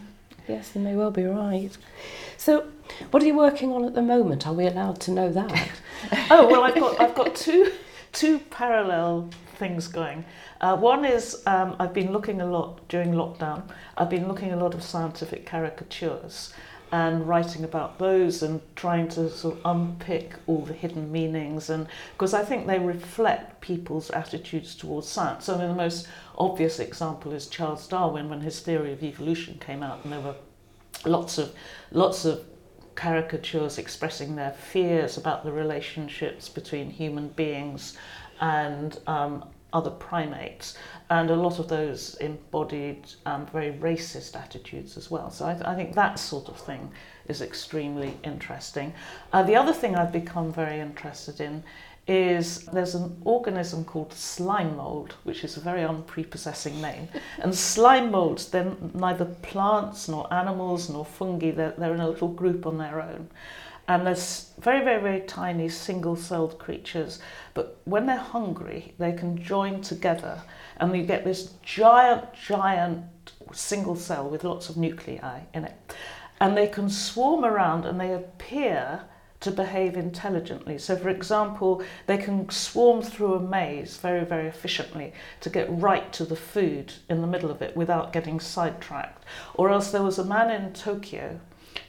Yes, 0.47 0.71
you 0.75 0.81
may 0.81 0.95
well 0.95 1.11
be 1.11 1.23
right. 1.23 1.71
So, 2.37 2.67
what 3.11 3.23
are 3.23 3.25
you 3.25 3.35
working 3.35 3.71
on 3.71 3.85
at 3.85 3.93
the 3.93 4.01
moment? 4.01 4.45
Are 4.45 4.53
we 4.53 4.67
allowed 4.67 4.99
to 5.01 5.11
know 5.11 5.31
that? 5.31 5.51
oh 6.29 6.47
well, 6.47 6.63
I've 6.63 6.75
got 6.75 6.99
I've 6.99 7.15
got 7.15 7.35
two 7.35 7.71
two 8.11 8.39
parallel 8.39 9.29
things 9.55 9.87
going. 9.87 10.25
Uh, 10.59 10.75
one 10.75 11.05
is 11.05 11.41
um, 11.45 11.75
I've 11.79 11.93
been 11.93 12.11
looking 12.11 12.41
a 12.41 12.45
lot 12.45 12.87
during 12.89 13.13
lockdown. 13.13 13.63
I've 13.97 14.09
been 14.09 14.27
looking 14.27 14.51
a 14.51 14.57
lot 14.57 14.73
of 14.73 14.83
scientific 14.83 15.45
caricatures 15.45 16.53
and 16.93 17.27
writing 17.27 17.63
about 17.63 17.97
those 17.97 18.43
and 18.43 18.61
trying 18.75 19.07
to 19.07 19.27
sort 19.27 19.55
of 19.55 19.61
unpick 19.65 20.35
all 20.45 20.61
the 20.61 20.73
hidden 20.73 21.11
meanings 21.11 21.71
and 21.71 21.87
because 22.11 22.35
I 22.35 22.43
think 22.43 22.67
they 22.67 22.77
reflect 22.77 23.61
people's 23.61 24.11
attitudes 24.11 24.75
towards 24.75 25.07
science. 25.07 25.49
I 25.49 25.57
mean, 25.57 25.69
the 25.69 25.73
most 25.73 26.07
obvious 26.37 26.79
example 26.79 27.33
is 27.33 27.47
Charles 27.47 27.87
Darwin 27.87 28.29
when 28.29 28.41
his 28.41 28.59
theory 28.59 28.93
of 28.93 29.01
evolution 29.01 29.57
came 29.59 29.81
out, 29.81 30.03
and 30.03 30.13
there 30.13 30.19
were 30.19 30.35
lots 31.03 31.39
of 31.39 31.55
lots 31.89 32.25
of 32.25 32.45
caricatures 32.93 33.79
expressing 33.79 34.35
their 34.35 34.51
fears 34.51 35.17
about 35.17 35.43
the 35.43 35.51
relationships 35.51 36.47
between 36.47 36.91
human 36.91 37.29
beings 37.29 37.97
and 38.39 38.99
um, 39.07 39.45
other 39.73 39.89
primates, 39.89 40.77
and 41.09 41.29
a 41.29 41.35
lot 41.35 41.59
of 41.59 41.67
those 41.67 42.15
embodied 42.15 43.05
um, 43.25 43.45
very 43.47 43.73
racist 43.73 44.35
attitudes 44.35 44.97
as 44.97 45.11
well. 45.11 45.29
So 45.29 45.45
I, 45.45 45.53
th- 45.53 45.65
I 45.65 45.75
think 45.75 45.93
that 45.95 46.19
sort 46.19 46.47
of 46.47 46.57
thing 46.57 46.91
is 47.27 47.41
extremely 47.41 48.17
interesting. 48.23 48.93
Uh, 49.31 49.43
the 49.43 49.55
other 49.55 49.73
thing 49.73 49.95
I've 49.95 50.11
become 50.11 50.53
very 50.53 50.79
interested 50.79 51.41
in 51.41 51.63
is 52.05 52.65
there's 52.65 52.95
an 52.95 53.15
organism 53.23 53.85
called 53.85 54.13
slime 54.13 54.75
mold, 54.75 55.15
which 55.23 55.43
is 55.43 55.55
a 55.55 55.61
very 55.61 55.83
unprepossessing 55.83 56.81
name. 56.81 57.07
And 57.39 57.55
slime 57.55 58.11
molds, 58.11 58.49
they're 58.49 58.75
neither 58.93 59.25
plants 59.25 60.09
nor 60.09 60.31
animals 60.33 60.89
nor 60.89 61.05
fungi, 61.05 61.51
they're, 61.51 61.73
they're 61.77 61.93
in 61.93 62.01
a 62.01 62.09
little 62.09 62.27
group 62.27 62.65
on 62.65 62.77
their 62.77 63.01
own. 63.01 63.29
And 63.87 64.07
there's 64.07 64.51
very, 64.59 64.83
very, 64.83 65.01
very 65.01 65.19
tiny 65.21 65.67
single 65.67 66.15
celled 66.15 66.57
creatures, 66.57 67.19
but 67.53 67.81
when 67.83 68.05
they're 68.05 68.17
hungry, 68.17 68.93
they 68.97 69.11
can 69.11 69.41
join 69.41 69.81
together 69.81 70.41
and 70.77 70.95
you 70.95 71.03
get 71.03 71.25
this 71.25 71.53
giant, 71.63 72.33
giant 72.33 73.03
single 73.51 73.95
cell 73.95 74.29
with 74.29 74.43
lots 74.43 74.69
of 74.69 74.77
nuclei 74.77 75.41
in 75.53 75.65
it. 75.65 75.95
And 76.39 76.57
they 76.57 76.67
can 76.67 76.89
swarm 76.89 77.43
around 77.43 77.85
and 77.85 77.99
they 77.99 78.13
appear 78.13 79.01
to 79.41 79.51
behave 79.51 79.97
intelligently. 79.97 80.77
So, 80.77 80.95
for 80.95 81.09
example, 81.09 81.83
they 82.07 82.17
can 82.17 82.49
swarm 82.49 83.01
through 83.01 83.33
a 83.33 83.39
maze 83.41 83.97
very, 83.97 84.23
very 84.23 84.47
efficiently 84.47 85.11
to 85.41 85.49
get 85.49 85.67
right 85.69 86.11
to 86.13 86.23
the 86.23 86.37
food 86.37 86.93
in 87.09 87.19
the 87.19 87.27
middle 87.27 87.51
of 87.51 87.61
it 87.61 87.75
without 87.75 88.13
getting 88.13 88.39
sidetracked. 88.39 89.25
Or 89.55 89.69
else 89.69 89.91
there 89.91 90.01
was 90.01 90.17
a 90.17 90.23
man 90.23 90.49
in 90.49 90.71
Tokyo 90.71 91.41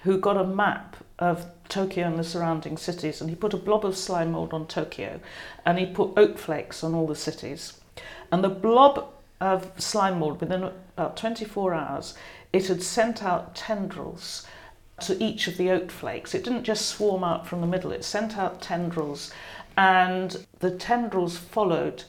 who 0.03 0.19
got 0.19 0.37
a 0.37 0.45
map 0.45 0.97
of 1.21 1.47
Tokyo 1.69 2.07
and 2.07 2.19
the 2.19 2.25
surrounding 2.25 2.77
cities 2.77 3.21
and 3.21 3.31
he 3.31 3.37
put 3.37 3.55
a 3.55 3.59
blob 3.59 3.85
of 3.85 3.97
slime 3.97 4.33
mold 4.33 4.53
on 4.53 4.67
Tokyo 4.67 5.21
and 5.65 5.79
he 5.79 5.87
put 5.87 6.13
oat 6.17 6.39
flakes 6.39 6.85
on 6.85 6.95
all 6.95 7.07
the 7.07 7.15
cities. 7.15 7.81
And 8.31 8.43
the 8.43 8.49
blob 8.49 9.13
of 9.41 9.71
slime 9.81 10.19
mold, 10.19 10.41
within 10.41 10.71
about 10.97 11.17
24 11.17 11.75
hours, 11.75 12.15
it 12.53 12.67
had 12.69 12.83
sent 12.83 13.23
out 13.23 13.55
tendrils 13.55 14.47
to 15.01 15.23
each 15.23 15.49
of 15.49 15.57
the 15.57 15.71
oat 15.71 15.91
flakes. 15.91 16.35
It 16.35 16.45
didn't 16.45 16.65
just 16.65 16.87
swarm 16.87 17.25
out 17.25 17.47
from 17.47 17.61
the 17.61 17.67
middle, 17.67 17.93
it 17.93 18.05
sent 18.05 18.39
out 18.39 18.63
tendrils, 18.63 19.33
and 19.77 20.47
the 20.61 20.71
tendrils 20.71 21.37
followed 21.37 22.05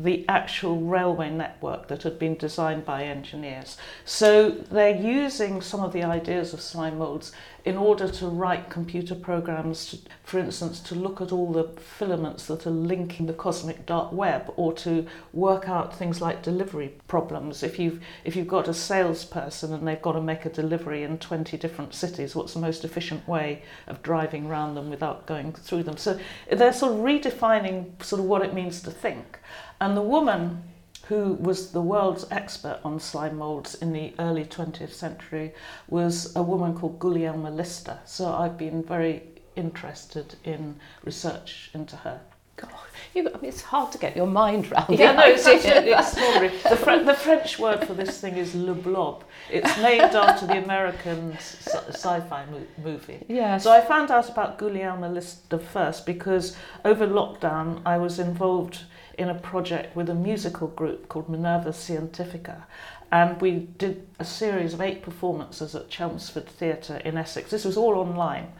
the 0.00 0.24
actual 0.28 0.80
railway 0.80 1.28
network 1.28 1.88
that 1.88 2.04
had 2.04 2.18
been 2.18 2.36
designed 2.36 2.84
by 2.84 3.02
engineers. 3.02 3.76
So 4.04 4.50
they're 4.50 4.94
using 4.94 5.60
some 5.60 5.80
of 5.80 5.92
the 5.92 6.04
ideas 6.04 6.52
of 6.52 6.60
slime 6.60 6.98
molds 6.98 7.32
in 7.68 7.76
order 7.76 8.08
to 8.08 8.26
write 8.26 8.70
computer 8.70 9.14
programs, 9.14 9.90
to, 9.90 9.98
for 10.24 10.38
instance, 10.38 10.80
to 10.80 10.94
look 10.94 11.20
at 11.20 11.30
all 11.30 11.52
the 11.52 11.64
filaments 11.78 12.46
that 12.46 12.66
are 12.66 12.70
linking 12.70 13.26
the 13.26 13.32
cosmic 13.34 13.84
dark 13.84 14.10
web, 14.10 14.50
or 14.56 14.72
to 14.72 15.06
work 15.34 15.68
out 15.68 15.94
things 15.94 16.22
like 16.22 16.42
delivery 16.42 16.94
problems. 17.08 17.62
If 17.62 17.78
you've 17.78 18.00
if 18.24 18.34
you've 18.34 18.48
got 18.48 18.68
a 18.68 18.72
salesperson 18.72 19.74
and 19.74 19.86
they've 19.86 20.00
got 20.00 20.12
to 20.12 20.22
make 20.22 20.46
a 20.46 20.48
delivery 20.48 21.02
in 21.02 21.18
20 21.18 21.58
different 21.58 21.92
cities, 21.92 22.34
what's 22.34 22.54
the 22.54 22.60
most 22.60 22.86
efficient 22.86 23.28
way 23.28 23.62
of 23.86 24.02
driving 24.02 24.46
around 24.46 24.74
them 24.74 24.88
without 24.88 25.26
going 25.26 25.52
through 25.52 25.82
them? 25.82 25.98
So 25.98 26.18
they're 26.50 26.72
sort 26.72 26.92
of 26.92 27.00
redefining 27.00 28.02
sort 28.02 28.20
of 28.20 28.24
what 28.24 28.40
it 28.40 28.54
means 28.54 28.80
to 28.80 28.90
think. 28.90 29.40
And 29.78 29.94
the 29.94 30.00
woman 30.00 30.62
who 31.08 31.32
was 31.34 31.72
the 31.72 31.80
world's 31.80 32.26
expert 32.30 32.78
on 32.84 33.00
slime 33.00 33.38
molds 33.38 33.74
in 33.76 33.92
the 33.94 34.12
early 34.18 34.44
20th 34.44 34.92
century 34.92 35.54
was 35.88 36.36
a 36.36 36.42
woman 36.42 36.74
called 36.74 36.98
Gulielma 36.98 37.54
Lister. 37.54 37.98
So 38.04 38.30
I've 38.30 38.58
been 38.58 38.82
very 38.82 39.22
interested 39.56 40.36
in 40.44 40.76
research 41.04 41.70
into 41.72 41.96
her. 41.96 42.20
God, 42.56 42.70
you, 43.14 43.26
I 43.26 43.32
mean, 43.40 43.48
it's 43.48 43.62
hard 43.62 43.90
to 43.92 43.98
get 43.98 44.16
your 44.16 44.26
mind 44.26 44.70
round. 44.70 44.98
Yeah, 44.98 45.12
no, 45.12 45.22
it's 45.24 45.46
extraordinary. 45.46 46.48
The, 46.64 47.04
the 47.06 47.14
French 47.14 47.58
word 47.58 47.86
for 47.86 47.94
this 47.94 48.20
thing 48.20 48.36
is 48.36 48.54
le 48.54 48.74
blob. 48.74 49.24
It's 49.50 49.78
named 49.78 50.14
after 50.14 50.46
the 50.46 50.62
American 50.62 51.38
sci-fi 51.38 52.44
mo- 52.50 52.66
movie. 52.84 53.24
Yes. 53.28 53.62
So 53.62 53.72
I 53.72 53.80
found 53.80 54.10
out 54.10 54.28
about 54.28 54.58
Gulielma 54.58 55.10
Lister 55.10 55.58
first 55.58 56.04
because 56.04 56.56
over 56.84 57.06
lockdown 57.06 57.80
I 57.86 57.96
was 57.96 58.18
involved 58.18 58.80
in 59.18 59.28
a 59.28 59.34
project 59.34 59.94
with 59.96 60.08
a 60.08 60.14
musical 60.14 60.68
group 60.68 61.08
called 61.08 61.28
Minerva 61.28 61.70
Scientifica. 61.70 62.62
And 63.10 63.40
we 63.40 63.52
did 63.78 64.06
a 64.18 64.24
series 64.24 64.74
of 64.74 64.80
eight 64.80 65.02
performances 65.02 65.74
at 65.74 65.88
Chelmsford 65.88 66.46
Theatre 66.46 66.98
in 67.04 67.16
Essex. 67.16 67.50
This 67.50 67.64
was 67.64 67.76
all 67.76 67.94
online. 67.94 68.52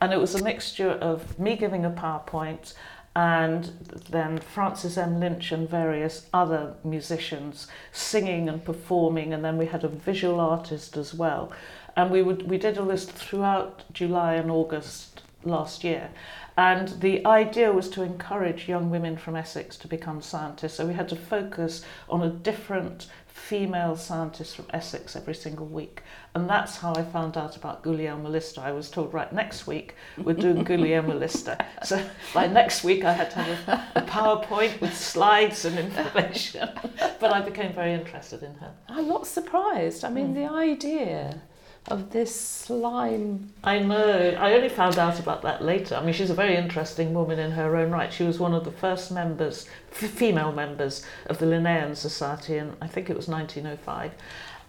And 0.00 0.12
it 0.12 0.18
was 0.18 0.34
a 0.34 0.44
mixture 0.44 0.90
of 0.90 1.38
me 1.38 1.56
giving 1.56 1.84
a 1.84 1.90
PowerPoint 1.90 2.74
and 3.16 3.64
then 4.10 4.38
Frances 4.38 4.98
M. 4.98 5.20
Lynch 5.20 5.52
and 5.52 5.68
various 5.68 6.26
other 6.34 6.74
musicians 6.82 7.68
singing 7.92 8.48
and 8.48 8.64
performing, 8.64 9.32
and 9.32 9.44
then 9.44 9.56
we 9.56 9.66
had 9.66 9.84
a 9.84 9.88
visual 9.88 10.40
artist 10.40 10.96
as 10.96 11.14
well. 11.14 11.52
And 11.96 12.10
we 12.10 12.22
would 12.22 12.48
we 12.48 12.58
did 12.58 12.76
all 12.76 12.86
this 12.86 13.04
throughout 13.04 13.84
July 13.92 14.34
and 14.34 14.50
August 14.50 15.22
last 15.44 15.84
year. 15.84 16.10
And 16.56 16.88
the 17.00 17.24
idea 17.26 17.72
was 17.72 17.88
to 17.90 18.02
encourage 18.02 18.68
young 18.68 18.90
women 18.90 19.16
from 19.16 19.34
Essex 19.34 19.76
to 19.78 19.88
become 19.88 20.22
scientists. 20.22 20.74
So 20.74 20.86
we 20.86 20.94
had 20.94 21.08
to 21.08 21.16
focus 21.16 21.84
on 22.08 22.22
a 22.22 22.30
different 22.30 23.08
female 23.26 23.96
scientist 23.96 24.54
from 24.54 24.66
Essex 24.70 25.16
every 25.16 25.34
single 25.34 25.66
week. 25.66 26.02
And 26.34 26.48
that's 26.48 26.76
how 26.76 26.94
I 26.94 27.02
found 27.02 27.36
out 27.36 27.56
about 27.56 27.82
Gulielma 27.82 28.30
Lister. 28.30 28.60
I 28.60 28.70
was 28.70 28.88
told, 28.88 29.12
right, 29.12 29.30
next 29.32 29.66
week 29.66 29.96
we're 30.16 30.34
doing 30.34 30.64
Gulielma 30.64 31.18
Lister. 31.18 31.58
So 31.82 32.02
by 32.32 32.46
next 32.46 32.84
week 32.84 33.04
I 33.04 33.12
had 33.12 33.30
to 33.32 33.38
have 33.40 33.68
a, 33.68 33.98
a 34.00 34.02
PowerPoint 34.02 34.80
with 34.80 34.96
slides 34.96 35.64
and 35.64 35.76
information. 35.78 36.68
but 37.20 37.32
I 37.32 37.40
became 37.40 37.72
very 37.72 37.92
interested 37.92 38.44
in 38.44 38.54
her. 38.54 38.72
I'm 38.88 39.08
not 39.08 39.26
surprised. 39.26 40.04
I 40.04 40.10
mean, 40.10 40.28
hmm. 40.28 40.34
the 40.34 40.50
idea 40.50 41.42
of 41.88 42.10
this 42.10 42.34
slime. 42.34 43.52
I 43.62 43.78
know. 43.78 44.34
I 44.38 44.54
only 44.54 44.70
found 44.70 44.98
out 44.98 45.20
about 45.20 45.42
that 45.42 45.62
later. 45.62 45.96
I 45.96 46.02
mean, 46.02 46.14
she's 46.14 46.30
a 46.30 46.34
very 46.34 46.56
interesting 46.56 47.12
woman 47.12 47.38
in 47.38 47.52
her 47.52 47.76
own 47.76 47.90
right. 47.90 48.12
She 48.12 48.24
was 48.24 48.38
one 48.38 48.54
of 48.54 48.64
the 48.64 48.72
first 48.72 49.12
members, 49.12 49.66
f- 49.92 50.10
female 50.10 50.52
members 50.52 51.04
of 51.26 51.38
the 51.38 51.46
Linnean 51.46 51.94
Society 51.94 52.56
and 52.56 52.74
I 52.80 52.86
think 52.86 53.10
it 53.10 53.16
was 53.16 53.28
1905. 53.28 54.12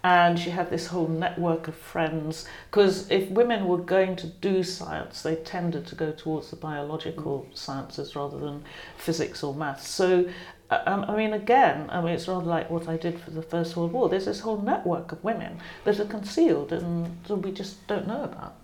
And 0.04 0.38
she 0.38 0.50
had 0.50 0.70
this 0.70 0.88
whole 0.88 1.08
network 1.08 1.66
of 1.68 1.74
friends. 1.74 2.46
Because 2.70 3.10
if 3.10 3.28
women 3.30 3.66
were 3.66 3.78
going 3.78 4.14
to 4.16 4.26
do 4.26 4.62
science, 4.62 5.22
they 5.22 5.36
tended 5.36 5.86
to 5.86 5.94
go 5.94 6.12
towards 6.12 6.50
the 6.50 6.56
biological 6.56 7.48
mm. 7.50 7.56
sciences 7.56 8.14
rather 8.14 8.38
than 8.38 8.62
physics 8.98 9.42
or 9.42 9.54
maths. 9.54 9.88
So 9.88 10.28
Uh, 10.70 10.82
um, 10.86 11.04
I 11.08 11.16
mean, 11.16 11.32
again, 11.32 11.88
I 11.90 12.00
mean, 12.00 12.12
it's 12.12 12.26
rather 12.26 12.44
like 12.44 12.70
what 12.70 12.88
I 12.88 12.96
did 12.96 13.20
for 13.20 13.30
the 13.30 13.42
First 13.42 13.76
World 13.76 13.92
War. 13.92 14.08
There's 14.08 14.24
this 14.24 14.40
whole 14.40 14.58
network 14.58 15.12
of 15.12 15.22
women 15.22 15.58
that 15.84 16.00
are 16.00 16.04
concealed 16.04 16.72
and 16.72 17.26
we 17.28 17.52
just 17.52 17.86
don't 17.86 18.06
know 18.06 18.24
about. 18.24 18.54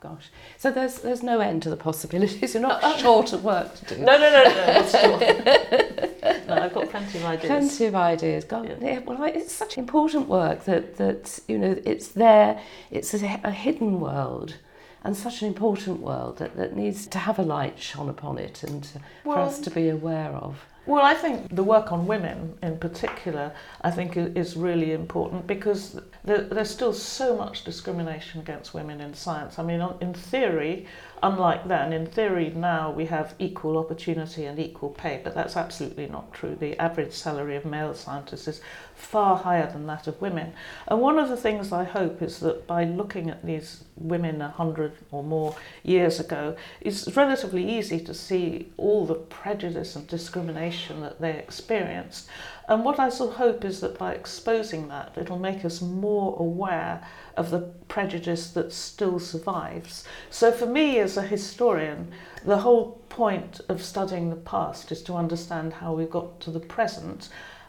Gosh, 0.00 0.30
so 0.58 0.70
there's 0.70 0.98
there's 0.98 1.22
no 1.22 1.40
end 1.40 1.62
to 1.62 1.70
the 1.70 1.76
possibilities. 1.76 2.52
You're 2.54 2.62
not 2.62 2.84
uh, 2.84 2.88
uh, 2.88 2.96
short 2.98 3.32
of 3.32 3.42
work 3.44 3.74
to 3.76 3.94
do. 3.94 4.02
No, 4.02 4.18
no, 4.18 4.30
no, 4.30 4.44
no. 4.44 6.02
No, 6.46 6.54
I've 6.54 6.74
got 6.74 6.90
plenty 6.90 7.18
of 7.18 7.24
ideas. 7.24 7.46
Plenty 7.46 7.84
of 7.86 7.94
ideas. 7.96 8.44
God, 8.44 8.68
yeah. 8.68 8.76
Yeah, 8.80 8.98
well, 9.00 9.22
it's 9.24 9.52
such 9.52 9.78
important 9.78 10.28
work 10.28 10.64
that 10.64 10.96
that 10.96 11.40
you 11.48 11.58
know 11.58 11.80
it's 11.84 12.08
there. 12.08 12.60
It's 12.90 13.14
a, 13.14 13.40
a 13.42 13.50
hidden 13.50 14.00
world 14.00 14.54
and 15.02 15.16
such 15.16 15.40
an 15.42 15.48
important 15.48 16.00
world 16.00 16.38
that, 16.38 16.56
that 16.56 16.76
needs 16.76 17.06
to 17.06 17.18
have 17.18 17.38
a 17.38 17.42
light 17.42 17.78
shone 17.78 18.08
upon 18.08 18.38
it 18.38 18.62
and 18.64 18.88
well, 19.24 19.36
for 19.36 19.42
us 19.42 19.58
to 19.60 19.70
be 19.70 19.88
aware 19.88 20.32
of. 20.32 20.64
Well, 20.86 21.04
I 21.04 21.14
think 21.14 21.54
the 21.54 21.64
work 21.64 21.90
on 21.90 22.06
women 22.06 22.56
in 22.62 22.78
particular, 22.78 23.52
I 23.82 23.90
think 23.90 24.16
is 24.16 24.56
really 24.56 24.92
important 24.92 25.44
because 25.48 26.00
there's 26.22 26.70
still 26.70 26.92
so 26.92 27.36
much 27.36 27.64
discrimination 27.64 28.40
against 28.40 28.72
women 28.72 29.00
in 29.00 29.12
science. 29.12 29.58
I 29.58 29.64
mean, 29.64 29.82
in 30.00 30.14
theory, 30.14 30.86
unlike 31.24 31.66
then, 31.66 31.92
in 31.92 32.06
theory 32.06 32.50
now 32.50 32.92
we 32.92 33.06
have 33.06 33.34
equal 33.40 33.78
opportunity 33.78 34.44
and 34.44 34.60
equal 34.60 34.90
pay, 34.90 35.20
but 35.24 35.34
that's 35.34 35.56
absolutely 35.56 36.06
not 36.06 36.32
true. 36.32 36.54
The 36.54 36.78
average 36.78 37.12
salary 37.12 37.56
of 37.56 37.64
male 37.64 37.92
scientists 37.92 38.46
is 38.46 38.60
far 38.96 39.36
higher 39.36 39.70
than 39.70 39.86
that 39.86 40.06
of 40.06 40.20
women. 40.20 40.52
And 40.88 41.00
one 41.00 41.18
of 41.18 41.28
the 41.28 41.36
things 41.36 41.70
I 41.70 41.84
hope 41.84 42.22
is 42.22 42.40
that 42.40 42.66
by 42.66 42.84
looking 42.84 43.30
at 43.30 43.44
these 43.44 43.84
women 43.96 44.40
a 44.40 44.48
hundred 44.48 44.92
or 45.10 45.22
more 45.22 45.54
years 45.82 46.18
ago, 46.18 46.56
it's 46.80 47.14
relatively 47.14 47.68
easy 47.78 48.00
to 48.00 48.14
see 48.14 48.72
all 48.76 49.06
the 49.06 49.14
prejudice 49.14 49.96
and 49.96 50.06
discrimination 50.06 51.02
that 51.02 51.20
they 51.20 51.32
experienced. 51.32 52.28
And 52.68 52.84
what 52.84 52.98
I 52.98 53.10
still 53.10 53.30
hope 53.30 53.64
is 53.64 53.80
that 53.80 53.98
by 53.98 54.14
exposing 54.14 54.88
that, 54.88 55.12
it'll 55.16 55.38
make 55.38 55.64
us 55.64 55.80
more 55.80 56.34
aware 56.40 57.06
of 57.36 57.50
the 57.50 57.60
prejudice 57.88 58.50
that 58.50 58.72
still 58.72 59.20
survives. 59.20 60.04
So 60.30 60.50
for 60.50 60.66
me 60.66 60.98
as 60.98 61.16
a 61.16 61.22
historian, 61.22 62.10
the 62.44 62.58
whole 62.58 63.02
point 63.08 63.60
of 63.68 63.84
studying 63.84 64.30
the 64.30 64.36
past 64.36 64.90
is 64.90 65.02
to 65.02 65.14
understand 65.14 65.74
how 65.74 65.92
we 65.92 66.06
got 66.06 66.40
to 66.40 66.50
the 66.50 66.60
present 66.60 67.28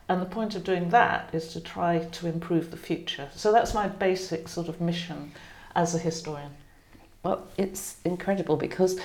and 0.10 0.22
the 0.22 0.26
point 0.26 0.56
of 0.56 0.64
doing 0.64 0.90
that 0.90 1.30
is 1.34 1.50
to 1.54 1.60
try 1.60 2.00
to 2.00 2.28
improve 2.28 2.72
the 2.72 2.78
future. 2.78 3.30
So 3.36 3.52
that's 3.52 3.74
my 3.74 3.88
basic 3.88 4.48
sort 4.48 4.70
of 4.70 4.80
mission 4.80 5.34
as 5.76 5.94
a 5.94 6.00
historian. 6.00 6.52
Well, 7.24 7.48
it's 7.58 7.98
incredible 8.06 8.56
because 8.56 9.00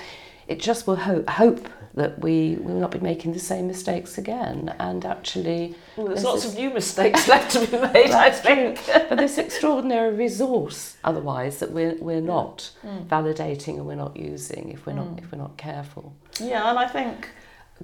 it 0.49 0.61
just 0.61 0.87
will 0.87 0.97
ho- 0.97 1.25
hope 1.29 1.69
that 1.95 2.19
we 2.21 2.57
will 2.61 2.79
not 2.79 2.91
be 2.91 2.99
making 2.99 3.33
the 3.33 3.39
same 3.39 3.67
mistakes 3.67 4.19
again 4.19 4.75
and 4.79 5.05
actually 5.05 5.75
well, 5.97 6.07
there's, 6.07 6.23
there's 6.23 6.25
lots 6.25 6.43
this, 6.43 6.53
of 6.53 6.59
new 6.59 6.71
mistakes 6.71 7.29
left 7.35 7.53
to 7.53 7.67
be 7.67 7.79
made 7.79 8.11
I 8.11 8.31
think 8.31 8.81
but 9.09 9.19
this 9.19 9.39
extraordinary 9.39 10.15
resource 10.15 10.97
otherwise 11.05 11.59
that 11.59 11.71
we're, 11.71 11.97
we're 11.97 12.21
not 12.21 12.71
mm. 12.85 13.07
validating 13.07 13.77
and 13.77 13.87
we're 13.87 13.95
not 13.95 14.17
using 14.17 14.71
if 14.73 14.87
we're 14.87 14.95
mm. 14.95 14.97
not 14.97 15.19
if 15.19 15.33
we're 15.33 15.39
not 15.39 15.57
careful 15.57 16.15
yeah 16.41 16.71
and 16.71 16.79
I 16.79 16.89
think 16.89 17.29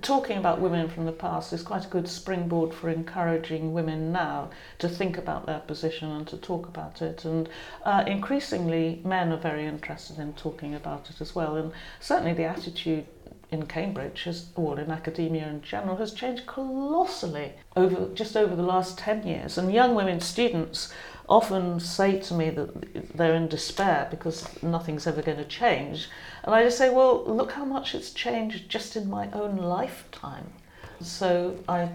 talking 0.01 0.39
about 0.39 0.61
women 0.61 0.89
from 0.89 1.07
the 1.07 1.13
past 1.13 1.53
is 1.53 1.63
quite 1.63 1.85
a 1.85 1.89
good 1.89 2.09
springboard 2.09 2.73
for 2.73 2.89
encouraging 2.89 3.73
women 3.73 4.13
now 4.13 4.51
to 4.79 4.89
think 4.89 5.19
about 5.19 5.47
their 5.47 5.61
position 5.61 6.11
and 6.11 6.27
to 6.29 6.37
talk 6.37 6.69
about 6.69 7.03
it. 7.03 7.25
And 7.25 7.49
uh, 7.85 8.05
increasingly, 8.07 9.01
men 9.05 9.33
are 9.33 9.39
very 9.39 9.67
interested 9.67 10.19
in 10.19 10.35
talking 10.35 10.75
about 10.75 11.11
it 11.11 11.21
as 11.21 11.35
well. 11.35 11.57
And 11.57 11.73
certainly, 12.01 12.35
the 12.35 12.45
attitude 12.45 13.07
in 13.51 13.67
Cambridge, 13.67 14.25
has, 14.25 14.51
or 14.57 14.79
in 14.79 14.91
academia 14.91 15.49
in 15.49 15.63
general, 15.63 15.97
has 15.97 16.13
changed 16.13 16.47
colossally 16.47 17.55
over 17.77 18.09
just 18.15 18.37
over 18.37 18.55
the 18.55 18.63
last 18.63 18.99
10 18.99 19.27
years. 19.27 19.57
And 19.57 19.73
young 19.73 19.95
women 19.95 20.21
students 20.21 20.93
often 21.29 21.79
say 21.79 22.19
to 22.21 22.35
me 22.35 22.51
that 22.51 23.17
they're 23.17 23.35
in 23.35 23.49
despair 23.49 24.09
because 24.11 24.63
nothing's 24.63 25.07
ever 25.07 25.23
going 25.23 25.39
to 25.39 25.45
change. 25.45 26.09
And 26.45 26.55
I 26.55 26.65
just 26.65 26.79
say, 26.79 26.89
well, 26.89 27.25
look 27.25 27.53
how 27.53 27.65
much 27.65 27.95
it's 27.95 28.13
changed 28.13 28.69
just 28.69 28.97
in 28.97 29.09
my 29.11 29.31
own 29.33 29.57
lifetime. 29.57 30.53
So 31.01 31.59
I, 31.69 31.91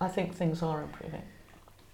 I 0.00 0.08
think 0.08 0.34
things 0.34 0.62
are 0.62 0.82
improving. 0.82 1.22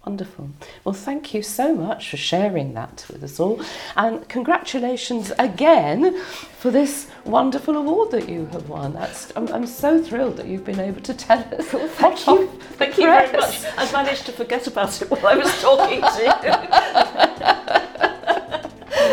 Wonderful. 0.05 0.49
Well, 0.83 0.93
thank 0.93 1.31
you 1.35 1.43
so 1.43 1.75
much 1.75 2.09
for 2.09 2.17
sharing 2.17 2.73
that 2.73 3.05
with 3.11 3.23
us 3.23 3.39
all. 3.39 3.61
And 3.95 4.27
congratulations 4.27 5.31
again 5.37 6.19
for 6.57 6.71
this 6.71 7.07
wonderful 7.23 7.77
award 7.77 8.09
that 8.11 8.27
you 8.27 8.47
have 8.47 8.67
won. 8.67 8.93
That's, 8.93 9.31
I'm, 9.35 9.47
I'm 9.49 9.67
so 9.67 10.01
thrilled 10.01 10.37
that 10.37 10.47
you've 10.47 10.65
been 10.65 10.79
able 10.79 11.01
to 11.01 11.13
tell 11.13 11.39
us. 11.53 11.71
Well, 11.71 11.87
thank 11.87 12.25
you. 12.27 12.47
Thank 12.79 12.97
you 12.97 13.03
very 13.03 13.31
much. 13.31 13.63
I 13.77 13.91
managed 13.91 14.25
to 14.25 14.31
forget 14.31 14.65
about 14.65 14.99
it 15.03 15.11
while 15.11 15.27
I 15.27 15.35
was 15.35 15.61
talking 15.61 16.01
to 16.01 16.23
you. 16.23 16.31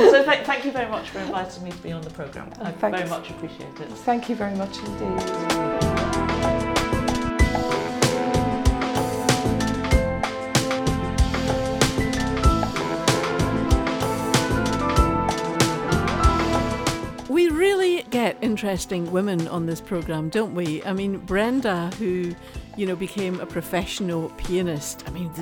so 0.10 0.24
th- 0.24 0.46
thank 0.46 0.64
you 0.64 0.72
very 0.72 0.88
much 0.90 1.10
for 1.10 1.18
inviting 1.18 1.64
me 1.64 1.70
to 1.70 1.78
be 1.78 1.92
on 1.92 2.00
the 2.00 2.10
programme. 2.10 2.50
Oh, 2.60 2.64
I 2.64 2.70
very 2.72 3.06
much 3.10 3.28
appreciate 3.28 3.78
it. 3.78 3.88
Thank 3.90 4.30
you 4.30 4.36
very 4.36 4.54
much 4.54 4.78
indeed. 4.78 5.67
Get 18.32 18.42
interesting 18.42 19.10
women 19.10 19.48
on 19.48 19.64
this 19.64 19.80
program, 19.80 20.28
don't 20.28 20.54
we? 20.54 20.84
I 20.84 20.92
mean, 20.92 21.16
Brenda, 21.18 21.90
who, 21.98 22.34
you 22.76 22.84
know, 22.86 22.94
became 22.94 23.40
a 23.40 23.46
professional 23.46 24.28
pianist. 24.36 25.02
I 25.06 25.10
mean, 25.10 25.32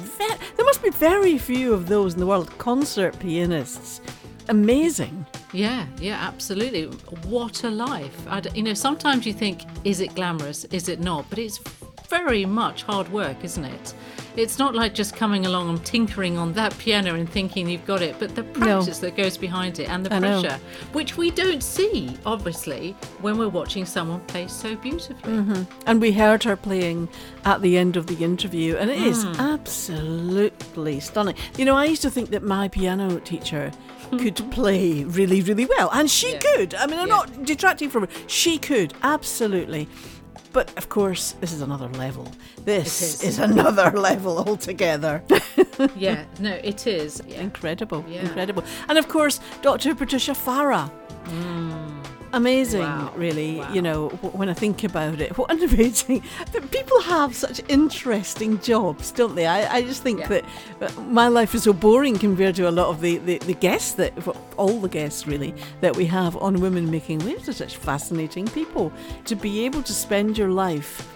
there 0.57 0.65
must 0.65 0.83
be 0.85 0.91
very 0.91 1.37
few 1.37 1.75
of 1.75 1.89
those 1.89 2.15
in 2.15 2.21
the 2.21 2.27
world, 2.27 2.57
concert 2.59 3.19
pianists. 3.19 4.01
Amazing. 4.49 5.27
Yeah, 5.53 5.87
yeah, 5.99 6.19
absolutely. 6.21 6.85
What 7.29 7.65
a 7.65 7.71
life. 7.71 8.17
you 8.55 8.63
know, 8.63 8.75
sometimes 8.75 9.27
you 9.27 9.33
think, 9.33 9.65
is 9.83 10.01
it 10.01 10.15
glamorous? 10.15 10.65
Is 10.67 10.89
it 10.89 11.01
not? 11.01 11.29
But 11.29 11.41
it's 11.41 11.59
very 12.07 12.45
much 12.45 12.83
hard 12.83 13.09
work, 13.13 13.45
isn't 13.45 13.65
it? 13.65 13.95
It's 14.37 14.59
not 14.59 14.75
like 14.75 14.93
just 14.93 15.17
coming 15.17 15.47
along 15.47 15.71
and 15.71 15.85
tinkering 15.85 16.37
on 16.37 16.53
that 16.53 16.77
piano 16.77 17.15
and 17.15 17.29
thinking 17.29 17.71
you've 17.71 17.87
got 17.87 18.03
it, 18.03 18.17
but 18.19 18.35
the 18.35 18.45
practice 18.45 19.01
no. 19.01 19.09
that 19.09 19.17
goes 19.17 19.39
behind 19.39 19.79
it 19.79 19.89
and 19.89 20.05
the 20.05 20.15
I 20.15 20.19
pressure, 20.19 20.49
know. 20.49 20.59
which 20.93 21.17
we 21.17 21.31
don't 21.31 21.63
see, 21.63 22.15
obviously, 22.27 22.93
when 23.23 23.39
we're 23.39 23.49
watching 23.49 23.87
someone 23.87 24.21
play 24.27 24.47
so 24.47 24.77
beautifully. 24.77 25.33
Mm-hmm. 25.33 25.63
And 25.87 26.03
we 26.03 26.13
heard 26.13 26.45
her 26.45 26.55
playing 26.55 27.09
at 27.47 27.63
the 27.63 27.79
end 27.79 27.97
of 27.97 28.09
the 28.09 28.23
interview, 28.23 28.77
and 28.77 28.91
it 28.91 28.99
mm. 28.99 29.07
is 29.07 29.25
absolutely 29.39 31.01
stunning. 31.01 31.35
You 31.57 31.65
know, 31.65 31.75
I 31.75 31.87
used 31.87 32.03
to 32.03 32.11
think 32.11 32.29
that 32.31 32.43
my 32.43 32.69
piano 32.69 33.19
teacher 33.21 33.73
could 34.19 34.37
play 34.51 35.05
really, 35.05 35.41
really 35.41 35.65
well, 35.65 35.89
and 35.93 36.11
she 36.11 36.33
yeah. 36.33 36.39
could. 36.39 36.75
I 36.75 36.87
mean, 36.87 36.99
I'm 36.99 37.09
yeah. 37.09 37.15
not 37.15 37.45
detracting 37.45 37.89
from 37.89 38.03
her. 38.03 38.09
She 38.27 38.59
could, 38.59 38.93
absolutely. 39.03 39.89
But 40.57 40.73
of 40.79 40.89
course, 40.89 41.33
this 41.33 41.53
is 41.53 41.61
another 41.61 41.89
level. 41.99 42.27
This 42.65 43.03
is. 43.03 43.23
is. 43.23 43.39
another 43.51 43.91
level 43.91 44.39
altogether. 44.39 45.23
yeah, 45.95 46.25
no, 46.41 46.55
it 46.65 46.87
is. 46.87 47.21
Yeah. 47.29 47.43
Incredible, 47.43 48.03
yeah. 48.09 48.23
incredible. 48.23 48.65
And 48.89 48.97
of 48.97 49.07
course, 49.07 49.39
Dr. 49.61 49.95
Patricia 49.95 50.35
Fara. 50.35 50.91
Mm. 51.27 51.96
Amazing, 52.33 52.81
Wow. 52.81 53.13
really. 53.17 53.63
You 53.73 53.83
know, 53.83 54.09
when 54.33 54.49
I 54.49 54.55
think 54.55 54.85
about 54.85 55.21
it, 55.21 55.37
what 55.39 55.51
an 55.51 55.63
amazing. 55.63 56.23
that 56.53 56.71
People 56.71 57.01
have 57.03 57.35
such 57.35 57.61
interesting 57.69 58.59
jobs, 58.61 59.13
don't 59.13 59.35
they? 59.35 59.47
I, 59.47 59.77
I 59.77 59.83
just 59.83 60.03
think 60.03 60.27
that 60.29 60.45
uh, 60.81 60.91
my 61.03 61.29
life 61.29 61.55
is 61.55 61.63
so 61.65 61.73
boring 61.73 62.19
compared 62.19 62.55
to 62.57 62.69
a 62.69 62.71
lot 62.71 62.89
of 62.89 63.01
the, 63.01 63.19
the, 63.19 63.39
the 63.39 63.55
guests 63.55 63.93
that, 63.95 64.13
all 64.57 64.81
the 64.81 64.89
guests 64.89 65.27
really, 65.27 65.55
that 65.81 65.97
we 65.97 66.07
have 66.07 66.37
on 66.37 66.61
Women 66.61 66.91
Making 66.91 67.19
Waves. 67.21 67.47
They're 67.47 67.55
such 67.55 67.77
fascinating 67.77 68.47
people. 68.49 68.93
To 69.27 69.35
be 69.35 69.65
able 69.65 69.83
to 69.83 69.93
spend 69.93 70.37
your 70.39 70.51
life 70.51 71.09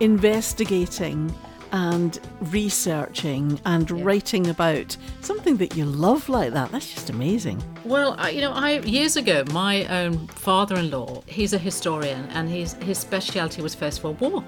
investigating 0.00 1.34
and 1.72 2.18
researching 2.40 3.60
and 3.64 3.90
writing 4.04 4.48
about 4.48 4.96
something 5.20 5.56
that 5.56 5.76
you 5.76 5.84
love 5.84 6.28
like 6.28 6.52
that, 6.52 6.70
that's 6.72 6.92
just 6.92 7.10
amazing. 7.10 7.62
Well, 7.84 8.14
I, 8.18 8.30
you 8.30 8.40
know, 8.40 8.52
I 8.52 8.80
years 8.80 9.16
ago, 9.16 9.44
my 9.52 9.84
own 9.86 10.26
father-in-law, 10.28 11.22
he's 11.26 11.52
a 11.52 11.58
historian, 11.58 12.26
and 12.30 12.48
his 12.48 12.74
his 12.74 12.98
speciality 12.98 13.62
was 13.62 13.74
First 13.74 14.02
World 14.02 14.20
War, 14.20 14.44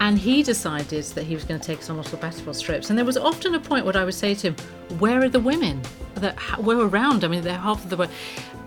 and 0.00 0.18
he 0.18 0.42
decided 0.42 1.04
that 1.04 1.24
he 1.24 1.34
was 1.34 1.44
going 1.44 1.60
to 1.60 1.66
take 1.66 1.78
us 1.78 1.90
on 1.90 2.02
sabbatical 2.04 2.54
trips. 2.54 2.90
And 2.90 2.98
there 2.98 3.04
was 3.04 3.16
often 3.16 3.54
a 3.54 3.60
point 3.60 3.84
where 3.84 3.96
I 3.96 4.04
would 4.04 4.14
say 4.14 4.34
to 4.34 4.48
him, 4.48 4.56
"Where 4.98 5.22
are 5.22 5.28
the 5.28 5.40
women 5.40 5.80
that 6.16 6.36
were 6.62 6.88
around? 6.88 7.24
I 7.24 7.28
mean, 7.28 7.42
they're 7.42 7.56
half 7.56 7.84
of 7.84 7.90
the 7.90 7.96
world." 7.96 8.10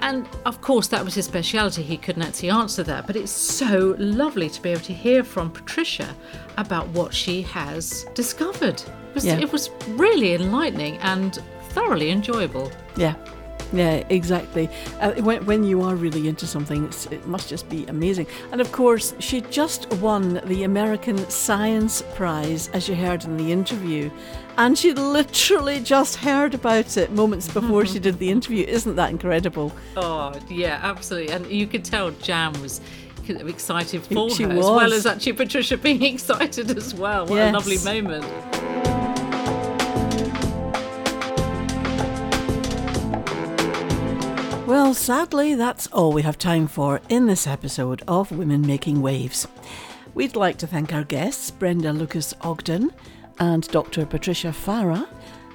And 0.02 0.28
of 0.46 0.62
course, 0.62 0.88
that 0.88 1.04
was 1.04 1.16
his 1.16 1.26
speciality. 1.26 1.82
He 1.84 1.98
couldn't 1.98 2.22
actually 2.22 2.52
answer 2.52 2.84
that, 2.84 3.08
but 3.08 3.16
it's 3.16 3.32
so 3.32 3.96
lovely 3.98 4.50
to 4.50 4.62
be 4.62 4.70
able 4.70 4.82
to 4.82 4.94
hear 4.94 5.24
from 5.24 5.50
Patricia 5.52 6.16
about 6.58 6.88
what 6.90 7.14
she 7.14 7.42
has 7.44 8.06
discovered. 8.14 8.80
It 8.82 9.16
was, 9.16 9.26
Yeah. 9.26 9.40
it 9.40 9.52
was 9.52 9.70
really 9.90 10.34
enlightening 10.36 10.98
and 11.00 11.40
thoroughly 11.70 12.12
enjoyable. 12.12 12.72
Yeah. 12.96 13.16
Yeah, 13.74 14.04
exactly. 14.10 14.70
Uh, 15.00 15.14
when, 15.16 15.46
when 15.46 15.64
you 15.64 15.82
are 15.82 15.96
really 15.96 16.28
into 16.28 16.48
something, 16.48 16.86
it's, 16.86 17.06
it 17.08 17.26
must 17.28 17.50
just 17.50 17.68
be 17.70 17.86
amazing. 17.88 18.28
And 18.52 18.62
of 18.62 18.72
course, 18.72 19.14
she 19.20 19.42
just 19.42 19.92
won 19.96 20.42
the 20.46 20.64
American 20.64 21.18
Science 21.30 22.04
Prize, 22.16 22.70
as 22.70 22.88
you 22.88 22.96
heard 22.96 23.26
in 23.26 23.38
the 23.38 23.52
interview. 23.52 24.10
And 24.58 24.78
she 24.78 24.94
literally 24.94 25.80
just 25.80 26.16
heard 26.16 26.54
about 26.56 26.98
it 26.98 27.12
moments 27.12 27.48
before 27.48 27.86
she 27.86 28.00
did 28.00 28.18
the 28.20 28.30
interview. 28.32 28.66
Isn't 28.66 28.96
that 28.96 29.12
incredible? 29.12 29.72
Oh, 29.96 30.34
yeah, 30.50 30.80
absolutely. 30.82 31.34
And 31.34 31.46
you 31.48 31.68
could 31.68 31.86
tell 31.86 32.12
Jan 32.12 32.60
was 32.62 32.82
excited 33.28 34.02
for 34.04 34.30
She 34.30 34.44
her, 34.44 34.52
as 34.52 34.58
well 34.66 34.94
as 34.94 35.06
actually 35.06 35.34
Patricia 35.34 35.78
being 35.78 36.02
excited 36.14 36.76
as 36.76 36.96
well. 36.96 37.26
What 37.26 37.36
Yes. 37.36 37.50
a 37.50 37.58
lovely 37.58 37.78
moment. 37.84 38.97
Well, 44.68 44.94
sadly, 44.94 45.56
that's 45.56 45.88
all 45.88 46.12
we 46.12 46.24
have 46.24 46.38
time 46.38 46.68
for 46.68 47.00
in 47.08 47.26
this 47.26 47.48
episode 47.48 48.04
of 48.06 48.34
Women 48.34 48.68
Making 48.68 49.02
Waves. 49.02 49.48
We'd 50.14 50.36
like 50.36 50.58
to 50.58 50.68
thank 50.68 50.94
our 50.94 51.06
guests, 51.06 51.52
Brenda 51.52 51.94
Lucas 51.94 52.34
Ogdon 52.42 52.92
and 53.40 53.66
Dr. 53.70 54.06
Patricia 54.06 54.52
Fara, 54.52 55.08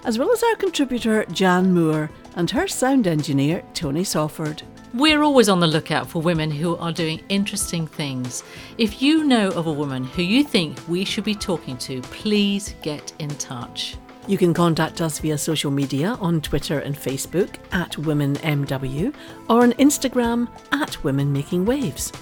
as 0.07 0.19
well 0.19 0.33
as 0.33 0.43
our 0.43 0.57
contributor, 0.57 1.27
Jan 1.27 1.75
Moore, 1.75 2.11
and 2.37 2.51
her 2.53 2.67
sound 2.67 3.07
engineer, 3.07 3.63
Tony 3.75 4.03
Sawford. 4.03 4.63
We're 4.95 5.23
always 5.23 5.51
on 5.51 5.61
the 5.61 5.67
lookout 5.67 6.09
for 6.09 6.23
women 6.23 6.51
who 6.51 6.79
are 6.79 6.91
doing 6.91 7.21
interesting 7.29 7.87
things. 7.87 8.43
If 8.79 9.03
you 9.03 9.25
know 9.25 9.49
of 9.49 9.67
a 9.67 9.73
woman 9.73 10.05
who 10.05 10.23
you 10.23 10.43
think 10.43 10.79
we 10.89 11.05
should 11.05 11.25
be 11.25 11.35
talking 11.35 11.77
to, 11.77 12.01
please 12.01 12.75
get 12.81 13.13
in 13.19 13.29
touch. 13.29 13.99
You 14.29 14.39
can 14.39 14.55
contact 14.55 15.01
us 15.01 15.18
via 15.18 15.37
social 15.37 15.73
media 15.73 16.16
on 16.20 16.41
Twitter 16.41 16.79
and 16.79 16.95
Facebook 16.95 17.57
at 17.73 17.91
WomenMW 17.93 19.12
or 19.51 19.62
on 19.62 19.73
Instagram 19.73 20.47
at 20.70 21.03
Women 21.03 21.33
Making 21.33 21.64
Waves. 21.64 22.12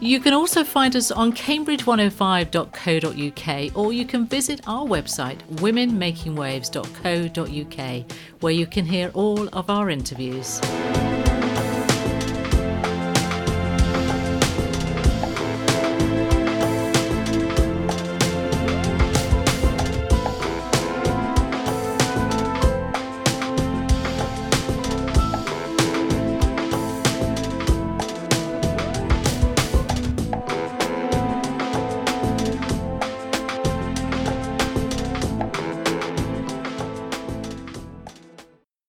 You 0.00 0.18
can 0.20 0.34
also 0.34 0.62
find 0.62 0.94
us 0.96 1.10
on 1.10 1.32
cambridge105.co.uk 1.32 3.76
or 3.76 3.92
you 3.92 4.04
can 4.04 4.26
visit 4.26 4.60
our 4.66 4.86
website 4.86 5.38
womenmakingwaves.co.uk 5.54 8.12
where 8.40 8.52
you 8.52 8.66
can 8.66 8.84
hear 8.84 9.10
all 9.14 9.48
of 9.52 9.70
our 9.70 9.88
interviews. 9.90 10.60